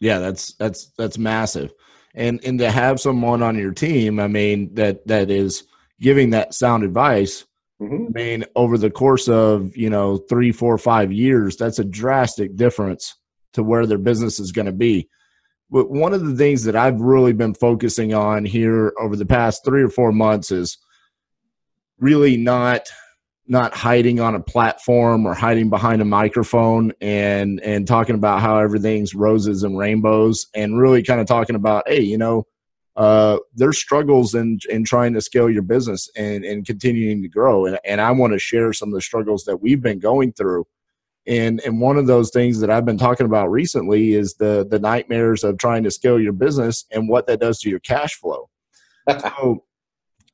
Yeah, 0.00 0.18
that's 0.18 0.54
that's 0.54 0.92
that's 0.98 1.18
massive. 1.18 1.72
And 2.14 2.44
and 2.44 2.58
to 2.58 2.70
have 2.70 3.00
someone 3.00 3.42
on 3.42 3.58
your 3.58 3.72
team, 3.72 4.20
I 4.20 4.28
mean, 4.28 4.74
that 4.74 5.06
that 5.06 5.30
is 5.30 5.64
giving 6.00 6.30
that 6.30 6.54
sound 6.54 6.84
advice. 6.84 7.44
Mm-hmm. 7.80 8.06
I 8.06 8.10
mean, 8.10 8.44
over 8.54 8.78
the 8.78 8.90
course 8.90 9.28
of 9.28 9.76
you 9.76 9.90
know 9.90 10.16
three, 10.16 10.52
four, 10.52 10.78
five 10.78 11.12
years, 11.12 11.56
that's 11.56 11.78
a 11.78 11.84
drastic 11.84 12.56
difference 12.56 13.14
to 13.54 13.62
where 13.62 13.86
their 13.86 13.98
business 13.98 14.38
is 14.38 14.52
going 14.52 14.66
to 14.66 14.72
be. 14.72 15.08
But 15.70 15.90
one 15.90 16.12
of 16.12 16.24
the 16.24 16.36
things 16.36 16.64
that 16.64 16.76
I've 16.76 17.00
really 17.00 17.32
been 17.32 17.54
focusing 17.54 18.14
on 18.14 18.44
here 18.44 18.92
over 19.00 19.16
the 19.16 19.26
past 19.26 19.64
three 19.64 19.82
or 19.82 19.88
four 19.88 20.12
months 20.12 20.50
is 20.50 20.78
really 21.98 22.36
not 22.36 22.88
not 23.46 23.74
hiding 23.74 24.20
on 24.20 24.34
a 24.34 24.40
platform 24.40 25.26
or 25.26 25.34
hiding 25.34 25.68
behind 25.68 26.00
a 26.00 26.04
microphone 26.04 26.92
and 27.00 27.60
and 27.60 27.86
talking 27.86 28.14
about 28.14 28.40
how 28.40 28.58
everything's 28.58 29.14
roses 29.14 29.62
and 29.62 29.76
rainbows 29.76 30.46
and 30.54 30.78
really 30.78 31.02
kind 31.02 31.20
of 31.20 31.26
talking 31.26 31.56
about 31.56 31.84
hey 31.86 32.00
you 32.00 32.16
know 32.16 32.46
uh, 32.96 33.38
there's 33.54 33.78
struggles 33.78 34.34
in 34.34 34.58
in 34.68 34.84
trying 34.84 35.12
to 35.12 35.20
scale 35.20 35.50
your 35.50 35.62
business 35.62 36.08
and 36.16 36.44
and 36.44 36.64
continuing 36.64 37.22
to 37.22 37.28
grow. 37.28 37.66
And, 37.66 37.78
and 37.84 38.00
i 38.00 38.10
want 38.10 38.32
to 38.32 38.38
share 38.38 38.72
some 38.72 38.90
of 38.90 38.94
the 38.94 39.00
struggles 39.00 39.44
that 39.44 39.60
we've 39.60 39.82
been 39.82 39.98
going 39.98 40.32
through. 40.32 40.66
And 41.26 41.60
and 41.62 41.80
one 41.80 41.96
of 41.96 42.06
those 42.06 42.30
things 42.30 42.60
that 42.60 42.70
i've 42.70 42.84
been 42.84 42.98
talking 42.98 43.26
about 43.26 43.50
recently 43.50 44.12
is 44.14 44.34
the 44.34 44.66
the 44.68 44.78
nightmares 44.78 45.42
of 45.42 45.58
trying 45.58 45.82
to 45.84 45.90
scale 45.90 46.20
your 46.20 46.32
business 46.32 46.84
and 46.92 47.08
what 47.08 47.26
that 47.26 47.40
does 47.40 47.58
to 47.60 47.70
your 47.70 47.80
cash 47.80 48.14
flow. 48.14 48.48
So 49.20 49.64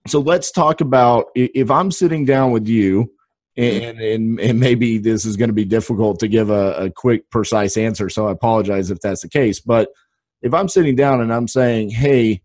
so 0.07 0.21
let's 0.21 0.51
talk 0.51 0.81
about 0.81 1.27
if 1.35 1.71
I'm 1.71 1.91
sitting 1.91 2.25
down 2.25 2.53
with 2.53 2.67
you, 2.67 3.13
and 3.57 4.01
and, 4.01 4.41
and 4.41 4.61
maybe 4.61 4.99
this 4.99 5.25
is 5.25 5.37
going 5.37 5.51
to 5.51 5.55
be 5.55 5.65
difficult 5.65 6.21
to 6.21 6.29
give 6.29 6.51
a, 6.51 6.73
a 6.75 6.91
quick, 6.91 7.29
precise 7.31 7.77
answer. 7.77 8.09
So 8.09 8.29
I 8.29 8.33
apologize 8.33 8.91
if 8.91 9.01
that's 9.01 9.23
the 9.23 9.29
case. 9.29 9.61
But 9.61 9.91
if 10.43 10.55
I'm 10.55 10.69
sitting 10.69 10.97
down 10.97 11.21
and 11.21 11.33
I'm 11.33 11.49
saying, 11.49 11.91
"Hey, 11.91 12.41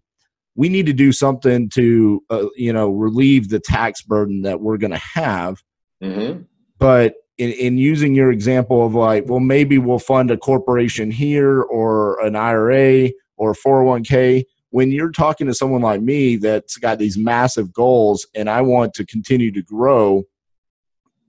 we 0.56 0.68
need 0.68 0.86
to 0.88 0.94
do 0.94 1.12
something 1.12 1.70
to, 1.70 2.24
uh, 2.30 2.48
you 2.56 2.74
know, 2.74 2.90
relieve 2.90 3.50
the 3.50 3.60
tax 3.60 4.02
burden 4.02 4.42
that 4.42 4.60
we're 4.60 4.78
going 4.78 4.92
to 4.92 4.98
have," 4.98 5.64
mm-hmm. 6.04 6.42
but 6.78 7.14
in, 7.38 7.52
in, 7.52 7.78
using 7.78 8.16
your 8.16 8.32
example 8.32 8.86
of 8.86 8.96
like, 8.96 9.26
well, 9.28 9.42
maybe 9.42 9.78
we'll 9.78 10.00
fund 10.00 10.32
a 10.32 10.38
corporation 10.38 11.12
here 11.12 11.62
or 11.62 12.20
an 12.26 12.36
IRA 12.36 13.10
or 13.38 13.54
401k 13.54 14.46
when 14.72 14.92
you're 14.92 15.12
talking 15.12 15.48
to 15.48 15.54
someone 15.54 15.82
like 15.82 16.02
me 16.02 16.36
that's 16.36 16.78
got 16.78 17.00
these 17.00 17.18
massive 17.18 17.72
goals 17.74 18.28
and 18.36 18.50
I 18.50 18.62
want 18.62 18.94
to 18.96 19.06
continue 19.06 19.52
to 19.54 19.62
grow, 19.62 20.24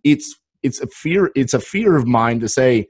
it's 0.05 0.35
it's 0.63 0.81
a 0.81 0.87
fear 0.89 1.31
it's 1.35 1.55
a 1.55 1.61
fear 1.61 1.97
of 1.97 2.07
mine 2.07 2.41
to 2.41 2.49
say 2.49 2.89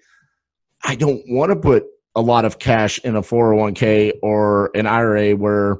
I 0.84 0.94
don't 0.94 1.22
want 1.28 1.50
to 1.50 1.56
put 1.56 1.84
a 2.14 2.20
lot 2.20 2.44
of 2.44 2.58
cash 2.58 2.98
in 3.00 3.16
a 3.16 3.22
401k 3.22 4.12
or 4.22 4.70
an 4.74 4.86
IRA 4.86 5.32
where 5.36 5.78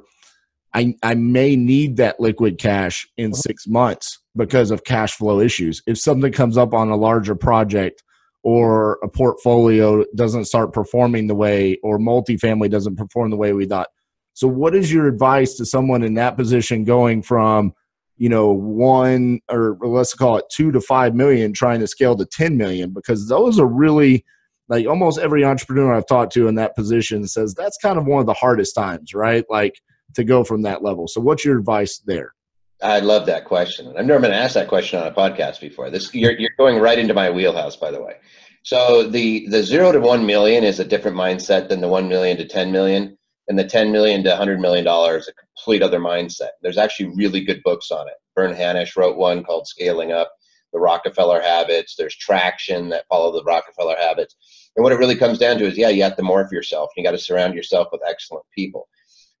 I, 0.73 0.93
I 1.01 1.15
may 1.15 1.55
need 1.55 1.97
that 1.97 2.19
liquid 2.19 2.59
cash 2.59 3.07
in 3.17 3.33
six 3.33 3.65
months 3.67 4.19
because 4.35 4.69
of 4.69 4.83
cash 4.83 5.13
flow 5.13 5.39
issues. 5.39 5.81
If 5.87 5.97
something 5.97 6.31
comes 6.31 6.57
up 6.57 6.73
on 6.73 6.89
a 6.89 6.95
larger 6.95 7.33
project 7.33 8.03
or 8.43 8.99
a 9.01 9.07
portfolio 9.07 10.03
doesn't 10.15 10.45
start 10.45 10.73
performing 10.73 11.25
the 11.25 11.33
way 11.33 11.79
or 11.81 11.97
multifamily 11.97 12.69
doesn't 12.69 12.95
perform 12.95 13.31
the 13.31 13.37
way 13.37 13.53
we 13.53 13.65
thought, 13.65 13.87
so, 14.37 14.47
what 14.47 14.75
is 14.75 14.93
your 14.93 15.07
advice 15.07 15.55
to 15.55 15.65
someone 15.65 16.03
in 16.03 16.13
that 16.13 16.37
position 16.37 16.83
going 16.83 17.23
from, 17.23 17.73
you 18.17 18.29
know, 18.29 18.51
one 18.51 19.39
or 19.49 19.79
let's 19.81 20.13
call 20.13 20.37
it 20.37 20.45
two 20.51 20.71
to 20.73 20.79
five 20.79 21.15
million, 21.15 21.53
trying 21.53 21.79
to 21.79 21.87
scale 21.87 22.15
to 22.15 22.23
10 22.23 22.55
million? 22.55 22.91
Because 22.91 23.27
those 23.27 23.59
are 23.59 23.65
really 23.65 24.23
like 24.69 24.85
almost 24.85 25.17
every 25.17 25.43
entrepreneur 25.43 25.91
I've 25.91 26.05
talked 26.05 26.33
to 26.33 26.47
in 26.47 26.53
that 26.53 26.75
position 26.75 27.27
says 27.27 27.55
that's 27.55 27.79
kind 27.79 27.97
of 27.97 28.05
one 28.05 28.19
of 28.19 28.27
the 28.27 28.35
hardest 28.35 28.75
times, 28.75 29.15
right? 29.15 29.43
Like 29.49 29.81
to 30.13 30.23
go 30.23 30.43
from 30.43 30.61
that 30.61 30.83
level. 30.83 31.07
So, 31.07 31.19
what's 31.19 31.43
your 31.43 31.57
advice 31.57 31.97
there? 32.05 32.35
I 32.83 32.99
love 32.99 33.25
that 33.25 33.45
question. 33.45 33.91
I've 33.97 34.05
never 34.05 34.19
been 34.19 34.33
asked 34.33 34.53
that 34.53 34.67
question 34.67 34.99
on 34.99 35.07
a 35.07 35.11
podcast 35.11 35.59
before. 35.61 35.89
This 35.89 36.13
you're 36.13 36.33
you're 36.33 36.51
going 36.59 36.77
right 36.77 36.99
into 36.99 37.15
my 37.15 37.31
wheelhouse, 37.31 37.75
by 37.75 37.89
the 37.89 38.03
way. 38.03 38.17
So 38.61 39.09
the 39.09 39.47
the 39.47 39.63
zero 39.63 39.91
to 39.91 39.99
one 39.99 40.27
million 40.27 40.63
is 40.63 40.79
a 40.79 40.85
different 40.85 41.17
mindset 41.17 41.69
than 41.69 41.81
the 41.81 41.87
one 41.87 42.07
million 42.07 42.37
to 42.37 42.45
ten 42.45 42.71
million 42.71 43.16
and 43.47 43.57
the 43.57 43.63
10 43.63 43.91
million 43.91 44.23
to 44.23 44.29
100 44.29 44.59
million 44.59 44.83
dollars 44.83 45.27
a 45.27 45.33
complete 45.33 45.81
other 45.81 45.99
mindset. 45.99 46.49
There's 46.61 46.77
actually 46.77 47.13
really 47.15 47.41
good 47.41 47.61
books 47.63 47.91
on 47.91 48.07
it. 48.07 48.15
Verne 48.35 48.55
harnish 48.55 48.95
wrote 48.95 49.17
one 49.17 49.43
called 49.43 49.67
scaling 49.67 50.11
up 50.11 50.31
the 50.73 50.79
rockefeller 50.79 51.41
habits. 51.41 51.95
There's 51.95 52.15
traction 52.15 52.89
that 52.89 53.05
follow 53.07 53.31
the 53.31 53.43
rockefeller 53.43 53.95
habits. 53.97 54.35
And 54.75 54.83
what 54.83 54.91
it 54.91 54.97
really 54.97 55.15
comes 55.15 55.39
down 55.39 55.57
to 55.59 55.65
is 55.65 55.77
yeah 55.77 55.89
you 55.89 56.03
have 56.03 56.17
to 56.17 56.23
morph 56.23 56.51
yourself. 56.51 56.89
You 56.95 57.03
got 57.03 57.11
to 57.11 57.17
surround 57.17 57.53
yourself 57.53 57.87
with 57.91 58.01
excellent 58.07 58.45
people. 58.53 58.87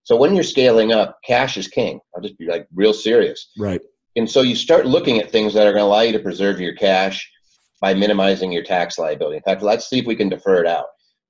So 0.03 0.15
when 0.15 0.35
you're 0.35 0.43
scaling 0.43 0.93
up 0.93 1.17
cash 1.25 1.57
is 1.57 1.67
king. 1.67 1.99
I'll 2.15 2.21
just 2.21 2.37
be 2.37 2.47
like 2.47 2.67
real 2.73 2.93
serious. 2.93 3.51
Right. 3.57 3.81
And 4.15 4.29
so 4.29 4.41
you 4.41 4.55
start 4.55 4.87
looking 4.87 5.19
at 5.19 5.31
things 5.31 5.53
that 5.53 5.67
are 5.67 5.73
going 5.73 5.83
to 5.83 5.87
allow 5.87 6.01
you 6.01 6.13
to 6.13 6.19
preserve 6.19 6.59
your 6.59 6.73
cash 6.73 7.29
by 7.81 7.93
minimizing 7.93 8.51
your 8.51 8.63
tax 8.63 8.97
liability. 8.97 9.37
In 9.37 9.43
fact 9.43 9.61
let's 9.61 9.89
see 9.89 9.99
if 9.99 10.05
we 10.05 10.15
can 10.15 10.29
defer 10.29 10.61
it 10.61 10.67
out 10.67 10.85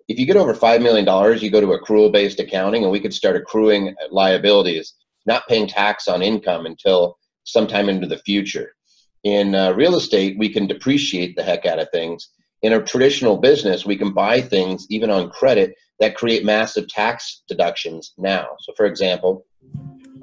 if 0.08 0.20
you 0.20 0.26
get 0.26 0.38
over 0.38 0.54
$5 0.54 0.82
million, 0.82 1.06
you 1.42 1.52
go 1.52 1.62
to 1.62 1.68
accrual 1.68 2.12
based 2.12 2.40
accounting 2.40 2.84
and 2.84 2.92
we 2.92 3.00
could 3.00 3.14
start 3.14 3.36
accruing 3.36 3.94
liabilities, 4.10 4.94
not 5.26 5.48
paying 5.48 5.68
tax 5.68 6.08
on 6.08 6.22
income 6.22 6.66
until 6.66 7.18
sometime 7.44 7.90
into 7.90 8.08
the 8.08 8.18
future. 8.20 8.74
In 9.24 9.56
uh, 9.56 9.74
real 9.74 9.96
estate, 9.96 10.38
we 10.38 10.50
can 10.50 10.68
depreciate 10.68 11.36
the 11.36 11.44
heck 11.44 11.66
out 11.66 11.80
of 11.80 11.90
things. 11.92 12.30
In 12.62 12.74
a 12.74 12.82
traditional 12.82 13.38
business, 13.38 13.86
we 13.86 13.98
can 13.98 14.14
buy 14.14 14.42
things 14.42 14.88
even 14.90 15.10
on 15.10 15.30
credit 15.30 15.76
that 16.00 16.16
create 16.16 16.46
massive 16.46 16.88
tax 16.88 17.44
deductions 17.48 18.14
now. 18.18 18.48
So, 18.62 18.74
for 18.78 18.86
example, 18.86 19.46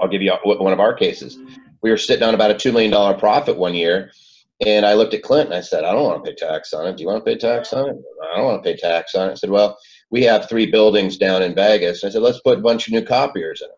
I'll 0.00 0.08
give 0.08 0.22
you 0.22 0.32
one 0.44 0.72
of 0.72 0.80
our 0.80 0.94
cases. 0.94 1.38
We 1.82 1.90
were 1.90 1.98
sitting 1.98 2.26
on 2.26 2.34
about 2.34 2.50
a 2.50 2.54
$2 2.54 2.72
million 2.72 3.18
profit 3.18 3.58
one 3.58 3.74
year 3.74 4.12
and 4.64 4.86
I 4.86 4.94
looked 4.94 5.14
at 5.14 5.22
Clint 5.22 5.46
and 5.46 5.54
I 5.54 5.60
said, 5.60 5.84
I 5.84 5.92
don't 5.92 6.04
want 6.04 6.24
to 6.24 6.30
pay 6.30 6.36
tax 6.36 6.72
on 6.72 6.86
it. 6.86 6.96
Do 6.96 7.02
you 7.02 7.08
want 7.08 7.24
to 7.24 7.30
pay 7.30 7.38
tax 7.38 7.72
on 7.72 7.88
it? 7.88 7.96
I 8.32 8.36
don't 8.36 8.46
want 8.46 8.62
to 8.62 8.70
pay 8.70 8.76
tax 8.76 9.14
on 9.14 9.28
it. 9.28 9.32
I 9.32 9.34
said, 9.34 9.50
Well, 9.50 9.76
we 10.10 10.22
have 10.24 10.48
three 10.48 10.70
buildings 10.70 11.16
down 11.16 11.42
in 11.42 11.54
Vegas. 11.54 12.04
I 12.04 12.10
said, 12.10 12.22
Let's 12.22 12.40
put 12.40 12.58
a 12.58 12.62
bunch 12.62 12.86
of 12.86 12.92
new 12.92 13.02
copiers 13.02 13.62
in 13.62 13.68
them. 13.68 13.76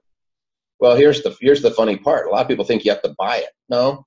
Well, 0.78 0.96
here's 0.96 1.22
the 1.22 1.34
here's 1.40 1.62
the 1.62 1.70
funny 1.70 1.96
part. 1.96 2.26
A 2.26 2.30
lot 2.30 2.42
of 2.42 2.48
people 2.48 2.64
think 2.64 2.84
you 2.84 2.90
have 2.90 3.02
to 3.02 3.14
buy 3.18 3.38
it. 3.38 3.50
No, 3.70 4.04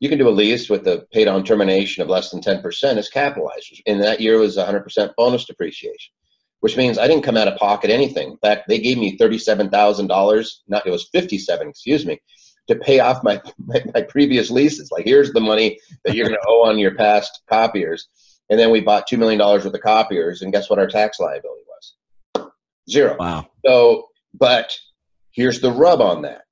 you 0.00 0.08
can 0.08 0.18
do 0.18 0.28
a 0.28 0.30
lease 0.30 0.68
with 0.68 0.86
a 0.86 1.06
paid 1.12 1.28
on 1.28 1.44
termination 1.44 2.02
of 2.02 2.08
less 2.08 2.30
than 2.30 2.40
10%. 2.40 2.62
It's 2.96 3.08
capitalized. 3.08 3.82
And 3.86 4.02
that 4.02 4.20
year 4.20 4.38
was 4.38 4.56
100% 4.56 5.14
bonus 5.16 5.46
depreciation, 5.46 6.12
which 6.60 6.76
means 6.76 6.98
I 6.98 7.08
didn't 7.08 7.24
come 7.24 7.36
out 7.36 7.48
of 7.48 7.58
pocket 7.58 7.90
anything. 7.90 8.32
In 8.32 8.36
fact, 8.38 8.68
they 8.68 8.78
gave 8.78 8.98
me 8.98 9.16
$37,000. 9.16 10.50
Not, 10.68 10.86
it 10.86 10.90
was 10.90 11.08
57, 11.10 11.68
excuse 11.68 12.04
me, 12.04 12.20
to 12.68 12.76
pay 12.76 13.00
off 13.00 13.22
my, 13.22 13.40
my, 13.58 13.84
my 13.94 14.02
previous 14.02 14.50
leases. 14.50 14.90
Like, 14.90 15.04
here's 15.04 15.32
the 15.32 15.40
money 15.40 15.78
that 16.04 16.14
you're 16.14 16.28
going 16.28 16.38
to 16.40 16.48
owe 16.48 16.68
on 16.68 16.78
your 16.78 16.94
past 16.94 17.42
copiers. 17.48 18.08
And 18.50 18.58
then 18.58 18.70
we 18.70 18.80
bought 18.80 19.08
$2 19.08 19.18
million 19.18 19.38
worth 19.38 19.64
of 19.64 19.80
copiers, 19.80 20.42
and 20.42 20.52
guess 20.52 20.68
what 20.68 20.78
our 20.78 20.86
tax 20.86 21.18
liability 21.18 21.62
was? 21.66 22.50
Zero. 22.90 23.16
Wow. 23.18 23.46
So, 23.64 24.08
but 24.34 24.76
here's 25.30 25.60
the 25.60 25.72
rub 25.72 26.00
on 26.00 26.22
that. 26.22 26.42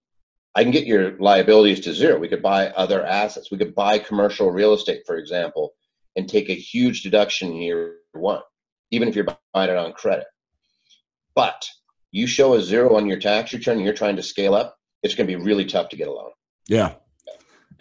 I 0.55 0.62
can 0.62 0.72
get 0.72 0.87
your 0.87 1.16
liabilities 1.18 1.81
to 1.81 1.94
zero. 1.94 2.18
We 2.18 2.29
could 2.29 2.42
buy 2.42 2.68
other 2.68 3.05
assets. 3.05 3.51
We 3.51 3.59
could 3.59 3.75
buy 3.75 3.98
commercial 3.98 4.51
real 4.51 4.75
estate, 4.75 5.03
for 5.07 5.16
example, 5.16 5.72
and 6.16 6.29
take 6.29 6.51
a 6.51 6.55
huge 6.55 7.03
deduction 7.03 7.53
in 7.53 7.57
year 7.57 7.96
one, 8.12 8.42
even 8.90 9.09
if 9.09 9.16
you're 9.16 9.27
buying 9.55 9.70
it 9.70 9.77
on 9.77 9.92
credit. 9.92 10.27
But 11.35 11.66
you 12.11 12.27
show 12.27 12.55
a 12.55 12.61
zero 12.61 12.96
on 12.96 13.07
your 13.07 13.18
tax 13.18 13.55
return 13.55 13.77
and 13.77 13.85
you're 13.85 13.94
trying 13.94 14.16
to 14.16 14.22
scale 14.22 14.55
up, 14.55 14.77
it's 15.02 15.14
going 15.14 15.26
to 15.26 15.36
be 15.36 15.42
really 15.42 15.64
tough 15.64 15.88
to 15.90 15.96
get 15.96 16.08
a 16.08 16.12
loan. 16.12 16.30
Yeah. 16.68 16.94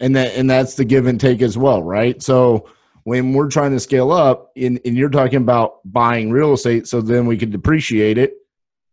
And 0.00 0.16
that 0.16 0.34
and 0.34 0.50
that's 0.50 0.74
the 0.74 0.84
give 0.84 1.06
and 1.06 1.20
take 1.20 1.42
as 1.42 1.56
well, 1.56 1.82
right? 1.82 2.20
So 2.22 2.68
when 3.04 3.32
we're 3.32 3.48
trying 3.48 3.72
to 3.72 3.80
scale 3.80 4.12
up 4.12 4.50
and, 4.56 4.80
and 4.84 4.96
you're 4.96 5.10
talking 5.10 5.36
about 5.36 5.80
buying 5.84 6.30
real 6.30 6.52
estate 6.52 6.86
so 6.86 7.00
then 7.00 7.26
we 7.26 7.36
can 7.36 7.50
depreciate 7.50 8.18
it 8.18 8.34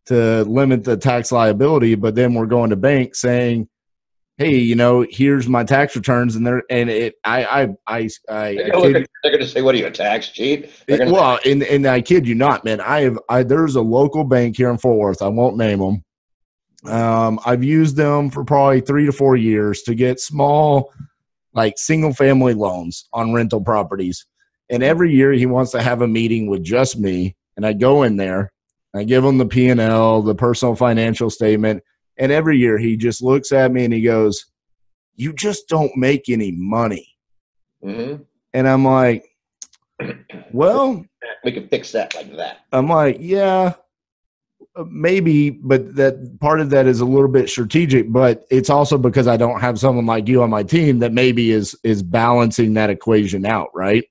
to 0.08 0.44
limit 0.44 0.84
the 0.84 0.98
tax 0.98 1.32
liability, 1.32 1.96
but 1.96 2.16
then 2.16 2.34
we're 2.34 2.48
going 2.48 2.72
to 2.72 2.76
bank 2.76 3.16
saying, 3.16 3.68
Hey, 4.38 4.56
you 4.56 4.76
know, 4.76 5.06
here's 5.10 5.50
my 5.50 5.66
tax 5.66 5.96
returns, 5.98 6.38
and 6.38 6.48
they're 6.48 6.64
and 6.70 6.90
it. 6.90 7.16
I 7.26 7.44
I 7.46 7.68
I, 7.88 8.10
I 8.30 8.54
they're, 8.56 8.72
going 8.72 9.06
to 9.40 9.46
say, 9.46 9.62
"What 9.62 9.76
are 9.76 9.78
you, 9.78 9.88
a 9.88 9.92
tax 9.92 10.30
cheat?" 10.30 10.72
well, 10.88 11.40
and 11.46 11.62
and 11.62 11.86
I 11.86 12.00
kid 12.00 12.26
you 12.26 12.36
not, 12.36 12.64
man. 12.64 12.80
I 12.80 13.02
have 13.02 13.20
I 13.28 13.44
there's 13.44 13.76
a 13.76 13.82
local 13.82 14.24
bank 14.24 14.56
here 14.56 14.70
in 14.70 14.78
Fort 14.78 14.98
Worth. 14.98 15.22
I 15.22 15.28
won't 15.28 15.58
name 15.58 15.80
them, 15.80 16.06
um, 16.86 17.40
I've 17.46 17.64
used 17.64 17.96
them 17.96 18.30
for 18.30 18.44
probably 18.44 18.82
three 18.82 19.06
to 19.06 19.12
four 19.12 19.36
years 19.36 19.82
to 19.84 19.96
get 19.96 20.20
small, 20.20 20.94
like 21.54 21.78
single 21.78 22.14
family 22.14 22.54
loans 22.54 23.08
on 23.14 23.34
rental 23.34 23.62
properties. 23.62 24.26
And 24.70 24.84
every 24.84 25.12
year 25.12 25.34
he 25.34 25.46
wants 25.46 25.72
to 25.72 25.82
have 25.82 26.02
a 26.02 26.08
meeting 26.08 26.48
with 26.48 26.64
just 26.64 26.98
me, 26.98 27.36
and 27.58 27.66
I 27.66 27.74
go 27.74 28.04
in 28.04 28.18
there, 28.18 28.52
I 28.96 29.04
give 29.04 29.24
him 29.24 29.38
the 29.38 29.46
P 29.46 29.70
and 29.70 29.80
L, 29.80 30.22
the 30.22 30.36
personal 30.36 30.76
financial 30.76 31.30
statement, 31.30 31.84
and 32.18 32.32
every 32.32 32.58
year 32.58 32.78
he 32.78 32.98
just 32.98 33.22
looks 33.22 33.52
at 33.52 33.72
me 33.72 33.86
and 33.86 33.94
he 33.94 34.02
goes, 34.02 34.46
"You 35.16 35.34
just 35.34 35.68
don't 35.68 35.96
make 35.96 36.30
any 36.30 36.52
money." 36.52 37.08
Mm-hmm. 37.84 38.24
And 38.54 38.68
I'm 38.68 38.86
like, 38.86 39.26
"Well, 40.52 41.06
we 41.44 41.52
can 41.52 41.68
fix 41.68 41.92
that 41.92 42.16
like 42.16 42.36
that." 42.38 42.60
I'm 42.72 42.88
like, 42.88 43.18
"Yeah." 43.20 43.74
Uh, 44.76 44.84
maybe, 44.88 45.50
but 45.50 45.96
that 45.96 46.40
part 46.40 46.60
of 46.60 46.70
that 46.70 46.86
is 46.86 47.00
a 47.00 47.06
little 47.06 47.28
bit 47.28 47.50
strategic. 47.50 48.12
But 48.12 48.46
it's 48.52 48.70
also 48.70 48.98
because 48.98 49.28
I 49.28 49.36
don't 49.36 49.60
have 49.60 49.80
someone 49.80 50.06
like 50.06 50.28
you 50.28 50.44
on 50.44 50.50
my 50.50 50.64
team 50.64 51.00
that 51.00 51.12
maybe 51.12 51.52
is 51.52 51.76
is 51.84 52.04
balancing 52.04 52.74
that 52.76 52.90
equation 52.90 53.46
out, 53.46 53.70
right? 53.74 54.04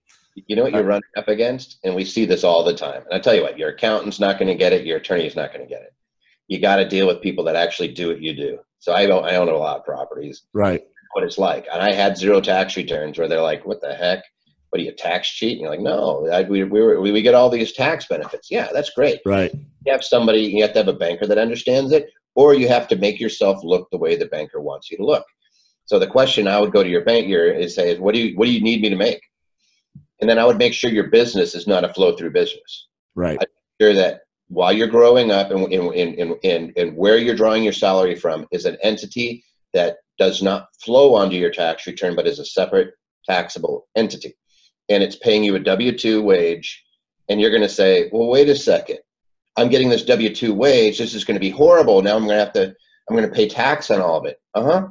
You 0.46 0.56
know 0.56 0.64
what 0.64 0.72
you're 0.72 0.84
running 0.84 1.02
up 1.16 1.28
against, 1.28 1.78
and 1.84 1.94
we 1.94 2.04
see 2.04 2.24
this 2.24 2.44
all 2.44 2.64
the 2.64 2.74
time. 2.74 3.02
And 3.04 3.14
I 3.14 3.18
tell 3.18 3.34
you 3.34 3.42
what, 3.42 3.58
your 3.58 3.70
accountant's 3.70 4.20
not 4.20 4.38
going 4.38 4.48
to 4.48 4.54
get 4.54 4.72
it, 4.72 4.86
your 4.86 4.98
attorney's 4.98 5.34
not 5.34 5.52
going 5.52 5.66
to 5.66 5.68
get 5.68 5.82
it. 5.82 5.92
You 6.46 6.60
got 6.60 6.76
to 6.76 6.88
deal 6.88 7.06
with 7.06 7.20
people 7.20 7.44
that 7.44 7.56
actually 7.56 7.88
do 7.88 8.08
what 8.08 8.22
you 8.22 8.34
do. 8.34 8.58
So 8.78 8.92
I 8.92 9.06
don't, 9.06 9.24
I 9.24 9.36
own 9.36 9.48
a 9.48 9.56
lot 9.56 9.78
of 9.78 9.84
properties, 9.84 10.42
right? 10.52 10.82
what 11.12 11.24
it's 11.24 11.38
like. 11.38 11.66
And 11.72 11.82
I 11.82 11.92
had 11.92 12.16
zero 12.16 12.40
tax 12.40 12.76
returns 12.76 13.18
where 13.18 13.28
they're 13.28 13.42
like, 13.42 13.66
"What 13.66 13.80
the 13.80 13.94
heck? 13.94 14.22
What 14.70 14.80
are 14.80 14.84
you 14.84 14.92
tax 14.92 15.28
cheat?" 15.28 15.52
And 15.52 15.60
you're 15.62 15.70
like, 15.70 15.80
"No, 15.80 16.28
I, 16.30 16.42
we 16.42 16.64
we 16.64 17.12
we 17.12 17.22
get 17.22 17.34
all 17.34 17.50
these 17.50 17.72
tax 17.72 18.06
benefits. 18.06 18.50
Yeah, 18.50 18.68
that's 18.72 18.90
great. 18.90 19.20
Right. 19.24 19.52
You 19.86 19.92
have 19.92 20.04
somebody, 20.04 20.40
you 20.40 20.62
have 20.62 20.72
to 20.72 20.80
have 20.80 20.88
a 20.88 20.92
banker 20.92 21.26
that 21.26 21.38
understands 21.38 21.92
it, 21.92 22.10
or 22.34 22.54
you 22.54 22.68
have 22.68 22.88
to 22.88 22.96
make 22.96 23.20
yourself 23.20 23.62
look 23.64 23.88
the 23.90 23.98
way 23.98 24.16
the 24.16 24.26
banker 24.26 24.60
wants 24.60 24.90
you 24.90 24.96
to 24.98 25.04
look. 25.04 25.24
So 25.86 25.98
the 25.98 26.06
question 26.06 26.46
I 26.46 26.60
would 26.60 26.72
go 26.72 26.82
to 26.82 26.88
your 26.88 27.04
bank 27.04 27.26
here 27.26 27.50
is 27.50 27.74
say, 27.74 27.98
"What 27.98 28.14
do 28.14 28.20
you 28.20 28.36
what 28.36 28.44
do 28.44 28.52
you 28.52 28.60
need 28.60 28.82
me 28.82 28.90
to 28.90 28.96
make?" 28.96 29.22
And 30.20 30.28
then 30.28 30.38
I 30.38 30.44
would 30.44 30.58
make 30.58 30.72
sure 30.72 30.90
your 30.90 31.08
business 31.08 31.54
is 31.54 31.66
not 31.66 31.84
a 31.84 31.94
flow 31.94 32.16
through 32.16 32.32
business. 32.32 32.88
Right. 33.14 33.38
Sure 33.80 33.94
that 33.94 34.22
while 34.48 34.72
you're 34.72 34.88
growing 34.88 35.30
up 35.30 35.50
and, 35.50 35.72
and, 35.72 35.94
and, 35.94 36.34
and, 36.42 36.72
and 36.76 36.96
where 36.96 37.18
you're 37.18 37.36
drawing 37.36 37.62
your 37.62 37.72
salary 37.72 38.14
from 38.14 38.46
is 38.50 38.64
an 38.64 38.76
entity 38.82 39.44
that 39.74 39.98
does 40.18 40.42
not 40.42 40.68
flow 40.80 41.14
onto 41.14 41.36
your 41.36 41.50
tax 41.50 41.86
return 41.86 42.16
but 42.16 42.26
is 42.26 42.38
a 42.38 42.44
separate 42.44 42.94
taxable 43.28 43.86
entity 43.94 44.34
and 44.88 45.02
it's 45.02 45.16
paying 45.16 45.44
you 45.44 45.56
a 45.56 45.60
w2 45.60 46.22
wage 46.22 46.84
and 47.28 47.40
you're 47.40 47.50
going 47.50 47.62
to 47.62 47.68
say 47.68 48.08
well 48.12 48.28
wait 48.28 48.48
a 48.48 48.56
second 48.56 48.98
i'm 49.56 49.68
getting 49.68 49.88
this 49.88 50.04
w2 50.04 50.54
wage 50.54 50.98
this 50.98 51.14
is 51.14 51.24
going 51.24 51.36
to 51.36 51.40
be 51.40 51.50
horrible 51.50 52.02
now 52.02 52.16
i'm 52.16 52.24
going 52.24 52.38
to 52.38 52.44
have 52.44 52.52
to 52.52 52.74
i'm 53.08 53.16
going 53.16 53.28
to 53.28 53.34
pay 53.34 53.48
tax 53.48 53.90
on 53.90 54.00
all 54.00 54.18
of 54.18 54.26
it 54.26 54.40
uh-huh 54.54 54.88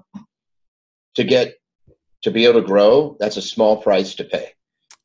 to 1.16 1.24
get 1.24 1.56
to 2.24 2.32
be 2.32 2.46
able 2.46 2.62
to 2.62 2.68
grow 2.68 3.16
that's 3.20 3.38
a 3.38 3.42
small 3.42 3.82
price 3.82 4.16
to 4.16 4.24
pay 4.24 4.52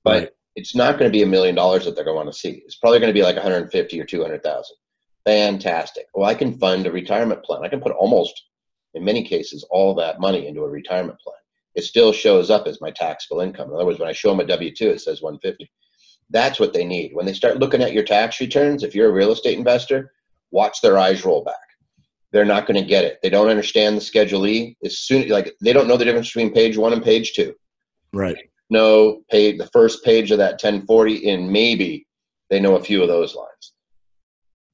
but 0.04 0.20
right 0.20 0.28
it's 0.54 0.74
not 0.74 0.98
going 0.98 1.10
to 1.10 1.16
be 1.16 1.22
a 1.22 1.26
million 1.26 1.54
dollars 1.54 1.84
that 1.84 1.94
they're 1.94 2.04
going 2.04 2.14
to 2.14 2.24
want 2.24 2.32
to 2.32 2.38
see. 2.38 2.62
It's 2.64 2.76
probably 2.76 2.98
going 2.98 3.12
to 3.12 3.18
be 3.18 3.22
like 3.22 3.36
150 3.36 4.00
or 4.00 4.04
200,000. 4.04 4.76
Fantastic. 5.24 6.06
Well, 6.14 6.28
I 6.28 6.34
can 6.34 6.58
fund 6.58 6.86
a 6.86 6.92
retirement 6.92 7.42
plan. 7.44 7.64
I 7.64 7.68
can 7.68 7.80
put 7.80 7.92
almost, 7.92 8.48
in 8.94 9.04
many 9.04 9.24
cases, 9.24 9.64
all 9.70 9.94
that 9.94 10.20
money 10.20 10.46
into 10.46 10.62
a 10.62 10.68
retirement 10.68 11.18
plan. 11.20 11.36
It 11.74 11.84
still 11.84 12.12
shows 12.12 12.50
up 12.50 12.66
as 12.66 12.80
my 12.80 12.90
taxable 12.90 13.40
income. 13.40 13.68
In 13.68 13.74
other 13.74 13.86
words, 13.86 13.98
when 13.98 14.08
I 14.08 14.12
show 14.12 14.30
them 14.30 14.40
a 14.40 14.46
W 14.46 14.74
2, 14.74 14.90
it 14.90 15.00
says 15.00 15.22
150. 15.22 15.70
That's 16.30 16.60
what 16.60 16.72
they 16.72 16.84
need. 16.84 17.12
When 17.14 17.26
they 17.26 17.32
start 17.32 17.58
looking 17.58 17.82
at 17.82 17.92
your 17.92 18.04
tax 18.04 18.40
returns, 18.40 18.82
if 18.82 18.94
you're 18.94 19.08
a 19.08 19.12
real 19.12 19.32
estate 19.32 19.58
investor, 19.58 20.12
watch 20.50 20.80
their 20.80 20.98
eyes 20.98 21.24
roll 21.24 21.44
back. 21.44 21.54
They're 22.30 22.44
not 22.44 22.66
going 22.66 22.80
to 22.80 22.88
get 22.88 23.04
it. 23.04 23.18
They 23.22 23.28
don't 23.28 23.48
understand 23.48 23.96
the 23.96 24.00
Schedule 24.00 24.46
E. 24.46 24.76
As 24.84 24.98
soon 24.98 25.28
like 25.28 25.54
they 25.60 25.72
don't 25.72 25.88
know 25.88 25.98
the 25.98 26.04
difference 26.04 26.28
between 26.28 26.52
page 26.52 26.76
one 26.76 26.92
and 26.92 27.02
page 27.02 27.34
two. 27.34 27.54
Right 28.12 28.36
No, 28.70 29.22
page 29.30 29.58
the 29.58 29.68
first 29.72 30.02
page 30.04 30.30
of 30.30 30.38
that 30.38 30.52
1040 30.52 31.30
and 31.30 31.50
maybe 31.50 32.06
they 32.48 32.60
know 32.60 32.76
a 32.76 32.82
few 32.82 33.02
of 33.02 33.08
those 33.08 33.34
lines 33.34 33.72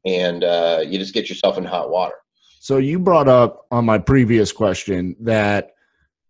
and 0.05 0.45
uh, 0.45 0.83
you 0.87 0.99
just 0.99 1.15
get 1.15 1.29
yourself 1.29 1.59
in 1.59 1.65
hot 1.65 1.91
water 1.91 2.15
so 2.61 2.79
you 2.79 2.99
brought 2.99 3.29
up 3.29 3.67
on 3.71 3.85
my 3.85 3.99
previous 3.99 4.53
question 4.53 5.17
that 5.21 5.71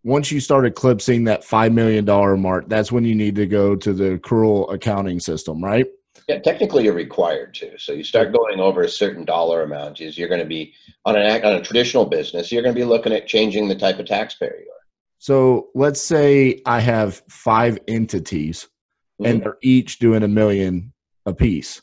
once 0.05 0.31
you 0.31 0.41
start 0.41 0.65
eclipsing 0.65 1.25
that 1.25 1.43
$5 1.43 1.73
million 1.73 2.05
mark 2.41 2.69
that's 2.69 2.93
when 2.93 3.05
you 3.05 3.15
need 3.15 3.35
to 3.37 3.47
go 3.47 3.77
to 3.77 3.93
the 3.93 4.19
accrual 4.19 4.73
accounting 4.73 5.21
system 5.21 5.63
right 5.63 5.87
yeah 6.29 6.39
technically 6.39 6.85
you're 6.85 6.95
required 6.95 7.55
to 7.55 7.79
so 7.79 7.93
you 7.93 8.05
start 8.05 8.33
going 8.33 8.61
over 8.61 8.83
a 8.83 8.89
certain 8.89 9.25
dollar 9.25 9.63
amount 9.63 10.01
is 10.01 10.17
you're 10.17 10.29
going 10.29 10.41
to 10.41 10.47
be 10.47 10.73
on 11.05 11.17
an 11.17 11.45
on 11.45 11.55
a 11.55 11.63
traditional 11.63 12.05
business 12.05 12.51
you're 12.51 12.63
going 12.63 12.75
to 12.75 12.81
be 12.81 12.85
looking 12.85 13.13
at 13.13 13.27
changing 13.27 13.69
the 13.69 13.75
type 13.75 13.99
of 13.99 14.07
taxpayer 14.07 14.57
you 14.59 14.71
are 14.71 14.79
so 15.19 15.69
let's 15.75 16.01
say 16.01 16.63
I 16.65 16.81
have 16.81 17.23
five 17.29 17.79
entities 17.89 18.69
mm-hmm. 19.21 19.31
and 19.31 19.43
they're 19.43 19.59
each 19.63 19.99
doing 19.99 20.23
a 20.23 20.29
million 20.29 20.93
a 21.27 21.35
piece. 21.35 21.83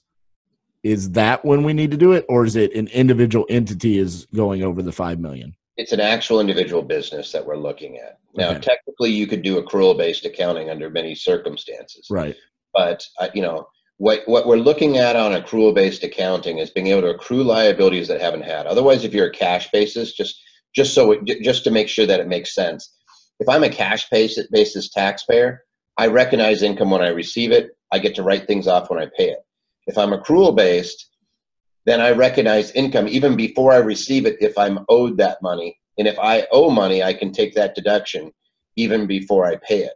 Is 0.83 1.11
that 1.11 1.43
when 1.43 1.63
we 1.63 1.73
need 1.73 1.91
to 1.91 1.97
do 1.97 2.11
it, 2.13 2.25
or 2.29 2.45
is 2.45 2.55
it 2.55 2.75
an 2.75 2.87
individual 2.89 3.45
entity 3.49 3.97
is 3.97 4.27
going 4.35 4.63
over 4.63 4.81
the 4.81 4.91
five 4.91 5.19
million? 5.19 5.55
It's 5.77 5.91
an 5.91 5.99
actual 5.99 6.39
individual 6.39 6.81
business 6.81 7.31
that 7.31 7.45
we're 7.45 7.57
looking 7.57 7.97
at. 7.97 8.17
Now, 8.33 8.51
okay. 8.51 8.59
technically, 8.59 9.11
you 9.11 9.27
could 9.27 9.41
do 9.41 9.61
accrual 9.61 9.97
based 9.97 10.25
accounting 10.25 10.69
under 10.69 10.89
many 10.89 11.15
circumstances. 11.15 12.07
Right. 12.09 12.35
But 12.73 13.05
uh, 13.19 13.29
you 13.33 13.41
know 13.41 13.67
what 13.97 14.23
what 14.25 14.47
we're 14.47 14.57
looking 14.57 14.97
at 14.97 15.15
on 15.15 15.31
accrual 15.31 15.73
based 15.73 16.03
accounting 16.03 16.57
is 16.57 16.69
being 16.69 16.87
able 16.87 17.01
to 17.01 17.09
accrue 17.09 17.43
liabilities 17.43 18.07
that 18.07 18.21
haven't 18.21 18.43
had. 18.43 18.67
Otherwise, 18.67 19.03
if 19.03 19.13
you're 19.13 19.27
a 19.27 19.31
cash 19.31 19.69
basis, 19.71 20.13
just 20.13 20.41
just 20.75 20.93
so 20.93 21.11
it, 21.11 21.41
just 21.41 21.63
to 21.63 21.71
make 21.71 21.87
sure 21.87 22.05
that 22.05 22.19
it 22.19 22.27
makes 22.27 22.53
sense, 22.53 22.93
if 23.39 23.47
I'm 23.47 23.63
a 23.63 23.69
cash 23.69 24.09
basis 24.09 24.89
taxpayer, 24.89 25.63
I 25.97 26.07
recognize 26.07 26.63
income 26.63 26.91
when 26.91 27.01
I 27.01 27.09
receive 27.09 27.51
it. 27.51 27.71
I 27.91 27.99
get 27.99 28.15
to 28.15 28.23
write 28.23 28.47
things 28.47 28.67
off 28.67 28.89
when 28.89 28.99
I 28.99 29.07
pay 29.17 29.29
it. 29.29 29.39
If 29.87 29.97
I'm 29.97 30.11
accrual 30.11 30.55
based, 30.55 31.09
then 31.85 32.01
I 32.01 32.11
recognize 32.11 32.71
income 32.71 33.07
even 33.07 33.35
before 33.35 33.71
I 33.71 33.77
receive 33.77 34.25
it 34.25 34.37
if 34.41 34.57
I'm 34.57 34.79
owed 34.89 35.17
that 35.17 35.41
money. 35.41 35.79
And 35.97 36.07
if 36.07 36.17
I 36.19 36.47
owe 36.51 36.69
money, 36.69 37.03
I 37.03 37.13
can 37.13 37.31
take 37.31 37.53
that 37.55 37.75
deduction 37.75 38.31
even 38.75 39.07
before 39.07 39.45
I 39.45 39.55
pay 39.57 39.83
it. 39.83 39.93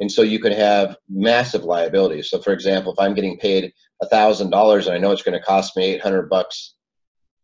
And 0.00 0.10
so 0.10 0.22
you 0.22 0.38
can 0.38 0.52
have 0.52 0.96
massive 1.08 1.64
liabilities. 1.64 2.30
So 2.30 2.40
for 2.40 2.52
example, 2.52 2.92
if 2.92 2.98
I'm 2.98 3.14
getting 3.14 3.38
paid 3.38 3.72
$1,000 4.02 4.86
and 4.86 4.94
I 4.94 4.98
know 4.98 5.12
it's 5.12 5.22
going 5.22 5.38
to 5.38 5.44
cost 5.44 5.76
me 5.76 5.94
800 5.94 6.28
bucks 6.28 6.74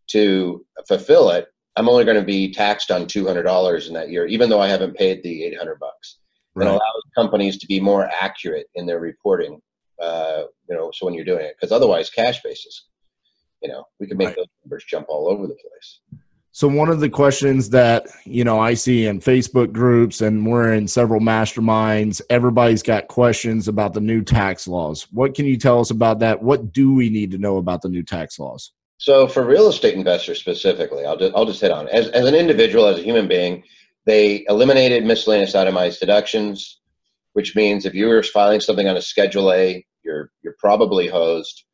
to 0.09 0.65
fulfill 0.87 1.31
it, 1.31 1.47
I'm 1.77 1.89
only 1.89 2.05
going 2.05 2.19
to 2.19 2.25
be 2.25 2.53
taxed 2.53 2.91
on 2.91 3.07
$200 3.07 3.89
in 3.89 3.95
that 3.95 4.11
year, 4.11 4.27
even 4.27 4.51
though 4.51 4.61
I 4.61 4.69
haven't 4.69 4.97
paid 4.97 5.23
the 5.23 5.45
800 5.45 5.79
bucks. 5.79 6.19
Right. 6.55 6.67
It 6.67 6.71
allows 6.71 7.03
companies 7.17 7.59
to 7.59 7.67
be 7.67 7.81
more 7.81 8.11
accurate 8.21 8.67
in 8.75 8.87
their 8.87 9.01
reporting. 9.01 9.61
Uh, 10.03 10.45
you 10.69 10.77
know, 10.77 10.91
so 10.93 11.07
when 11.07 11.15
you're 11.15 11.25
doing 11.25 11.45
it, 11.45 11.55
because 11.59 11.73
otherwise, 11.73 12.11
cash 12.11 12.43
basis, 12.43 12.89
you 13.63 13.69
know, 13.69 13.85
we 13.99 14.07
can 14.07 14.17
make 14.17 14.29
right. 14.29 14.37
those 14.37 14.47
numbers 14.65 14.85
jump 14.89 15.07
all 15.09 15.29
over 15.29 15.47
the 15.47 15.55
place. 15.55 16.01
So 16.53 16.67
one 16.67 16.89
of 16.89 16.99
the 16.99 17.09
questions 17.09 17.71
that 17.71 18.09
you 18.25 18.43
know 18.43 18.59
I 18.59 18.75
see 18.75 19.07
in 19.07 19.21
Facebook 19.21 19.73
groups, 19.73 20.21
and 20.21 20.45
we're 20.45 20.73
in 20.73 20.89
several 20.89 21.21
masterminds. 21.21 22.21
Everybody's 22.29 22.83
got 22.83 23.07
questions 23.07 23.69
about 23.69 23.95
the 23.95 24.01
new 24.01 24.23
tax 24.23 24.67
laws. 24.67 25.07
What 25.13 25.35
can 25.35 25.47
you 25.47 25.57
tell 25.57 25.79
us 25.79 25.91
about 25.91 26.19
that? 26.21 26.43
What 26.43 26.73
do 26.73 26.93
we 26.93 27.09
need 27.09 27.31
to 27.31 27.39
know 27.39 27.59
about 27.59 27.83
the 27.83 27.89
new 27.89 28.03
tax 28.03 28.39
laws? 28.39 28.73
So 28.99 29.29
for 29.29 29.47
real 29.47 29.69
estate 29.69 29.95
investors 29.95 30.41
specifically, 30.41 31.07
I'll 31.07 31.17
just, 31.17 31.35
I'll 31.35 31.47
just 31.47 31.61
hit 31.61 31.71
on 31.71 31.89
as, 31.89 32.09
as 32.09 32.27
an 32.27 32.35
individual, 32.35 32.87
as 32.87 32.99
a 32.99 33.03
human 33.03 33.29
being, 33.29 33.63
they 34.05 34.45
eliminated 34.49 35.05
miscellaneous 35.05 35.55
itemized 35.55 36.01
deductions, 36.01 36.81
which 37.33 37.55
means 37.55 37.87
if 37.87 37.95
you 37.95 38.09
were 38.09 38.23
filing 38.23 38.61
something 38.61 38.89
on 38.89 38.97
a 38.97 39.03
Schedule 39.03 39.53
A, 39.53 39.87
you're 40.03 40.31
you're 40.43 40.57
probably 40.59 41.07
hosed. 41.07 41.65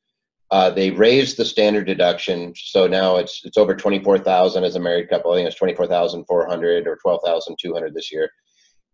Uh, 0.51 0.71
they 0.71 0.91
raised 0.91 1.37
the 1.37 1.45
standard 1.45 1.87
deduction, 1.87 2.53
so 2.57 2.87
now 2.87 3.17
it's 3.17 3.41
it's 3.45 3.57
over 3.57 3.75
twenty 3.75 4.03
four 4.03 4.19
thousand 4.19 4.63
as 4.63 4.77
a 4.77 4.81
married 4.81 5.09
couple. 5.09 5.33
I 5.33 5.37
think 5.37 5.49
it's 5.49 5.57
twenty 5.57 5.75
four 5.75 5.89
thousand 5.89 6.25
four 6.27 6.47
hundred 6.47 6.87
or 6.87 6.97
twelve 7.03 7.21
thousand 7.25 7.57
two 7.61 7.75
hundred 7.75 7.95
this 7.95 8.13
year. 8.13 8.31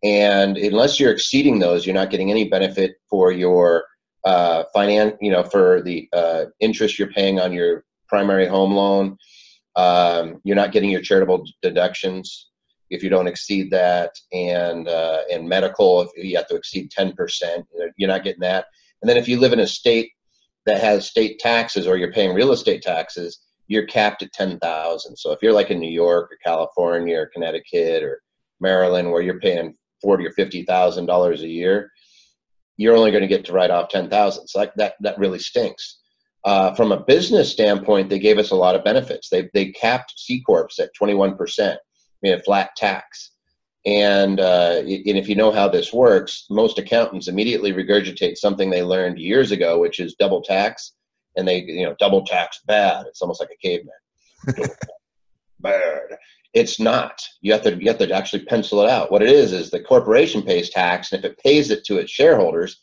And 0.03 0.57
unless 0.57 0.99
you're 0.99 1.13
exceeding 1.13 1.59
those, 1.59 1.87
you're 1.87 1.95
not 1.95 2.11
getting 2.11 2.31
any 2.31 2.49
benefit 2.49 2.95
for 3.09 3.31
your 3.31 3.85
uh, 4.25 4.65
finance, 4.73 5.15
you 5.21 5.31
know, 5.31 5.43
for 5.43 5.83
the 5.83 6.09
uh, 6.13 6.47
interest 6.61 6.99
you're 6.99 7.13
paying 7.13 7.39
on 7.39 7.53
your 7.53 7.85
primary 8.09 8.47
home 8.47 8.73
loan. 8.73 9.17
Um, 9.77 10.41
you're 10.45 10.57
not 10.57 10.73
getting 10.73 10.91
your 10.91 11.03
charitable 11.03 11.45
deductions 11.61 12.49
if 12.93 13.03
you 13.03 13.09
don't 13.09 13.27
exceed 13.27 13.71
that, 13.71 14.11
and 14.33 14.87
uh, 14.87 15.23
and 15.31 15.49
medical 15.49 16.03
if 16.03 16.11
you 16.25 16.37
have 16.37 16.47
to 16.49 16.57
exceed 16.57 16.91
10%, 16.91 17.65
you're 17.97 18.09
not 18.09 18.23
getting 18.23 18.41
that. 18.41 18.67
And 19.01 19.09
then 19.09 19.17
if 19.17 19.27
you 19.29 19.41
live 19.41 19.55
in 19.55 19.61
a 19.61 19.67
state 19.67 20.13
that 20.67 20.81
has 20.81 21.07
state 21.07 21.39
taxes 21.39 21.87
or 21.87 21.97
you're 21.97 22.13
paying 22.13 22.35
real 22.35 22.53
estate 22.53 22.83
taxes, 22.83 23.41
you're 23.67 23.87
capped 23.87 24.23
at 24.23 24.33
10,000. 24.33 25.17
So 25.17 25.33
if 25.33 25.41
you're 25.43 25.53
like 25.53 25.71
in 25.71 25.81
New 25.81 25.91
York 25.91 26.31
or 26.31 26.39
California 26.45 27.19
or 27.19 27.31
Connecticut 27.33 28.03
or 28.03 28.21
Maryland 28.61 29.11
where 29.11 29.23
you're 29.23 29.41
paying 29.41 29.75
40 30.03 30.27
or 30.27 30.33
50,000 30.33 31.07
dollars 31.07 31.43
a 31.43 31.49
year, 31.49 31.91
you're 32.77 32.97
only 32.97 33.11
going 33.11 33.23
to 33.23 33.29
get 33.29 33.45
to 33.47 33.53
write 33.53 33.71
off 33.71 33.89
10,000. 33.91 34.49
So 34.49 34.61
that, 34.61 34.73
that 34.77 34.95
that 35.01 35.19
really 35.19 35.39
stinks. 35.39 35.99
Uh, 36.45 36.75
from 36.75 36.91
a 36.91 37.05
business 37.05 37.53
standpoint, 37.53 38.09
they 38.09 38.19
gave 38.19 38.39
us 38.39 38.51
a 38.51 38.57
lot 38.57 38.75
of 38.75 38.83
benefits. 38.83 39.29
They, 39.29 39.49
they 39.55 39.71
capped 39.71 40.15
C 40.17 40.43
Corps 40.43 40.69
at 40.81 40.91
21%, 41.01 41.37
I 41.73 41.77
mean, 42.23 42.35
a 42.35 42.43
flat 42.43 42.71
tax. 42.77 43.32
And, 43.85 44.39
uh, 44.39 44.77
and 44.79 45.19
if 45.19 45.29
you 45.29 45.35
know 45.35 45.51
how 45.51 45.69
this 45.69 45.93
works, 45.93 46.47
most 46.51 46.79
accountants 46.79 47.29
immediately 47.29 47.73
regurgitate 47.73 48.37
something 48.37 48.71
they 48.71 48.83
learned 48.83 49.19
years 49.19 49.51
ago, 49.51 49.81
which 49.81 49.99
is 49.99 50.15
double 50.15 50.41
tax. 50.41 50.93
And 51.37 51.49
they, 51.49 51.63
you 51.63 51.85
know, 51.85 51.97
double 51.99 52.25
tax 52.25 52.61
bad. 52.67 53.07
It's 53.07 53.23
almost 53.23 53.41
like 53.41 53.51
a 53.51 53.57
caveman. 53.57 54.69
bad. 55.61 56.19
It's 56.53 56.79
not. 56.79 57.21
You 57.41 57.53
have 57.53 57.63
to 57.63 57.75
you 57.83 57.89
have 57.89 57.99
to 57.99 58.13
actually 58.13 58.45
pencil 58.45 58.83
it 58.83 58.91
out. 58.91 59.11
What 59.11 59.23
it 59.23 59.31
is 59.31 59.53
is 59.53 59.71
the 59.71 59.81
corporation 59.81 60.43
pays 60.43 60.69
tax, 60.69 61.11
and 61.11 61.25
if 61.25 61.31
it 61.31 61.39
pays 61.39 61.71
it 61.71 61.85
to 61.87 61.97
its 61.97 62.13
shareholders, 62.13 62.79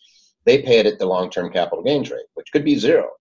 they 0.46 0.64
pay 0.64 0.80
it 0.80 0.88
at 0.88 0.98
the 0.98 1.06
long-term 1.06 1.54
capital 1.54 1.84
gains 1.84 2.10
rate, 2.10 2.26
which 2.34 2.52
could 2.52 2.66
be 2.66 2.80
zero 2.80 3.12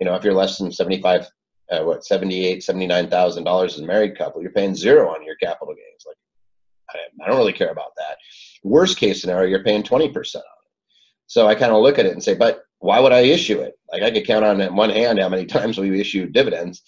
you 0.00 0.06
know, 0.06 0.14
if 0.14 0.24
you're 0.24 0.34
less 0.34 0.58
than 0.58 0.72
75, 0.72 1.26
uh, 1.70 1.82
what, 1.82 2.04
78, 2.04 2.60
$79,000 2.60 3.64
as 3.64 3.78
a 3.78 3.84
married 3.84 4.16
couple, 4.16 4.42
you're 4.42 4.50
paying 4.50 4.74
zero 4.74 5.08
on 5.08 5.24
your 5.24 5.36
capital 5.36 5.74
gains. 5.74 6.04
Like, 6.06 6.16
I, 6.94 7.28
don't 7.28 7.38
really 7.38 7.52
care 7.52 7.70
about 7.70 7.92
that. 7.96 8.16
Worst 8.62 8.98
case 8.98 9.20
scenario, 9.20 9.48
you're 9.48 9.64
paying 9.64 9.82
20% 9.82 10.14
on 10.16 10.40
it. 10.40 10.44
So 11.26 11.46
I 11.46 11.54
kind 11.54 11.72
of 11.72 11.82
look 11.82 11.98
at 11.98 12.06
it 12.06 12.12
and 12.12 12.22
say, 12.22 12.34
but 12.34 12.62
why 12.78 13.00
would 13.00 13.12
I 13.12 13.20
issue 13.20 13.60
it? 13.60 13.74
Like 13.90 14.02
I 14.02 14.10
could 14.10 14.26
count 14.26 14.44
on 14.44 14.58
that 14.58 14.72
one 14.72 14.90
hand 14.90 15.18
how 15.18 15.28
many 15.28 15.46
times 15.56 15.78
we 15.78 16.00
issue 16.00 16.28
dividends. 16.28 16.82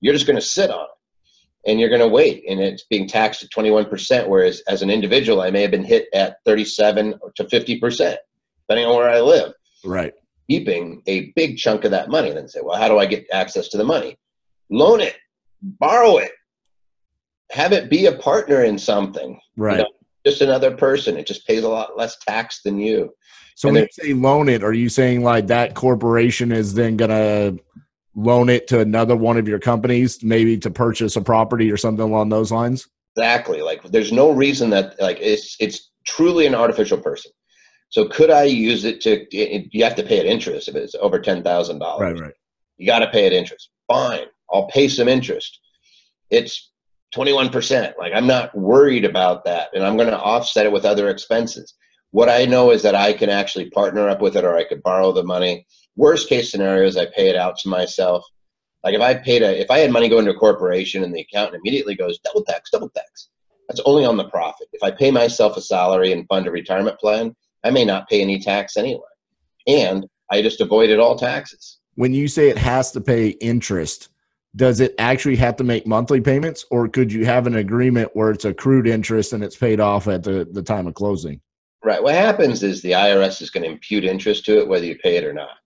You're 0.00 0.14
just 0.14 0.26
going 0.26 0.38
to 0.38 0.42
sit 0.42 0.70
on 0.70 0.84
it. 0.84 1.70
and 1.70 1.78
you're 1.78 1.88
going 1.88 2.00
to 2.00 2.08
wait 2.08 2.44
and 2.48 2.60
it's 2.60 2.84
being 2.84 3.06
taxed 3.06 3.42
at 3.42 3.50
21% 3.50 4.28
whereas 4.28 4.62
as 4.68 4.82
an 4.82 4.90
individual 4.90 5.40
i 5.40 5.50
may 5.50 5.62
have 5.62 5.70
been 5.70 5.84
hit 5.84 6.06
at 6.14 6.36
37 6.44 7.14
to 7.36 7.44
50% 7.44 8.16
depending 8.68 8.86
on 8.86 8.96
where 8.96 9.10
i 9.10 9.20
live 9.20 9.52
right 9.84 10.12
keeping 10.50 11.02
a 11.06 11.32
big 11.36 11.56
chunk 11.56 11.84
of 11.84 11.90
that 11.92 12.08
money 12.08 12.28
and 12.28 12.36
then 12.36 12.48
say 12.48 12.60
well 12.62 12.76
how 12.76 12.88
do 12.88 12.98
i 12.98 13.06
get 13.06 13.24
access 13.32 13.68
to 13.68 13.78
the 13.78 13.84
money 13.84 14.16
loan 14.70 15.00
it 15.00 15.16
borrow 15.62 16.16
it 16.16 16.32
have 17.52 17.72
it 17.72 17.90
be 17.90 18.06
a 18.06 18.12
partner 18.12 18.64
in 18.64 18.78
something 18.78 19.40
right 19.56 19.78
you 19.78 19.82
know, 19.84 19.90
just 20.26 20.40
another 20.40 20.76
person 20.76 21.16
it 21.16 21.26
just 21.26 21.46
pays 21.46 21.62
a 21.62 21.68
lot 21.68 21.96
less 21.96 22.16
tax 22.18 22.62
than 22.62 22.78
you 22.78 23.12
so 23.54 23.68
and 23.68 23.76
when 23.76 23.84
you 23.84 23.88
say 24.04 24.14
loan 24.14 24.48
it 24.48 24.64
are 24.64 24.72
you 24.72 24.88
saying 24.88 25.22
like 25.22 25.46
that 25.46 25.74
corporation 25.74 26.50
is 26.52 26.74
then 26.74 26.96
going 26.96 27.10
to 27.10 27.62
loan 28.14 28.48
it 28.48 28.66
to 28.68 28.80
another 28.80 29.16
one 29.16 29.36
of 29.36 29.48
your 29.48 29.58
companies, 29.58 30.22
maybe 30.22 30.58
to 30.58 30.70
purchase 30.70 31.16
a 31.16 31.20
property 31.20 31.70
or 31.70 31.76
something 31.76 32.04
along 32.04 32.28
those 32.28 32.52
lines? 32.52 32.88
Exactly. 33.16 33.62
Like 33.62 33.82
there's 33.84 34.12
no 34.12 34.30
reason 34.30 34.70
that 34.70 35.00
like 35.00 35.18
it's 35.20 35.56
it's 35.60 35.90
truly 36.06 36.46
an 36.46 36.54
artificial 36.54 36.98
person. 36.98 37.30
So 37.90 38.08
could 38.08 38.30
I 38.30 38.44
use 38.44 38.84
it 38.84 39.02
to? 39.02 39.26
It, 39.36 39.68
you 39.72 39.84
have 39.84 39.96
to 39.96 40.02
pay 40.02 40.18
it 40.18 40.26
interest 40.26 40.68
if 40.68 40.76
it's 40.76 40.94
over 40.94 41.20
ten 41.20 41.42
thousand 41.42 41.78
dollars. 41.78 42.14
Right, 42.14 42.22
right. 42.22 42.34
You 42.78 42.86
got 42.86 43.00
to 43.00 43.10
pay 43.10 43.26
it 43.26 43.32
interest. 43.32 43.70
Fine, 43.86 44.26
I'll 44.50 44.66
pay 44.68 44.88
some 44.88 45.08
interest. 45.08 45.60
It's 46.30 46.71
twenty 47.12 47.32
one 47.32 47.50
percent. 47.50 47.94
Like 47.98 48.12
I'm 48.14 48.26
not 48.26 48.54
worried 48.54 49.04
about 49.04 49.44
that, 49.44 49.68
and 49.74 49.84
I'm 49.84 49.96
going 49.96 50.10
to 50.10 50.18
offset 50.18 50.66
it 50.66 50.72
with 50.72 50.84
other 50.84 51.08
expenses. 51.08 51.74
What 52.10 52.28
I 52.28 52.44
know 52.44 52.72
is 52.72 52.82
that 52.82 52.94
I 52.94 53.12
can 53.12 53.30
actually 53.30 53.70
partner 53.70 54.08
up 54.08 54.20
with 54.20 54.36
it, 54.36 54.44
or 54.44 54.56
I 54.56 54.64
could 54.64 54.82
borrow 54.82 55.12
the 55.12 55.24
money 55.24 55.66
Worst 55.96 56.28
case 56.28 56.50
scenario 56.50 56.86
is 56.86 56.96
I 56.96 57.06
pay 57.06 57.28
it 57.28 57.36
out 57.36 57.58
to 57.58 57.68
myself. 57.68 58.24
Like 58.82 58.94
if 58.94 59.00
I 59.00 59.14
paid 59.14 59.42
a, 59.42 59.60
if 59.60 59.70
I 59.70 59.78
had 59.78 59.90
money 59.90 60.08
go 60.08 60.18
into 60.18 60.30
a 60.30 60.36
corporation 60.36 61.04
and 61.04 61.14
the 61.14 61.20
accountant 61.20 61.60
immediately 61.62 61.94
goes 61.94 62.18
double 62.20 62.44
tax, 62.44 62.70
double 62.70 62.88
tax, 62.90 63.28
that's 63.68 63.82
only 63.84 64.04
on 64.04 64.16
the 64.16 64.28
profit. 64.28 64.68
If 64.72 64.82
I 64.82 64.90
pay 64.90 65.10
myself 65.10 65.56
a 65.56 65.60
salary 65.60 66.12
and 66.12 66.26
fund 66.28 66.46
a 66.46 66.50
retirement 66.50 66.98
plan, 66.98 67.36
I 67.62 67.70
may 67.70 67.84
not 67.84 68.08
pay 68.08 68.22
any 68.22 68.40
tax 68.40 68.76
anyway, 68.76 69.02
and 69.66 70.06
I 70.30 70.42
just 70.42 70.60
avoided 70.60 70.98
all 70.98 71.16
taxes. 71.16 71.78
When 71.94 72.14
you 72.14 72.26
say 72.26 72.48
it 72.48 72.58
has 72.58 72.90
to 72.92 73.00
pay 73.00 73.28
interest, 73.28 74.08
does 74.54 74.80
it 74.80 74.94
actually 74.98 75.36
have 75.36 75.56
to 75.56 75.64
make 75.64 75.86
monthly 75.86 76.20
payments, 76.20 76.64
or 76.70 76.88
could 76.88 77.12
you 77.12 77.24
have 77.24 77.46
an 77.46 77.56
agreement 77.56 78.10
where 78.14 78.30
it's 78.30 78.44
accrued 78.44 78.86
interest 78.86 79.32
and 79.32 79.42
it's 79.42 79.56
paid 79.56 79.80
off 79.80 80.08
at 80.08 80.22
the, 80.22 80.46
the 80.50 80.62
time 80.62 80.86
of 80.86 80.94
closing? 80.94 81.40
Right. 81.84 82.02
What 82.02 82.14
happens 82.14 82.62
is 82.62 82.80
the 82.80 82.92
IRS 82.92 83.42
is 83.42 83.50
going 83.50 83.64
to 83.64 83.70
impute 83.70 84.04
interest 84.04 84.44
to 84.44 84.58
it 84.58 84.68
whether 84.68 84.84
you 84.84 84.96
pay 84.96 85.16
it 85.16 85.24
or 85.24 85.32
not. 85.32 85.56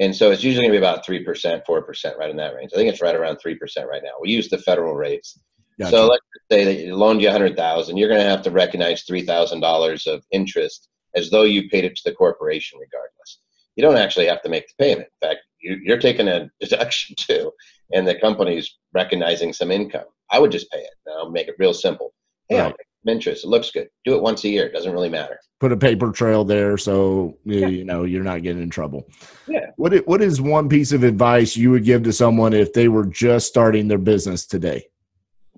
And 0.00 0.14
so 0.14 0.30
it's 0.30 0.42
usually 0.42 0.66
going 0.66 0.74
to 0.74 0.80
be 0.80 0.84
about 0.84 1.06
3%, 1.06 1.62
4%, 1.64 2.18
right 2.18 2.30
in 2.30 2.36
that 2.36 2.54
range. 2.54 2.72
I 2.74 2.76
think 2.76 2.90
it's 2.90 3.00
right 3.00 3.14
around 3.14 3.36
3% 3.36 3.56
right 3.86 4.02
now. 4.02 4.10
We 4.20 4.30
use 4.30 4.48
the 4.48 4.58
federal 4.58 4.94
rates. 4.94 5.38
Gotcha. 5.78 5.90
So 5.90 6.06
let's 6.08 6.24
say 6.50 6.64
that 6.64 6.84
you 6.84 6.94
loaned 6.96 7.22
you 7.22 7.28
100000 7.28 7.96
you're 7.96 8.08
going 8.08 8.20
to 8.20 8.28
have 8.28 8.42
to 8.42 8.50
recognize 8.50 9.04
$3,000 9.04 10.06
of 10.06 10.24
interest 10.32 10.88
as 11.14 11.30
though 11.30 11.42
you 11.42 11.68
paid 11.68 11.84
it 11.84 11.96
to 11.96 12.02
the 12.04 12.14
corporation 12.14 12.78
regardless. 12.78 13.40
You 13.76 13.82
don't 13.82 13.96
actually 13.96 14.26
have 14.26 14.42
to 14.42 14.48
make 14.48 14.66
the 14.68 14.84
payment. 14.84 15.08
In 15.22 15.28
fact, 15.28 15.40
you, 15.60 15.94
are 15.94 15.98
taking 15.98 16.28
a 16.28 16.50
deduction 16.60 17.16
too, 17.18 17.52
and 17.92 18.06
the 18.06 18.18
company's 18.18 18.78
recognizing 18.92 19.52
some 19.52 19.70
income. 19.70 20.06
I 20.30 20.38
would 20.38 20.50
just 20.50 20.70
pay 20.70 20.78
it. 20.78 20.94
Now 21.06 21.28
make 21.28 21.48
it 21.48 21.56
real 21.58 21.74
simple. 21.74 22.12
Hey, 22.48 22.60
right 22.60 22.74
interest. 23.08 23.44
It 23.44 23.48
looks 23.48 23.70
good. 23.70 23.88
Do 24.04 24.14
it 24.14 24.22
once 24.22 24.44
a 24.44 24.48
year. 24.48 24.66
It 24.66 24.72
doesn't 24.72 24.92
really 24.92 25.08
matter. 25.08 25.38
Put 25.60 25.72
a 25.72 25.76
paper 25.76 26.10
trail 26.10 26.44
there 26.44 26.76
so 26.76 27.36
yeah. 27.44 27.66
you 27.66 27.84
know 27.84 28.04
you're 28.04 28.24
not 28.24 28.42
getting 28.42 28.62
in 28.62 28.70
trouble. 28.70 29.08
Yeah. 29.46 29.70
What 29.76 29.94
what 30.06 30.22
is 30.22 30.40
one 30.40 30.68
piece 30.68 30.92
of 30.92 31.04
advice 31.04 31.56
you 31.56 31.70
would 31.70 31.84
give 31.84 32.02
to 32.04 32.12
someone 32.12 32.52
if 32.52 32.72
they 32.72 32.88
were 32.88 33.06
just 33.06 33.46
starting 33.46 33.88
their 33.88 33.98
business 33.98 34.46
today? 34.46 34.86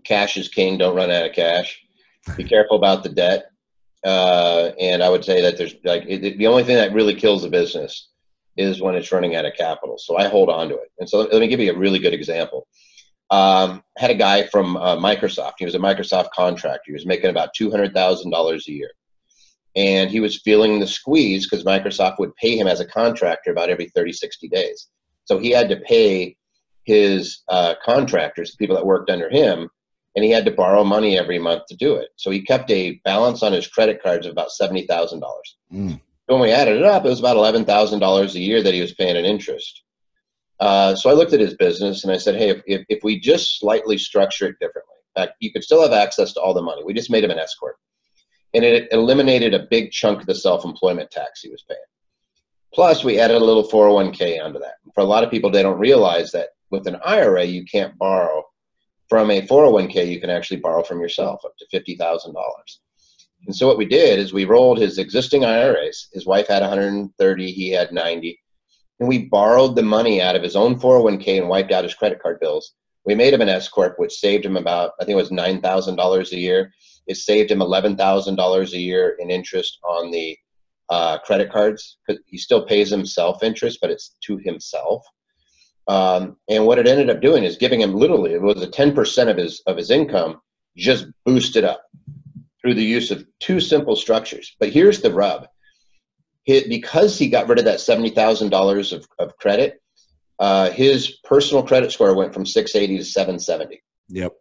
Cash 0.04 0.36
is 0.36 0.48
king. 0.48 0.78
Don't 0.78 0.96
run 0.96 1.10
out 1.10 1.26
of 1.26 1.32
cash. 1.32 1.82
Be 2.36 2.44
careful 2.44 2.76
about 2.76 3.02
the 3.02 3.08
debt. 3.08 3.50
Uh, 4.04 4.70
and 4.80 5.02
I 5.02 5.08
would 5.08 5.24
say 5.24 5.40
that 5.42 5.56
there's 5.58 5.74
like 5.84 6.04
it, 6.06 6.38
the 6.38 6.46
only 6.46 6.64
thing 6.64 6.76
that 6.76 6.92
really 6.92 7.14
kills 7.14 7.44
a 7.44 7.48
business 7.48 8.08
is 8.56 8.80
when 8.80 8.94
it's 8.94 9.12
running 9.12 9.36
out 9.36 9.44
of 9.44 9.54
capital. 9.54 9.98
So 9.98 10.16
I 10.16 10.28
hold 10.28 10.48
on 10.48 10.68
to 10.68 10.74
it. 10.74 10.90
And 10.98 11.08
so 11.08 11.18
let 11.20 11.40
me 11.40 11.48
give 11.48 11.60
you 11.60 11.72
a 11.72 11.78
really 11.78 11.98
good 11.98 12.14
example 12.14 12.66
um, 13.30 13.82
had 13.96 14.10
a 14.10 14.14
guy 14.14 14.46
from 14.46 14.76
uh, 14.76 14.96
Microsoft. 14.96 15.54
He 15.58 15.64
was 15.64 15.74
a 15.74 15.80
Microsoft 15.80 16.30
contractor. 16.34 16.82
He 16.86 16.92
was 16.92 17.06
making 17.06 17.30
about 17.30 17.54
two 17.54 17.70
hundred 17.70 17.92
thousand 17.92 18.30
dollars 18.30 18.68
a 18.68 18.72
year, 18.72 18.90
and 19.74 20.10
he 20.10 20.20
was 20.20 20.40
feeling 20.42 20.78
the 20.78 20.86
squeeze 20.86 21.48
because 21.48 21.64
Microsoft 21.64 22.18
would 22.18 22.34
pay 22.36 22.56
him 22.56 22.66
as 22.66 22.80
a 22.80 22.86
contractor 22.86 23.50
about 23.50 23.70
every 23.70 23.88
30, 23.88 24.12
60 24.12 24.48
days. 24.48 24.88
So 25.24 25.38
he 25.38 25.50
had 25.50 25.68
to 25.70 25.76
pay 25.76 26.36
his 26.84 27.42
uh, 27.48 27.74
contractors, 27.84 28.52
the 28.52 28.58
people 28.58 28.76
that 28.76 28.86
worked 28.86 29.10
under 29.10 29.28
him, 29.28 29.68
and 30.14 30.24
he 30.24 30.30
had 30.30 30.44
to 30.44 30.52
borrow 30.52 30.84
money 30.84 31.18
every 31.18 31.40
month 31.40 31.64
to 31.68 31.76
do 31.76 31.96
it. 31.96 32.10
So 32.14 32.30
he 32.30 32.42
kept 32.42 32.70
a 32.70 33.00
balance 33.04 33.42
on 33.42 33.52
his 33.52 33.66
credit 33.66 34.00
cards 34.00 34.26
of 34.26 34.32
about 34.32 34.52
seventy 34.52 34.86
thousand 34.86 35.20
dollars. 35.20 35.56
When 36.26 36.40
we 36.40 36.50
added 36.50 36.76
it 36.76 36.84
up, 36.84 37.04
it 37.04 37.08
was 37.08 37.20
about 37.20 37.36
eleven 37.36 37.64
thousand 37.64 38.00
dollars 38.00 38.34
a 38.34 38.40
year 38.40 38.62
that 38.62 38.74
he 38.74 38.80
was 38.80 38.94
paying 38.94 39.16
in 39.16 39.24
interest. 39.24 39.82
Uh, 40.58 40.94
so 40.94 41.10
I 41.10 41.12
looked 41.12 41.32
at 41.32 41.40
his 41.40 41.54
business 41.54 42.02
and 42.02 42.12
I 42.12 42.16
said, 42.16 42.36
hey, 42.36 42.48
if, 42.48 42.62
if, 42.66 42.86
if, 42.88 43.04
we 43.04 43.20
just 43.20 43.58
slightly 43.60 43.98
structure 43.98 44.46
it 44.46 44.58
differently, 44.58 44.94
in 45.14 45.22
fact, 45.22 45.36
you 45.40 45.52
could 45.52 45.62
still 45.62 45.82
have 45.82 45.92
access 45.92 46.32
to 46.32 46.40
all 46.40 46.54
the 46.54 46.62
money. 46.62 46.82
We 46.82 46.94
just 46.94 47.10
made 47.10 47.24
him 47.24 47.30
an 47.30 47.38
S 47.38 47.54
corp, 47.54 47.76
and 48.54 48.64
it 48.64 48.88
eliminated 48.90 49.54
a 49.54 49.66
big 49.70 49.90
chunk 49.90 50.20
of 50.20 50.26
the 50.26 50.34
self-employment 50.34 51.10
tax 51.10 51.42
he 51.42 51.50
was 51.50 51.62
paying. 51.68 51.78
Plus, 52.74 53.04
we 53.04 53.18
added 53.20 53.36
a 53.36 53.44
little 53.44 53.68
401k 53.68 54.42
onto 54.42 54.58
that. 54.58 54.74
For 54.94 55.00
a 55.00 55.04
lot 55.04 55.24
of 55.24 55.30
people, 55.30 55.50
they 55.50 55.62
don't 55.62 55.78
realize 55.78 56.32
that 56.32 56.50
with 56.70 56.86
an 56.86 56.96
IRA, 57.04 57.44
you 57.44 57.64
can't 57.64 57.96
borrow 57.96 58.42
from 59.08 59.30
a 59.30 59.42
401k. 59.42 60.08
You 60.08 60.20
can 60.20 60.30
actually 60.30 60.58
borrow 60.58 60.82
from 60.82 61.00
yourself 61.00 61.44
up 61.44 61.56
to 61.58 61.66
fifty 61.70 61.96
thousand 61.96 62.34
dollars. 62.34 62.80
And 63.46 63.54
so 63.54 63.66
what 63.66 63.78
we 63.78 63.86
did 63.86 64.18
is 64.18 64.32
we 64.32 64.44
rolled 64.44 64.78
his 64.78 64.98
existing 64.98 65.44
IRAs. 65.44 66.08
His 66.12 66.26
wife 66.26 66.48
had 66.48 66.62
130, 66.62 67.52
he 67.52 67.70
had 67.70 67.92
90 67.92 68.40
and 68.98 69.08
we 69.08 69.26
borrowed 69.26 69.76
the 69.76 69.82
money 69.82 70.22
out 70.22 70.36
of 70.36 70.42
his 70.42 70.56
own 70.56 70.78
401k 70.78 71.38
and 71.38 71.48
wiped 71.48 71.72
out 71.72 71.84
his 71.84 71.94
credit 71.94 72.22
card 72.22 72.40
bills. 72.40 72.72
We 73.04 73.14
made 73.14 73.34
him 73.34 73.40
an 73.40 73.48
S 73.48 73.68
corp, 73.68 73.98
which 73.98 74.14
saved 74.14 74.44
him 74.44 74.56
about 74.56 74.92
I 75.00 75.04
think 75.04 75.14
it 75.14 75.22
was 75.22 75.30
nine 75.30 75.60
thousand 75.60 75.96
dollars 75.96 76.32
a 76.32 76.38
year. 76.38 76.72
It 77.06 77.16
saved 77.16 77.50
him 77.50 77.62
eleven 77.62 77.96
thousand 77.96 78.34
dollars 78.34 78.74
a 78.74 78.80
year 78.80 79.16
in 79.20 79.30
interest 79.30 79.78
on 79.84 80.10
the 80.10 80.36
uh, 80.88 81.18
credit 81.18 81.50
cards 81.50 81.98
he 82.26 82.38
still 82.38 82.64
pays 82.64 82.90
himself 82.90 83.42
interest, 83.42 83.78
but 83.80 83.90
it's 83.90 84.16
to 84.24 84.38
himself. 84.38 85.04
Um, 85.88 86.36
and 86.48 86.64
what 86.66 86.78
it 86.78 86.86
ended 86.88 87.10
up 87.10 87.20
doing 87.20 87.44
is 87.44 87.56
giving 87.56 87.80
him 87.80 87.94
literally 87.94 88.32
it 88.32 88.42
was 88.42 88.60
a 88.62 88.70
ten 88.70 88.92
percent 88.92 89.30
of 89.30 89.36
his 89.36 89.60
of 89.66 89.76
his 89.76 89.92
income 89.92 90.40
just 90.76 91.06
boosted 91.24 91.64
up 91.64 91.84
through 92.66 92.74
the 92.74 92.82
use 92.82 93.12
of 93.12 93.24
two 93.38 93.60
simple 93.60 93.94
structures. 93.94 94.56
But 94.58 94.70
here's 94.70 95.00
the 95.00 95.12
rub: 95.12 95.46
his, 96.42 96.64
because 96.64 97.16
he 97.16 97.28
got 97.28 97.46
rid 97.46 97.60
of 97.60 97.64
that 97.66 97.80
seventy 97.80 98.10
thousand 98.10 98.50
dollars 98.50 98.92
of 98.92 99.06
of 99.20 99.36
credit, 99.36 99.80
uh, 100.40 100.70
his 100.70 101.18
personal 101.22 101.62
credit 101.62 101.92
score 101.92 102.16
went 102.16 102.34
from 102.34 102.44
six 102.44 102.74
eighty 102.74 102.98
to 102.98 103.04
seven 103.04 103.38
seventy. 103.38 103.84
Yep. 104.08 104.32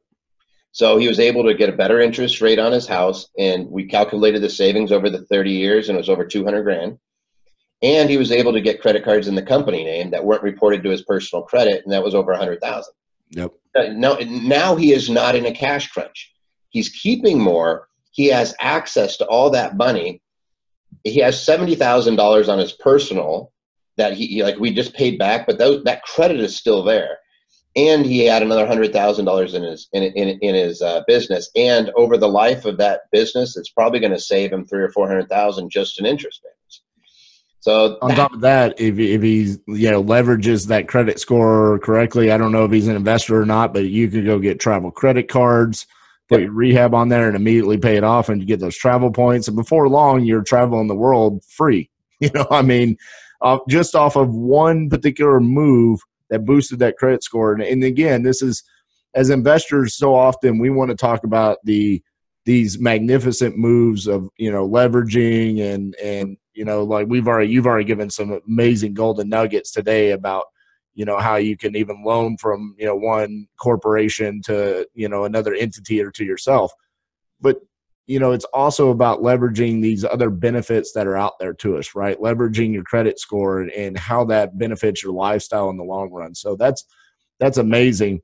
So 0.72 0.98
he 0.98 1.08
was 1.08 1.20
able 1.20 1.44
to 1.44 1.54
get 1.54 1.70
a 1.70 1.78
better 1.78 2.02
interest 2.02 2.42
rate 2.42 2.58
on 2.58 2.72
his 2.72 2.88
house, 2.88 3.30
and 3.38 3.70
we 3.70 3.86
calculated 3.86 4.42
the 4.42 4.50
savings 4.50 4.92
over 4.92 5.08
the 5.12 5.26
thirty 5.26 5.52
years, 5.52 5.88
and 5.88 5.96
it 5.96 6.02
was 6.02 6.10
over 6.10 6.26
two 6.26 6.44
hundred 6.44 6.64
grand. 6.64 6.98
And 7.84 8.10
he 8.10 8.18
was 8.18 8.32
able 8.32 8.54
to 8.54 8.62
get 8.62 8.82
credit 8.82 9.04
cards 9.04 9.28
in 9.28 9.36
the 9.36 9.44
company 9.44 9.84
name 9.84 10.10
that 10.10 10.26
weren't 10.26 10.42
reported 10.42 10.82
to 10.82 10.90
his 10.90 11.04
personal 11.04 11.44
credit, 11.44 11.84
and 11.84 11.94
that 11.94 12.04
was 12.04 12.16
over 12.16 12.32
a 12.32 12.38
hundred 12.38 12.60
thousand. 12.60 12.94
Yep. 13.30 13.52
Now, 13.76 14.18
now 14.20 14.76
he 14.76 14.94
is 14.94 15.12
not 15.12 15.36
in 15.36 15.46
a 15.46 15.52
cash 15.52 15.90
crunch. 15.90 16.32
He's 16.70 16.90
keeping 16.90 17.40
more. 17.40 17.88
He 18.16 18.28
has 18.28 18.56
access 18.60 19.18
to 19.18 19.26
all 19.26 19.50
that 19.52 19.78
money 19.78 20.22
he 21.06 21.20
has 21.20 21.42
seventy 21.42 21.76
thousand 21.76 22.16
dollars 22.16 22.50
on 22.50 22.60
his 22.60 22.74
personal 22.74 23.52
that 23.98 24.14
he 24.14 24.44
like 24.44 24.58
we 24.58 24.74
just 24.74 24.94
paid 24.94 25.18
back, 25.18 25.48
but 25.48 25.58
those, 25.58 25.84
that 25.86 26.04
credit 26.04 26.40
is 26.40 26.58
still 26.58 26.84
there. 26.84 27.20
And 27.78 28.06
he 28.06 28.26
had 28.26 28.42
another 28.42 28.66
hundred 28.66 28.92
thousand 28.92 29.26
dollars 29.26 29.54
in 29.54 29.64
his 29.64 29.88
in 29.94 30.04
in, 30.04 30.40
in 30.42 30.56
his 30.56 30.82
uh, 30.82 31.02
business, 31.08 31.50
and 31.56 31.92
over 31.96 32.18
the 32.18 32.28
life 32.28 32.66
of 32.66 32.78
that 32.78 33.02
business, 33.12 33.56
it's 33.56 33.70
probably 33.70 34.00
going 34.00 34.14
to 34.14 34.20
save 34.20 34.52
him 34.52 34.66
three 34.66 34.82
or 34.82 34.90
four 34.90 35.08
hundred 35.08 35.30
thousand 35.30 35.70
just 35.70 36.00
in 36.00 36.06
interest 36.06 36.42
payments. 36.44 36.82
So 37.60 37.98
on 38.02 38.10
that, 38.10 38.16
top 38.16 38.34
of 38.34 38.42
that, 38.42 38.80
if 38.80 38.98
if 38.98 39.22
he 39.22 39.58
you 39.68 39.92
know 39.92 40.04
leverages 40.04 40.68
that 40.68 40.88
credit 40.88 41.20
score 41.20 41.80
correctly, 41.80 42.32
I 42.32 42.38
don't 42.38 42.52
know 42.52 42.66
if 42.66 42.72
he's 42.72 42.88
an 42.88 42.96
investor 42.96 43.40
or 43.40 43.46
not, 43.46 43.74
but 43.74 43.86
you 43.86 44.10
could 44.10 44.26
go 44.26 44.40
get 44.40 44.60
travel 44.60 44.90
credit 44.90 45.28
cards 45.28 45.86
put 46.30 46.42
your 46.42 46.52
rehab 46.52 46.94
on 46.94 47.10
there 47.10 47.28
and 47.28 47.36
immediately 47.36 47.78
pay 47.78 47.98
it 47.98 48.04
off 48.04 48.30
and 48.30 48.42
you 48.42 48.48
get 48.48 48.60
those 48.60 48.78
travel 48.78 49.12
points. 49.12 49.48
And 49.48 49.56
before 49.56 49.88
long, 49.90 50.26
you're 50.26 50.44
traveling 50.44 50.88
the 50.88 50.96
world 50.96 51.44
free. 51.46 51.90
You 52.22 52.30
know, 52.34 52.48
I 52.50 52.62
mean, 52.62 52.96
uh, 53.42 53.60
just 53.68 53.94
off 53.94 54.16
of 54.16 54.34
one 54.34 54.90
particular 54.90 55.42
move 55.42 56.00
that 56.30 56.46
boosted 56.46 56.80
that 56.80 56.96
credit 56.96 57.26
score. 57.26 57.52
And, 57.52 57.62
and 57.62 57.84
again, 57.84 58.24
this 58.24 58.42
is 58.42 58.64
as 59.16 59.30
investors, 59.30 59.96
so 59.96 60.16
often 60.16 60.58
we 60.58 60.70
want 60.70 60.92
to 60.92 60.96
talk 60.96 61.26
about 61.26 61.58
the 61.66 62.02
these 62.46 62.80
magnificent 62.80 63.58
moves 63.58 64.08
of 64.08 64.30
you 64.38 64.52
know 64.52 64.68
leveraging 64.68 65.62
and 65.62 65.96
and 65.96 66.38
you 66.54 66.64
know 66.64 66.84
like 66.84 67.08
we've 67.08 67.28
already 67.28 67.52
you've 67.52 67.66
already 67.66 67.86
given 67.86 68.10
some 68.10 68.40
amazing 68.48 68.94
golden 68.94 69.30
nuggets 69.30 69.72
today 69.72 70.12
about 70.12 70.46
you 70.96 71.06
know 71.06 71.18
how 71.18 71.36
you 71.36 71.56
can 71.56 71.76
even 71.76 72.04
loan 72.04 72.38
from 72.38 72.74
you 72.80 72.86
know 72.86 72.96
one 72.96 73.48
corporation 73.60 74.42
to 74.44 74.88
you 74.94 75.08
know 75.08 75.26
another 75.26 75.54
entity 75.54 76.02
or 76.02 76.10
to 76.12 76.24
yourself. 76.24 76.72
But 77.42 77.58
you 78.08 78.20
know 78.20 78.32
it's 78.32 78.46
also 78.46 78.90
about 78.90 79.22
leveraging 79.22 79.82
these 79.82 80.06
other 80.06 80.30
benefits 80.30 80.94
that 80.94 81.06
are 81.06 81.18
out 81.18 81.34
there 81.40 81.54
to 81.56 81.78
us 81.78 81.94
right? 81.96 82.20
Leveraging 82.20 82.74
your 82.74 82.84
credit 82.84 83.20
score 83.20 83.62
and, 83.62 83.98
how 83.98 84.26
that 84.26 84.58
benefits 84.58 85.04
your 85.04 85.14
lifestyle 85.14 85.70
in 85.70 85.78
the 85.78 85.84
long 85.84 86.12
run. 86.12 86.34
So 86.34 86.56
that's 86.56 86.86
that's 87.40 87.58
amazing. 87.58 88.22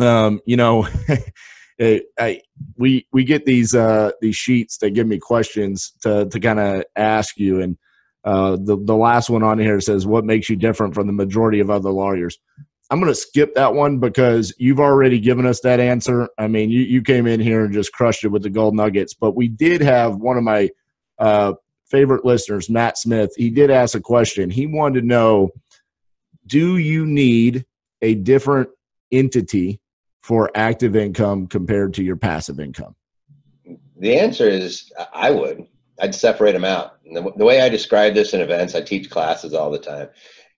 Um 0.00 0.40
you 0.46 0.56
know 0.56 0.88
I, 2.18 2.40
we 2.76 3.06
we 3.12 3.24
get 3.24 3.46
these 3.46 3.74
uh 3.74 4.10
these 4.20 4.36
sheets 4.36 4.78
that 4.78 4.90
give 4.90 5.06
me 5.06 5.18
questions 5.18 5.92
to 6.02 6.26
to 6.26 6.40
kind 6.40 6.60
of 6.60 6.84
ask 6.96 7.38
you. 7.38 7.60
And 7.60 7.76
uh, 8.24 8.56
the 8.56 8.76
the 8.82 8.96
last 8.96 9.30
one 9.30 9.42
on 9.42 9.58
here 9.58 9.80
says, 9.80 10.06
"What 10.06 10.24
makes 10.24 10.48
you 10.48 10.56
different 10.56 10.94
from 10.94 11.06
the 11.06 11.12
majority 11.12 11.60
of 11.60 11.70
other 11.70 11.90
lawyers?" 11.90 12.38
I'm 12.90 12.98
going 12.98 13.12
to 13.12 13.14
skip 13.14 13.54
that 13.54 13.74
one 13.74 13.98
because 13.98 14.52
you've 14.58 14.80
already 14.80 15.20
given 15.20 15.46
us 15.46 15.60
that 15.60 15.78
answer. 15.78 16.28
I 16.38 16.48
mean, 16.48 16.70
you 16.70 16.80
you 16.80 17.02
came 17.02 17.26
in 17.26 17.40
here 17.40 17.64
and 17.64 17.72
just 17.72 17.92
crushed 17.92 18.24
it 18.24 18.28
with 18.28 18.42
the 18.42 18.50
gold 18.50 18.74
nuggets. 18.74 19.14
But 19.14 19.36
we 19.36 19.48
did 19.48 19.80
have 19.80 20.16
one 20.16 20.36
of 20.36 20.42
my 20.42 20.70
uh, 21.18 21.54
favorite 21.86 22.24
listeners, 22.24 22.68
Matt 22.68 22.98
Smith. 22.98 23.30
He 23.36 23.48
did 23.50 23.70
ask 23.70 23.94
a 23.94 24.00
question. 24.00 24.50
He 24.50 24.66
wanted 24.66 25.00
to 25.00 25.06
know, 25.06 25.50
do 26.46 26.78
you 26.78 27.06
need 27.06 27.64
a 28.02 28.14
different 28.16 28.70
entity 29.12 29.80
for 30.22 30.50
active 30.54 30.96
income 30.96 31.46
compared 31.46 31.94
to 31.94 32.02
your 32.02 32.16
passive 32.16 32.58
income? 32.58 32.96
The 33.98 34.18
answer 34.18 34.48
is 34.48 34.90
I 35.12 35.30
would. 35.30 35.66
I'd 36.00 36.14
separate 36.14 36.52
them 36.52 36.64
out. 36.64 36.98
And 37.04 37.16
the, 37.16 37.32
the, 37.36 37.44
way 37.44 37.60
I 37.60 37.68
describe 37.68 38.14
this 38.14 38.34
in 38.34 38.40
events, 38.40 38.74
I 38.74 38.80
teach 38.80 39.10
classes 39.10 39.54
all 39.54 39.70
the 39.70 39.78
time, 39.78 40.08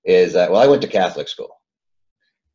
is 0.05 0.33
that, 0.35 0.51
well, 0.51 0.63
I 0.63 0.67
went 0.67 0.83
to 0.83 0.89
Catholic 0.89 1.29
school. 1.29 1.61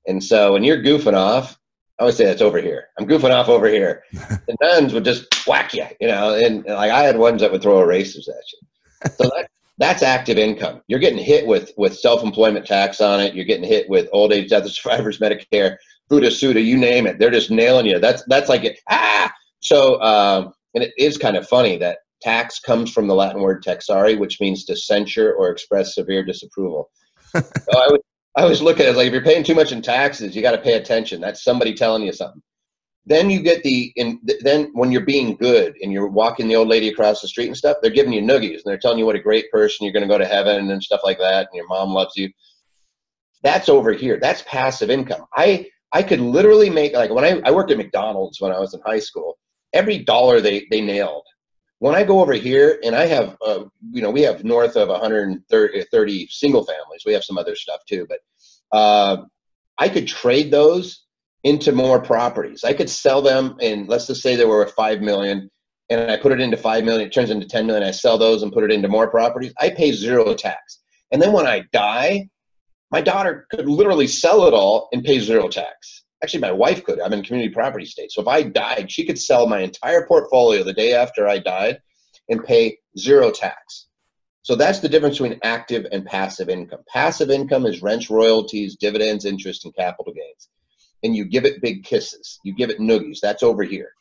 And 0.08 0.24
so 0.24 0.54
when 0.54 0.64
you're 0.64 0.82
goofing 0.82 1.16
off, 1.16 1.60
I 2.00 2.04
always 2.04 2.16
say 2.16 2.26
that's 2.26 2.42
over 2.42 2.62
here. 2.62 2.90
I'm 3.00 3.08
goofing 3.08 3.32
off 3.32 3.50
over 3.50 3.68
here. 3.68 4.04
the 4.12 4.56
nuns 4.62 4.94
would 4.94 5.04
just 5.04 5.48
whack 5.48 5.74
you, 5.74 5.86
you 6.00 6.08
know, 6.08 6.36
and, 6.36 6.66
and, 6.66 6.76
like 6.76 6.92
I 6.92 7.04
had 7.04 7.18
ones 7.18 7.42
that 7.42 7.52
would 7.52 7.62
throw 7.62 7.82
erasers 7.82 8.28
at 8.28 8.36
you. 8.36 9.12
So 9.16 9.32
that, 9.36 9.50
that's 9.80 10.04
active 10.04 10.38
income. 10.38 10.82
You're 10.88 11.00
getting 11.00 11.24
hit 11.24 11.46
with 11.46 11.72
with 11.78 11.98
self-employment 11.98 12.66
tax 12.66 13.02
on 13.02 13.20
it. 13.20 13.36
You're 13.36 13.46
getting 13.46 13.68
hit 13.68 13.90
with 13.90 14.10
old 14.12 14.34
age 14.34 14.50
death 14.50 14.70
survivors 14.70 15.20
Medicare, 15.20 15.78
FUTA, 16.10 16.32
SUTA, 16.32 16.62
you 16.62 16.78
name 16.78 17.06
it. 17.06 17.20
They're 17.20 17.32
just 17.32 17.52
nailing 17.52 17.86
you. 17.86 18.00
That's 18.00 18.24
that's 18.28 18.50
like 18.50 18.64
it. 18.64 18.80
Ah. 18.90 19.32
So 19.60 20.02
um, 20.02 20.54
and 20.74 20.84
it 20.84 20.94
is 20.98 21.18
kind 21.18 21.36
of 21.36 21.48
funny 21.48 21.78
that 21.78 22.00
Tax 22.22 22.60
comes 22.60 22.92
from 22.92 23.08
the 23.08 23.16
Latin 23.16 23.42
word 23.42 23.64
taxare, 23.64 24.18
which 24.18 24.40
means 24.42 24.66
to 24.66 24.76
censure 24.76 25.34
or 25.34 25.50
express 25.50 25.96
severe 25.96 26.24
disapproval. 26.24 26.90
so 27.36 27.42
I 27.70 27.88
would 27.90 28.02
I 28.38 28.44
always 28.44 28.62
look 28.62 28.80
at 28.80 28.86
it 28.86 28.96
like 28.96 29.08
if 29.08 29.14
you're 29.14 29.24
paying 29.24 29.44
too 29.44 29.56
much 29.56 29.72
in 29.72 29.82
taxes, 29.82 30.36
you 30.36 30.44
got 30.44 30.52
to 30.52 30.62
pay 30.62 30.74
attention. 30.74 31.20
That's 31.20 31.44
somebody 31.44 31.74
telling 31.74 32.04
you 32.04 32.14
something. 32.14 32.42
Then 33.08 33.30
you 33.30 33.42
get 33.42 33.64
the 33.64 33.92
in 33.96 34.20
then 34.42 34.70
when 34.74 34.92
you're 34.92 35.06
being 35.06 35.36
good 35.38 35.76
and 35.82 35.92
you're 35.92 36.08
walking 36.08 36.48
the 36.48 36.56
old 36.56 36.68
lady 36.68 36.90
across 36.90 37.22
the 37.22 37.28
street 37.28 37.48
and 37.48 37.58
stuff, 37.58 37.78
they're 37.82 37.90
giving 37.90 38.14
you 38.14 38.22
noogies 38.22 38.56
and 38.56 38.64
they're 38.66 38.78
telling 38.78 39.00
you 39.00 39.06
what 39.06 39.16
a 39.16 39.22
great 39.22 39.50
person 39.52 39.86
you're 39.86 39.94
going 39.94 40.08
to 40.08 40.14
go 40.14 40.18
to 40.18 40.26
heaven 40.26 40.70
and 40.70 40.84
stuff 40.84 41.02
like 41.04 41.18
that, 41.20 41.48
and 41.50 41.56
your 41.56 41.68
mom 41.68 41.94
loves 41.94 42.16
you. 42.16 42.30
That's 43.44 43.70
over 43.70 43.94
here. 43.94 44.20
That's 44.20 44.44
passive 44.44 44.90
income. 44.90 45.26
I 45.36 45.68
I 45.94 46.04
could 46.04 46.20
literally 46.20 46.70
make 46.70 46.94
like 46.94 47.12
when 47.12 47.24
I, 47.24 47.42
I 47.46 47.52
worked 47.52 47.72
at 47.72 47.78
McDonald's 47.78 48.42
when 48.42 48.52
I 48.52 48.60
was 48.60 48.74
in 48.74 48.82
high 48.86 49.00
school. 49.00 49.38
Every 49.74 50.00
dollar 50.00 50.42
they 50.42 50.68
they 50.70 50.82
nailed 50.82 51.24
when 51.80 51.96
I 51.96 52.04
go 52.04 52.22
over 52.22 52.34
here 52.34 52.80
and 52.84 52.96
I 52.96 53.06
have, 53.06 53.38
uh, 53.46 53.66
you 53.92 54.02
know, 54.02 54.10
we 54.10 54.22
have 54.22 54.44
north 54.44 54.76
of 54.76 54.90
130 54.90 56.28
single 56.30 56.66
families. 56.66 57.04
We 57.06 57.14
have 57.14 57.24
some 57.24 57.38
other 57.38 57.56
stuff 57.56 57.82
too, 57.88 58.08
but 58.10 58.20
uh, 58.78 59.24
I 59.78 59.90
could 59.90 60.08
trade 60.08 60.52
those 60.52 61.04
into 61.44 61.72
more 61.72 62.02
properties. 62.02 62.64
I 62.64 62.74
could 62.74 62.90
sell 62.90 63.22
them, 63.22 63.58
and 63.62 63.88
let's 63.88 64.08
just 64.08 64.24
say 64.24 64.36
there 64.36 64.48
were 64.48 64.68
five 64.68 65.02
million, 65.02 65.50
and 65.90 66.12
I 66.12 66.18
put 66.18 66.32
it 66.32 66.42
into 66.42 66.58
five 66.58 66.84
million. 66.84 67.08
It 67.08 67.14
turns 67.14 67.30
into 67.30 67.48
10 67.48 67.68
million. 67.68 67.88
I 67.88 67.92
sell 67.92 68.18
those 68.18 68.42
and 68.42 68.52
put 68.52 68.64
it 68.64 68.72
into 68.72 68.88
more 68.88 69.10
properties. 69.10 69.54
I 69.60 69.70
pay 69.70 69.92
zero 69.92 70.34
tax. 70.34 70.82
And 71.12 71.22
then 71.22 71.32
when 71.32 71.46
I 71.46 71.64
die, 71.72 72.28
my 72.92 73.02
daughter 73.02 73.46
could 73.52 73.68
literally 73.68 74.08
sell 74.08 74.48
it 74.48 74.54
all 74.54 74.90
and 74.92 75.04
pay 75.04 75.20
zero 75.20 75.48
tax 75.48 76.04
actually 76.24 76.42
my 76.42 76.52
wife 76.52 76.84
could. 76.84 77.00
I'm 77.00 77.14
in 77.14 77.24
community 77.24 77.54
property 77.54 77.86
state. 77.86 78.12
So 78.12 78.22
if 78.22 78.28
i 78.28 78.44
died 78.44 78.92
she 78.92 79.06
could 79.06 79.20
sell 79.20 79.48
my 79.48 79.60
entire 79.60 80.06
portfolio 80.08 80.64
the 80.64 80.74
day 80.74 80.94
after 80.94 81.28
i 81.28 81.40
died 81.40 81.80
and 82.30 82.44
pay 82.44 82.78
zero 82.98 83.32
tax. 83.32 83.88
So 84.44 84.56
that's 84.56 84.80
the 84.80 84.90
difference 84.90 85.18
between 85.18 85.40
active 85.44 85.86
and 85.92 86.06
passive 86.06 86.50
income. 86.50 86.80
Passive 86.88 87.30
income 87.30 87.66
is 87.66 87.82
rents 87.82 88.10
royalties 88.10 88.76
dividends 88.76 89.26
interest 89.26 89.66
and 89.66 89.76
capital 89.76 90.14
gains. 90.14 90.50
And 91.04 91.16
you 91.16 91.26
give 91.26 91.46
it 91.46 91.62
big 91.62 91.84
kisses. 91.84 92.40
You 92.44 92.56
give 92.56 92.70
it 92.70 92.80
noogies. 92.80 93.20
That's 93.22 93.44
over 93.44 93.64
here. 93.64 93.92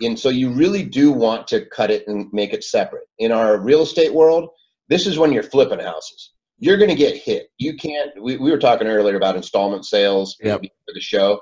And 0.00 0.18
so 0.18 0.28
you 0.28 0.50
really 0.50 0.82
do 0.82 1.12
want 1.12 1.46
to 1.48 1.66
cut 1.66 1.90
it 1.90 2.06
and 2.08 2.32
make 2.32 2.52
it 2.52 2.64
separate. 2.64 3.04
In 3.18 3.32
our 3.32 3.58
real 3.58 3.82
estate 3.82 4.12
world 4.14 4.50
this 4.88 5.06
is 5.06 5.18
when 5.18 5.32
you're 5.32 5.42
flipping 5.42 5.80
houses 5.80 6.32
you're 6.58 6.76
going 6.76 6.90
to 6.90 6.96
get 6.96 7.16
hit. 7.16 7.48
You 7.58 7.76
can't. 7.76 8.10
We, 8.20 8.36
we 8.36 8.50
were 8.50 8.58
talking 8.58 8.88
earlier 8.88 9.16
about 9.16 9.36
installment 9.36 9.84
sales 9.84 10.36
yep. 10.42 10.60
for 10.60 10.94
the 10.94 11.00
show. 11.00 11.40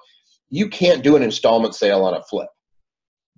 You 0.51 0.69
can't 0.69 1.03
do 1.03 1.17
an 1.17 1.23
installment 1.23 1.75
sale 1.75 2.05
on 2.05 2.15
a 2.15 2.23
flip. 2.25 2.49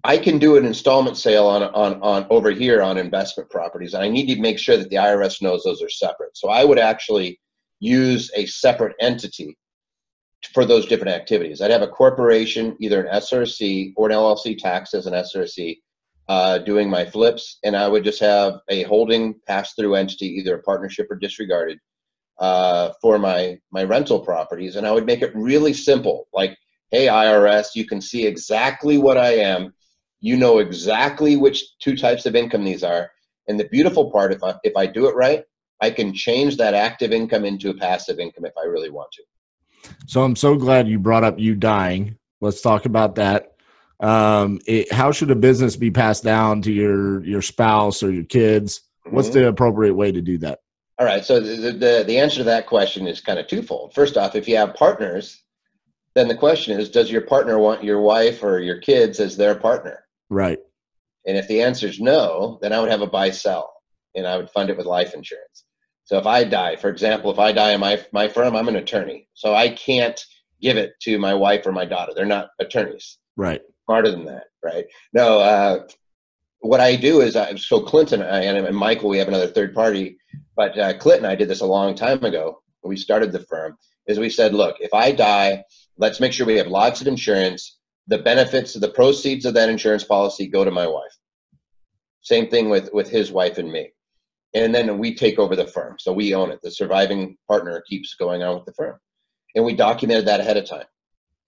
I 0.04 0.16
can 0.18 0.38
do 0.38 0.56
an 0.56 0.64
installment 0.64 1.16
sale 1.16 1.46
on 1.46 1.62
on 1.62 2.00
on 2.02 2.26
over 2.30 2.50
here 2.50 2.82
on 2.82 2.98
investment 2.98 3.50
properties, 3.50 3.94
and 3.94 4.02
I 4.02 4.08
need 4.08 4.32
to 4.32 4.40
make 4.40 4.58
sure 4.58 4.76
that 4.76 4.90
the 4.90 4.96
IRS 4.96 5.42
knows 5.42 5.62
those 5.64 5.82
are 5.82 5.88
separate. 5.88 6.36
So 6.36 6.48
I 6.48 6.64
would 6.64 6.78
actually 6.78 7.40
use 7.80 8.30
a 8.36 8.46
separate 8.46 8.94
entity 9.00 9.56
for 10.54 10.64
those 10.64 10.86
different 10.86 11.14
activities. 11.14 11.60
I'd 11.60 11.70
have 11.70 11.82
a 11.82 11.88
corporation, 11.88 12.76
either 12.80 13.02
an 13.02 13.08
S 13.10 13.30
corp 13.30 13.92
or 13.96 14.08
an 14.08 14.16
LLC 14.16 14.56
taxed 14.56 14.94
as 14.94 15.06
an 15.06 15.14
S 15.14 15.32
corp, 15.34 15.80
uh, 16.28 16.58
doing 16.58 16.90
my 16.90 17.06
flips, 17.06 17.58
and 17.64 17.76
I 17.76 17.88
would 17.88 18.04
just 18.04 18.20
have 18.20 18.60
a 18.68 18.82
holding 18.84 19.34
pass 19.46 19.74
through 19.74 19.94
entity, 19.94 20.26
either 20.26 20.56
a 20.56 20.62
partnership 20.62 21.10
or 21.10 21.16
disregarded, 21.16 21.78
uh, 22.38 22.92
for 23.00 23.18
my 23.18 23.58
my 23.70 23.84
rental 23.84 24.20
properties, 24.20 24.76
and 24.76 24.86
I 24.86 24.92
would 24.92 25.06
make 25.06 25.22
it 25.22 25.34
really 25.34 25.72
simple, 25.72 26.28
like, 26.32 26.56
hey 26.90 27.06
IRS, 27.06 27.74
you 27.74 27.86
can 27.86 28.00
see 28.00 28.26
exactly 28.26 28.98
what 28.98 29.16
I 29.16 29.36
am, 29.36 29.74
you 30.20 30.36
know 30.36 30.58
exactly 30.58 31.36
which 31.36 31.64
two 31.78 31.96
types 31.96 32.26
of 32.26 32.36
income 32.36 32.64
these 32.64 32.84
are, 32.84 33.10
and 33.48 33.58
the 33.58 33.68
beautiful 33.68 34.10
part, 34.10 34.32
if 34.32 34.44
I 34.44 34.54
if 34.62 34.76
I 34.76 34.86
do 34.86 35.08
it 35.08 35.16
right, 35.16 35.44
I 35.80 35.90
can 35.90 36.12
change 36.12 36.58
that 36.58 36.74
active 36.74 37.12
income 37.12 37.44
into 37.44 37.70
a 37.70 37.74
passive 37.74 38.18
income 38.18 38.44
if 38.44 38.54
I 38.62 38.66
really 38.66 38.90
want 38.90 39.10
to. 39.12 39.22
So 40.06 40.22
I'm 40.22 40.36
so 40.36 40.56
glad 40.56 40.88
you 40.88 40.98
brought 40.98 41.24
up 41.24 41.38
you 41.38 41.54
dying. 41.54 42.18
Let's 42.40 42.60
talk 42.60 42.84
about 42.84 43.14
that 43.14 43.57
um, 44.00 44.60
it, 44.66 44.92
how 44.92 45.10
should 45.10 45.30
a 45.30 45.36
business 45.36 45.76
be 45.76 45.90
passed 45.90 46.22
down 46.24 46.62
to 46.62 46.72
your 46.72 47.24
your 47.24 47.42
spouse 47.42 48.02
or 48.02 48.12
your 48.12 48.24
kids? 48.24 48.82
What's 49.04 49.28
mm-hmm. 49.28 49.38
the 49.38 49.48
appropriate 49.48 49.94
way 49.94 50.12
to 50.12 50.20
do 50.20 50.38
that? 50.38 50.60
All 50.98 51.06
right. 51.06 51.24
So 51.24 51.40
the, 51.40 51.72
the 51.72 52.04
the 52.06 52.18
answer 52.18 52.38
to 52.38 52.44
that 52.44 52.66
question 52.66 53.06
is 53.06 53.20
kind 53.20 53.38
of 53.38 53.46
twofold. 53.48 53.94
First 53.94 54.16
off, 54.16 54.36
if 54.36 54.46
you 54.46 54.56
have 54.56 54.74
partners, 54.74 55.42
then 56.14 56.28
the 56.28 56.36
question 56.36 56.78
is, 56.78 56.90
does 56.90 57.10
your 57.10 57.22
partner 57.22 57.58
want 57.58 57.84
your 57.84 58.00
wife 58.00 58.42
or 58.42 58.60
your 58.60 58.78
kids 58.78 59.18
as 59.20 59.36
their 59.36 59.54
partner? 59.54 60.04
Right. 60.30 60.58
And 61.26 61.36
if 61.36 61.48
the 61.48 61.62
answer 61.62 61.88
is 61.88 62.00
no, 62.00 62.58
then 62.62 62.72
I 62.72 62.80
would 62.80 62.90
have 62.90 63.02
a 63.02 63.06
buy 63.06 63.30
sell, 63.30 63.72
and 64.14 64.26
I 64.26 64.36
would 64.36 64.50
fund 64.50 64.70
it 64.70 64.76
with 64.76 64.86
life 64.86 65.12
insurance. 65.14 65.64
So 66.04 66.16
if 66.18 66.26
I 66.26 66.44
die, 66.44 66.76
for 66.76 66.88
example, 66.88 67.30
if 67.30 67.38
I 67.38 67.52
die 67.52 67.72
in 67.72 67.80
my 67.80 68.00
my 68.12 68.28
firm, 68.28 68.54
I'm 68.54 68.68
an 68.68 68.76
attorney, 68.76 69.28
so 69.34 69.54
I 69.54 69.70
can't 69.70 70.20
give 70.60 70.76
it 70.76 70.92
to 71.02 71.18
my 71.18 71.34
wife 71.34 71.66
or 71.66 71.72
my 71.72 71.84
daughter. 71.84 72.12
They're 72.14 72.26
not 72.26 72.50
attorneys. 72.60 73.18
Right 73.36 73.60
smarter 73.88 74.10
than 74.10 74.26
that, 74.26 74.44
right? 74.62 74.84
No, 75.14 75.40
uh, 75.40 75.86
what 76.60 76.80
I 76.80 76.94
do 76.94 77.22
is, 77.22 77.36
I, 77.36 77.54
so 77.54 77.80
Clinton 77.80 78.20
and, 78.20 78.66
and 78.66 78.76
Michael, 78.76 79.08
we 79.08 79.16
have 79.16 79.28
another 79.28 79.46
third 79.46 79.74
party, 79.74 80.18
but 80.56 80.78
uh, 80.78 80.98
Clinton, 80.98 81.24
I 81.24 81.34
did 81.34 81.48
this 81.48 81.62
a 81.62 81.66
long 81.66 81.94
time 81.94 82.22
ago. 82.22 82.60
We 82.84 82.96
started 82.96 83.32
the 83.32 83.40
firm. 83.40 83.78
Is 84.06 84.18
we 84.18 84.28
said, 84.28 84.52
look, 84.54 84.76
if 84.80 84.92
I 84.92 85.12
die, 85.12 85.64
let's 85.96 86.20
make 86.20 86.32
sure 86.32 86.46
we 86.46 86.56
have 86.56 86.66
lots 86.66 87.00
of 87.00 87.06
insurance. 87.06 87.78
The 88.08 88.18
benefits, 88.18 88.74
of 88.74 88.82
the 88.82 88.90
proceeds 88.90 89.46
of 89.46 89.54
that 89.54 89.70
insurance 89.70 90.04
policy 90.04 90.46
go 90.46 90.64
to 90.64 90.70
my 90.70 90.86
wife. 90.86 91.16
Same 92.20 92.48
thing 92.48 92.68
with 92.68 92.90
with 92.92 93.08
his 93.08 93.30
wife 93.30 93.58
and 93.58 93.70
me, 93.70 93.90
and 94.54 94.74
then 94.74 94.98
we 94.98 95.14
take 95.14 95.38
over 95.38 95.54
the 95.56 95.66
firm, 95.66 95.96
so 95.98 96.12
we 96.12 96.34
own 96.34 96.50
it. 96.50 96.60
The 96.62 96.70
surviving 96.70 97.36
partner 97.46 97.82
keeps 97.88 98.14
going 98.14 98.42
on 98.42 98.54
with 98.56 98.64
the 98.64 98.72
firm, 98.72 98.98
and 99.54 99.64
we 99.64 99.74
documented 99.74 100.26
that 100.26 100.40
ahead 100.40 100.56
of 100.56 100.66
time 100.66 100.86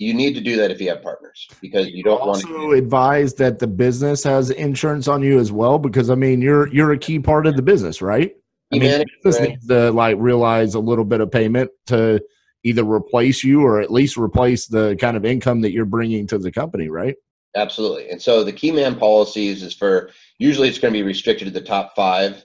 you 0.01 0.15
need 0.15 0.35
to 0.35 0.41
do 0.41 0.57
that 0.57 0.71
if 0.71 0.81
you 0.81 0.89
have 0.89 1.03
partners 1.03 1.47
because 1.61 1.89
you 1.89 2.03
don't 2.03 2.23
also 2.23 2.49
want 2.49 2.73
to 2.73 2.73
advise 2.73 3.35
that 3.35 3.59
the 3.59 3.67
business 3.67 4.25
has 4.25 4.49
insurance 4.49 5.07
on 5.07 5.23
you 5.23 5.39
as 5.39 5.53
well 5.53 5.79
because 5.79 6.09
I 6.09 6.15
mean 6.15 6.41
you're 6.41 6.69
you're 6.69 6.93
a 6.93 6.99
key 6.99 7.19
part 7.19 7.47
of 7.47 7.55
the 7.55 7.63
business, 7.63 8.01
right? 8.01 8.33
I 8.73 8.79
mean, 8.79 9.05
business 9.23 9.41
right. 9.41 9.51
needs 9.51 9.67
to 9.67 9.93
like 9.93 10.17
realize 10.19 10.75
a 10.75 10.81
little 10.81 11.05
bit 11.05 11.21
of 11.21 11.31
payment 11.31 11.71
to 11.89 12.21
either 12.65 12.83
replace 12.83 13.45
you 13.45 13.63
or 13.63 13.81
at 13.81 13.93
least 13.93 14.17
replace 14.17 14.67
the 14.67 14.97
kind 14.99 15.19
of 15.19 15.27
income 15.27 15.61
that 15.63 15.73
you're 15.73 15.85
bringing 15.85 16.27
to 16.29 16.39
the 16.39 16.51
company, 16.51 16.89
right? 16.89 17.17
Absolutely. 17.55 18.09
And 18.11 18.23
so 18.23 18.43
the 18.43 18.53
key 18.53 18.71
man 18.71 18.97
policies 18.97 19.63
is 19.63 19.75
for 19.75 20.11
usually 20.39 20.69
it's 20.69 20.79
going 20.79 20.95
to 20.95 20.99
be 20.99 21.03
restricted 21.03 21.47
to 21.47 21.53
the 21.53 21.67
top 21.67 21.95
five, 21.95 22.43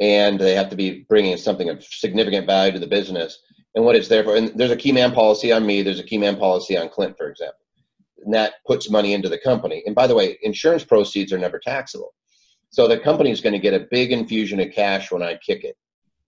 and 0.00 0.40
they 0.40 0.56
have 0.56 0.70
to 0.70 0.76
be 0.76 1.04
bringing 1.08 1.36
something 1.36 1.68
of 1.68 1.84
significant 1.84 2.46
value 2.46 2.72
to 2.72 2.78
the 2.80 2.86
business 2.86 3.38
and 3.74 3.84
what 3.84 3.96
it's 3.96 4.08
there 4.08 4.24
for. 4.24 4.36
And 4.36 4.48
there's 4.56 4.70
a 4.70 4.76
key 4.76 4.92
man 4.92 5.12
policy 5.12 5.52
on 5.52 5.66
me. 5.66 5.82
There's 5.82 6.00
a 6.00 6.04
key 6.04 6.18
man 6.18 6.36
policy 6.36 6.76
on 6.76 6.88
Clint, 6.88 7.16
for 7.16 7.28
example. 7.28 7.58
And 8.24 8.34
that 8.34 8.54
puts 8.66 8.90
money 8.90 9.14
into 9.14 9.28
the 9.28 9.38
company. 9.38 9.82
And 9.86 9.94
by 9.94 10.06
the 10.06 10.14
way, 10.14 10.38
insurance 10.42 10.84
proceeds 10.84 11.32
are 11.32 11.38
never 11.38 11.58
taxable. 11.58 12.12
So 12.70 12.86
the 12.86 12.98
company 12.98 13.30
is 13.30 13.40
going 13.40 13.54
to 13.54 13.58
get 13.58 13.74
a 13.74 13.86
big 13.90 14.12
infusion 14.12 14.60
of 14.60 14.72
cash 14.72 15.10
when 15.10 15.22
I 15.22 15.38
kick 15.44 15.64
it. 15.64 15.76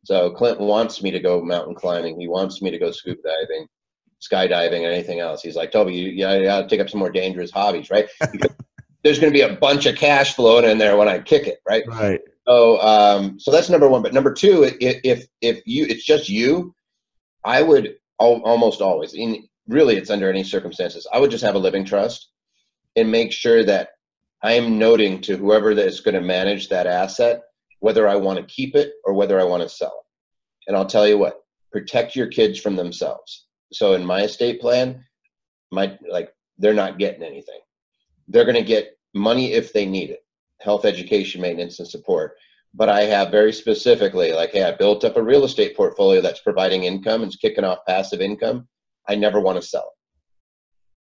So 0.05 0.31
Clint 0.31 0.59
wants 0.59 1.03
me 1.03 1.11
to 1.11 1.21
go 1.21 1.43
mountain 1.43 1.75
climbing. 1.75 2.19
He 2.19 2.29
wants 2.29 2.61
me 2.61 2.71
to 2.71 2.79
go 2.79 2.91
scuba 2.91 3.21
diving, 3.23 3.69
skydiving, 4.21 4.85
and 4.85 4.87
anything 4.87 5.21
else. 5.21 5.43
He's 5.43 5.55
like, 5.55 5.71
Toby, 5.71 5.95
you, 5.95 6.11
you 6.11 6.25
got 6.45 6.63
to 6.63 6.69
take 6.69 6.81
up 6.81 6.91
some 6.91 6.99
more 6.99 7.11
dangerous 7.11 7.51
hobbies, 7.51 7.91
right? 7.91 8.09
Because 8.33 8.57
there's 9.05 9.19
going 9.19 9.33
to 9.33 9.37
be 9.37 9.43
a 9.43 9.57
bunch 9.57 9.87
of 9.87 9.97
cash 9.97 10.35
flowing 10.35 10.65
in 10.65 10.79
there 10.79 10.97
when 10.97 11.09
I 11.09 11.19
kick 11.19 11.47
it, 11.49 11.59
right? 11.69 11.85
Right. 11.89 12.21
So, 12.47 12.81
um, 12.81 13.39
so 13.39 13.51
that's 13.51 13.69
number 13.69 13.89
one. 13.89 14.03
But 14.03 14.15
number 14.15 14.33
two, 14.33 14.63
if 14.63 14.77
if, 14.81 15.27
if 15.41 15.63
you 15.67 15.87
it's 15.87 16.05
just 16.05 16.29
you, 16.29 16.75
I 17.45 17.63
would 17.63 17.97
al- 18.21 18.43
almost 18.43 18.81
always, 18.81 19.15
in 19.15 19.49
really, 19.69 19.97
it's 19.97 20.11
under 20.11 20.29
any 20.31 20.45
circumstances, 20.45 21.07
I 21.13 21.19
would 21.19 21.31
just 21.31 21.45
have 21.45 21.55
a 21.55 21.59
living 21.59 21.85
trust 21.85 22.31
and 22.97 23.11
make 23.11 23.33
sure 23.33 23.65
that 23.65 23.91
I 24.43 24.55
am 24.55 24.79
noting 24.79 25.21
to 25.23 25.37
whoever 25.37 25.75
that 25.75 25.87
is 25.87 26.01
going 26.01 26.15
to 26.15 26.21
manage 26.21 26.69
that 26.69 26.87
asset 26.87 27.43
whether 27.83 28.07
I 28.07 28.15
want 28.15 28.39
to 28.39 28.55
keep 28.55 28.77
it 28.77 28.93
or 29.05 29.13
whether 29.13 29.41
I 29.41 29.45
want 29.45 29.65
to 29.65 29.69
sell 29.69 29.89
it. 29.89 30.69
And 30.69 30.77
I'll 30.77 30.87
tell 30.87 31.07
you 31.07 31.19
what, 31.19 31.41
protect 31.73 32.15
your 32.15 32.29
kids 32.29 32.61
from 32.61 32.77
themselves. 32.77 33.47
So 33.73 33.95
in 33.95 34.07
my 34.07 34.23
estate 34.23 34.61
plan, 34.61 35.05
my 35.73 35.99
like 36.09 36.33
they're 36.59 36.75
not 36.75 37.01
getting 37.01 37.25
anything. 37.25 37.59
They're 38.29 38.45
going 38.45 38.55
to 38.55 38.63
get 38.63 38.97
money 39.15 39.53
if 39.53 39.73
they 39.73 39.85
need 39.85 40.11
it, 40.11 40.25
health, 40.61 40.85
education, 40.85 41.41
maintenance, 41.41 41.81
and 41.81 41.89
support. 41.89 42.37
But 42.75 42.89
I 42.89 43.03
have 43.03 43.31
very 43.31 43.53
specifically, 43.53 44.33
like, 44.33 44.53
hey, 44.53 44.65
I 44.65 44.73
built 44.73 45.05
up 45.05 45.17
a 45.17 45.23
real 45.23 45.45
estate 45.45 45.77
portfolio 45.77 46.23
that's 46.23 46.41
providing 46.41 46.85
income 46.85 47.23
and 47.23 47.31
it's 47.31 47.37
kicking 47.37 47.65
off 47.65 47.79
passive 47.87 48.21
income. 48.21 48.67
I 49.09 49.15
never 49.15 49.41
want 49.41 49.61
to 49.61 49.67
sell 49.67 49.93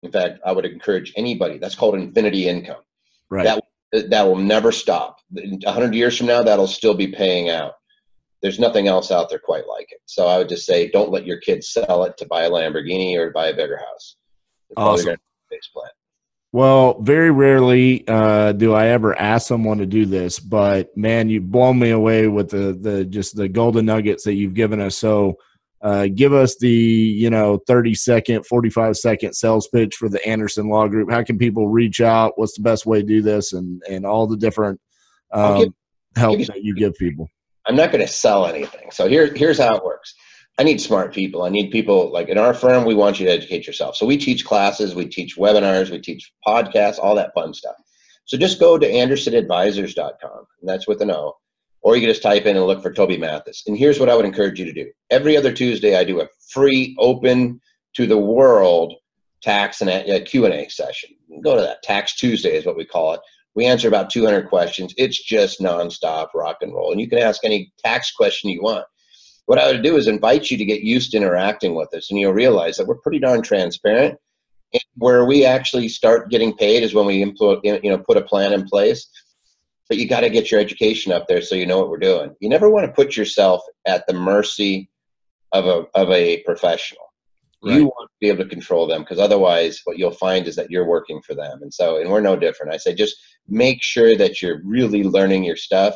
it. 0.02 0.06
In 0.06 0.12
fact, 0.12 0.40
I 0.46 0.52
would 0.52 0.66
encourage 0.66 1.12
anybody. 1.16 1.58
That's 1.58 1.76
called 1.76 1.96
infinity 1.96 2.48
income. 2.48 2.84
Right. 3.30 3.44
That 3.44 3.64
that 4.10 4.24
will 4.24 4.36
never 4.36 4.72
stop. 4.72 5.20
A 5.66 5.72
hundred 5.72 5.96
years 5.96 6.18
from 6.18 6.28
now, 6.28 6.44
that'll 6.44 6.68
still 6.68 6.94
be 6.94 7.08
paying 7.08 7.50
out. 7.50 7.74
There's 8.42 8.60
nothing 8.60 8.88
else 8.88 9.10
out 9.10 9.30
there 9.30 9.40
quite 9.40 9.68
like 9.68 9.88
it. 9.90 10.02
So 10.06 10.28
I 10.28 10.38
would 10.38 10.50
just 10.50 10.66
say, 10.66 10.90
don't 10.92 11.12
let 11.12 11.26
your 11.26 11.38
kids 11.38 11.70
sell 11.70 12.04
it 12.04 12.18
to 12.18 12.28
buy 12.28 12.44
a 12.44 12.50
Lamborghini 12.50 13.16
or 13.18 13.32
buy 13.32 13.48
a 13.48 13.56
bigger 13.56 13.78
house. 13.78 14.18
Awesome. 14.76 15.16
Well, 16.56 17.02
very 17.02 17.32
rarely 17.32 18.08
uh, 18.08 18.54
do 18.54 18.74
I 18.74 18.88
ever 18.88 19.14
ask 19.20 19.46
someone 19.46 19.78
to 19.80 19.86
do 19.86 20.06
this, 20.06 20.40
but 20.40 20.88
man, 20.96 21.28
you've 21.28 21.52
blown 21.52 21.78
me 21.78 21.90
away 21.90 22.30
with 22.30 22.50
the 22.50 22.72
the 22.80 23.04
just 23.04 23.36
the 23.36 23.50
golden 23.50 23.86
nuggets 23.86 24.24
that 24.24 24.36
you've 24.36 24.54
given 24.54 24.80
us. 24.80 24.98
So 24.98 25.38
uh, 25.82 26.08
give 26.16 26.32
us 26.32 26.56
the 26.56 26.70
you 26.70 27.30
know 27.30 27.60
30 27.68 27.94
second 27.96 28.46
45 28.46 28.96
second 28.96 29.34
sales 29.34 29.68
pitch 29.68 29.96
for 29.96 30.08
the 30.08 30.26
anderson 30.26 30.70
law 30.70 30.88
group. 30.88 31.12
How 31.12 31.24
can 31.24 31.38
people 31.38 31.68
reach 31.68 32.00
out? 32.00 32.38
What's 32.38 32.56
the 32.56 32.64
best 32.64 32.86
way 32.86 33.02
to 33.02 33.06
do 33.06 33.22
this? 33.22 33.52
And 33.52 33.84
and 33.90 34.06
all 34.06 34.26
the 34.26 34.38
different 34.38 34.80
um, 35.34 35.58
give, 35.58 35.74
help 36.16 36.40
you, 36.40 36.46
that 36.46 36.64
you 36.64 36.74
give 36.74 36.94
people. 36.96 37.28
I'm 37.66 37.76
not 37.76 37.92
going 37.92 38.06
to 38.06 38.12
sell 38.12 38.46
anything. 38.46 38.92
So 38.92 39.10
here, 39.10 39.34
here's 39.36 39.58
how 39.58 39.76
it 39.76 39.84
works 39.84 40.15
i 40.58 40.64
need 40.64 40.80
smart 40.80 41.14
people 41.14 41.44
i 41.44 41.50
need 41.50 41.72
people 41.72 42.12
like 42.12 42.30
in 42.30 42.38
our 42.38 42.54
firm 42.54 42.86
we 42.86 42.96
want 42.96 43.20
you 43.20 43.26
to 43.26 43.32
educate 43.32 43.68
yourself 43.68 43.96
so 43.96 44.06
we 44.06 44.18
teach 44.18 44.46
classes 44.46 44.96
we 44.96 45.06
teach 45.06 45.38
webinars 45.38 45.90
we 45.90 46.00
teach 46.00 46.32
podcasts 46.46 47.00
all 47.00 47.16
that 47.16 47.34
fun 47.34 47.54
stuff 47.54 47.76
so 48.26 48.38
just 48.38 48.60
go 48.60 48.78
to 48.78 48.90
andersonadvisors.com 48.90 50.46
and 50.62 50.70
that's 50.70 50.88
with 50.88 51.02
an 51.02 51.12
o 51.12 51.34
or 51.86 51.96
you 51.96 52.02
can 52.02 52.10
just 52.10 52.24
type 52.24 52.48
in 52.48 52.58
and 52.58 52.66
look 52.66 52.82
for 52.82 52.92
Toby 52.92 53.16
Mathis. 53.16 53.62
And 53.68 53.78
here's 53.78 54.00
what 54.00 54.10
I 54.10 54.16
would 54.16 54.26
encourage 54.26 54.58
you 54.58 54.66
to 54.66 54.74
do. 54.74 54.90
Every 55.12 55.38
other 55.38 55.54
Tuesday, 55.54 55.96
I 55.96 56.04
do 56.04 56.20
a 56.20 56.28
free, 56.50 56.96
open 56.98 57.62
to 57.94 58.08
the 58.08 58.18
world 58.18 58.96
tax 59.44 59.82
and 59.82 59.90
a 59.92 60.20
Q&A 60.22 60.68
session. 60.68 61.12
Go 61.44 61.56
to 61.56 61.62
that. 61.62 61.84
Tax 61.84 62.16
Tuesday 62.16 62.58
is 62.58 62.66
what 62.66 62.76
we 62.76 62.86
call 62.86 63.14
it. 63.14 63.20
We 63.54 63.66
answer 63.66 63.88
about 63.88 64.10
200 64.10 64.50
questions. 64.50 64.96
It's 64.98 65.24
just 65.24 65.60
nonstop 65.60 66.30
rock 66.34 66.58
and 66.62 66.74
roll. 66.74 66.92
And 66.92 67.00
you 67.00 67.08
can 67.08 67.20
ask 67.20 67.44
any 67.44 67.72
tax 67.78 68.12
question 68.12 68.50
you 68.50 68.64
want. 68.64 68.86
What 69.46 69.60
I 69.60 69.72
would 69.72 69.84
do 69.84 69.96
is 69.98 70.08
invite 70.08 70.50
you 70.50 70.58
to 70.58 70.66
get 70.66 70.82
used 70.82 71.12
to 71.12 71.18
interacting 71.18 71.76
with 71.76 71.94
us, 71.94 72.10
and 72.10 72.20
you'll 72.20 72.34
realize 72.34 72.78
that 72.78 72.88
we're 72.88 72.96
pretty 72.96 73.20
darn 73.20 73.42
transparent. 73.42 74.18
And 74.74 74.84
where 74.96 75.26
we 75.26 75.46
actually 75.46 75.88
start 75.88 76.30
getting 76.30 76.56
paid 76.56 76.84
is 76.84 76.94
when 76.94 77.06
we 77.06 77.22
implement, 77.22 77.64
you 77.64 77.90
know, 77.90 77.98
put 77.98 78.18
a 78.18 78.22
plan 78.22 78.54
in 78.54 78.66
place 78.66 79.08
but 79.88 79.98
you 79.98 80.08
got 80.08 80.22
to 80.22 80.30
get 80.30 80.52
your 80.52 80.60
education 80.60 81.12
up 81.12 81.28
there 81.28 81.42
so 81.42 81.56
you 81.56 81.66
know 81.66 81.78
what 81.78 81.90
we're 81.90 81.98
doing. 81.98 82.36
You 82.40 82.50
never 82.50 82.70
want 82.70 82.86
to 82.86 82.92
put 82.92 83.16
yourself 83.16 83.62
at 83.86 84.06
the 84.08 84.14
mercy 84.14 84.90
of 85.52 85.66
a 85.66 85.86
of 85.94 86.10
a 86.10 86.42
professional. 86.44 87.02
Right. 87.64 87.76
You 87.76 87.86
want 87.86 88.10
to 88.10 88.16
be 88.20 88.28
able 88.30 88.44
to 88.44 88.50
control 88.50 88.88
them 88.88 89.02
because 89.02 89.20
otherwise, 89.20 89.82
what 89.86 89.98
you'll 89.98 90.12
find 90.12 90.48
is 90.48 90.56
that 90.56 90.70
you're 90.70 90.88
working 90.88 91.22
for 91.22 91.34
them. 91.34 91.62
And 91.62 91.74
so, 91.74 92.00
and 92.00 92.12
we're 92.12 92.22
no 92.22 92.36
different. 92.36 92.74
I 92.74 92.78
say 92.78 92.94
just 92.94 93.16
make 93.48 93.82
sure 93.82 94.16
that 94.16 94.42
you're 94.42 94.62
really 94.64 95.04
learning 95.04 95.44
your 95.44 95.56
stuff. 95.56 95.96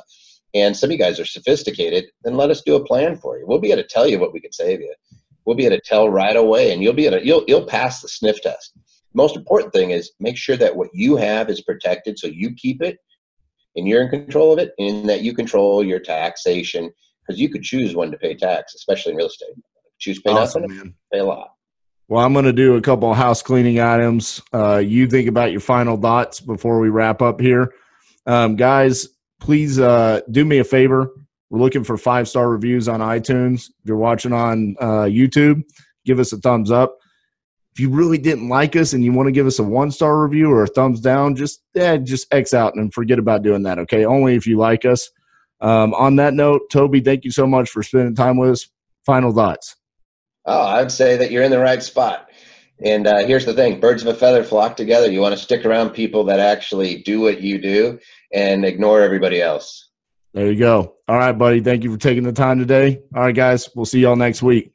And 0.53 0.75
some 0.75 0.87
of 0.87 0.91
you 0.91 0.97
guys 0.97 1.19
are 1.19 1.25
sophisticated, 1.25 2.05
then 2.23 2.35
let 2.35 2.49
us 2.49 2.61
do 2.61 2.75
a 2.75 2.83
plan 2.83 3.17
for 3.17 3.37
you. 3.37 3.45
We'll 3.45 3.59
be 3.59 3.71
able 3.71 3.83
to 3.83 3.87
tell 3.87 4.07
you 4.07 4.19
what 4.19 4.33
we 4.33 4.39
can 4.39 4.51
save 4.51 4.81
you. 4.81 4.93
We'll 5.45 5.55
be 5.55 5.65
able 5.65 5.77
to 5.77 5.81
tell 5.81 6.09
right 6.09 6.35
away, 6.35 6.73
and 6.73 6.81
you'll 6.81 6.93
be 6.93 7.05
able 7.05 7.19
to 7.19 7.25
you'll 7.25 7.43
you'll 7.47 7.65
pass 7.65 8.01
the 8.01 8.07
sniff 8.07 8.41
test. 8.41 8.73
Most 9.13 9.35
important 9.35 9.73
thing 9.73 9.91
is 9.91 10.11
make 10.19 10.37
sure 10.37 10.57
that 10.57 10.75
what 10.75 10.89
you 10.93 11.15
have 11.15 11.49
is 11.49 11.61
protected, 11.61 12.19
so 12.19 12.27
you 12.27 12.53
keep 12.53 12.81
it 12.81 12.99
and 13.75 13.87
you're 13.87 14.01
in 14.01 14.09
control 14.09 14.53
of 14.53 14.59
it 14.59 14.73
and 14.77 15.07
that 15.09 15.21
you 15.21 15.33
control 15.33 15.83
your 15.83 15.99
taxation 15.99 16.91
because 17.21 17.39
you 17.39 17.49
could 17.49 17.63
choose 17.63 17.95
when 17.95 18.11
to 18.11 18.17
pay 18.17 18.35
tax, 18.35 18.75
especially 18.75 19.11
in 19.11 19.17
real 19.17 19.27
estate. 19.27 19.49
Choose 19.99 20.19
pay 20.21 20.31
awesome, 20.31 20.63
nothing, 20.63 20.77
man. 20.77 20.95
pay 21.11 21.19
a 21.19 21.25
lot. 21.25 21.51
Well, 22.07 22.25
I'm 22.25 22.33
going 22.33 22.45
to 22.45 22.53
do 22.53 22.75
a 22.75 22.81
couple 22.81 23.13
house 23.13 23.43
cleaning 23.43 23.79
items. 23.79 24.41
Uh, 24.51 24.77
you 24.77 25.07
think 25.07 25.27
about 25.27 25.51
your 25.51 25.61
final 25.61 25.95
thoughts 25.95 26.39
before 26.39 26.79
we 26.79 26.89
wrap 26.89 27.21
up 27.21 27.39
here. 27.39 27.73
Um, 28.25 28.55
guys, 28.55 29.07
please 29.39 29.79
uh, 29.79 30.21
do 30.31 30.45
me 30.45 30.59
a 30.59 30.63
favor. 30.63 31.11
We're 31.49 31.59
looking 31.59 31.83
for 31.83 31.97
five 31.97 32.27
star 32.27 32.49
reviews 32.49 32.87
on 32.87 32.99
iTunes. 32.99 33.69
If 33.69 33.85
you're 33.85 33.97
watching 33.97 34.33
on 34.33 34.75
uh, 34.79 35.03
YouTube, 35.03 35.63
give 36.05 36.19
us 36.19 36.31
a 36.31 36.37
thumbs 36.37 36.71
up 36.71 36.99
if 37.79 37.83
you 37.83 37.89
really 37.89 38.17
didn't 38.17 38.49
like 38.49 38.75
us 38.75 38.91
and 38.91 39.05
you 39.05 39.13
want 39.13 39.27
to 39.27 39.31
give 39.31 39.47
us 39.47 39.57
a 39.57 39.63
one 39.63 39.89
star 39.89 40.21
review 40.21 40.51
or 40.51 40.63
a 40.63 40.67
thumbs 40.67 40.99
down, 40.99 41.33
just 41.33 41.61
yeah, 41.73 41.95
just 41.95 42.27
X 42.33 42.53
out 42.53 42.75
and 42.75 42.93
forget 42.93 43.19
about 43.19 43.41
doing 43.41 43.63
that. 43.63 43.79
Okay, 43.79 44.03
only 44.03 44.35
if 44.35 44.45
you 44.45 44.57
like 44.57 44.83
us. 44.83 45.09
Um, 45.61 45.93
on 45.93 46.17
that 46.17 46.33
note, 46.33 46.63
Toby, 46.69 46.99
thank 46.99 47.23
you 47.23 47.31
so 47.31 47.47
much 47.47 47.69
for 47.69 47.81
spending 47.81 48.15
time 48.15 48.37
with 48.37 48.49
us. 48.49 48.69
Final 49.05 49.31
thoughts. 49.31 49.77
Oh, 50.45 50.61
I'd 50.61 50.91
say 50.91 51.15
that 51.15 51.31
you're 51.31 51.43
in 51.43 51.51
the 51.51 51.59
right 51.59 51.81
spot. 51.81 52.29
And 52.83 53.07
uh, 53.07 53.19
here's 53.19 53.45
the 53.45 53.53
thing: 53.53 53.79
birds 53.79 54.01
of 54.01 54.09
a 54.09 54.13
feather 54.13 54.43
flock 54.43 54.75
together. 54.75 55.09
You 55.09 55.21
want 55.21 55.37
to 55.37 55.41
stick 55.41 55.65
around 55.65 55.91
people 55.91 56.25
that 56.25 56.41
actually 56.41 57.01
do 57.03 57.21
what 57.21 57.39
you 57.39 57.59
do 57.59 57.97
and 58.33 58.65
ignore 58.65 59.01
everybody 59.01 59.41
else. 59.41 59.89
There 60.33 60.51
you 60.51 60.59
go. 60.59 60.95
All 61.07 61.17
right, 61.17 61.31
buddy. 61.31 61.59
Thank 61.59 61.83
you 61.83 61.91
for 61.91 61.97
taking 61.97 62.23
the 62.23 62.31
time 62.31 62.59
today. 62.59 63.01
All 63.15 63.23
right, 63.23 63.35
guys. 63.35 63.67
We'll 63.75 63.85
see 63.85 64.01
y'all 64.01 64.15
next 64.15 64.43
week. 64.43 64.71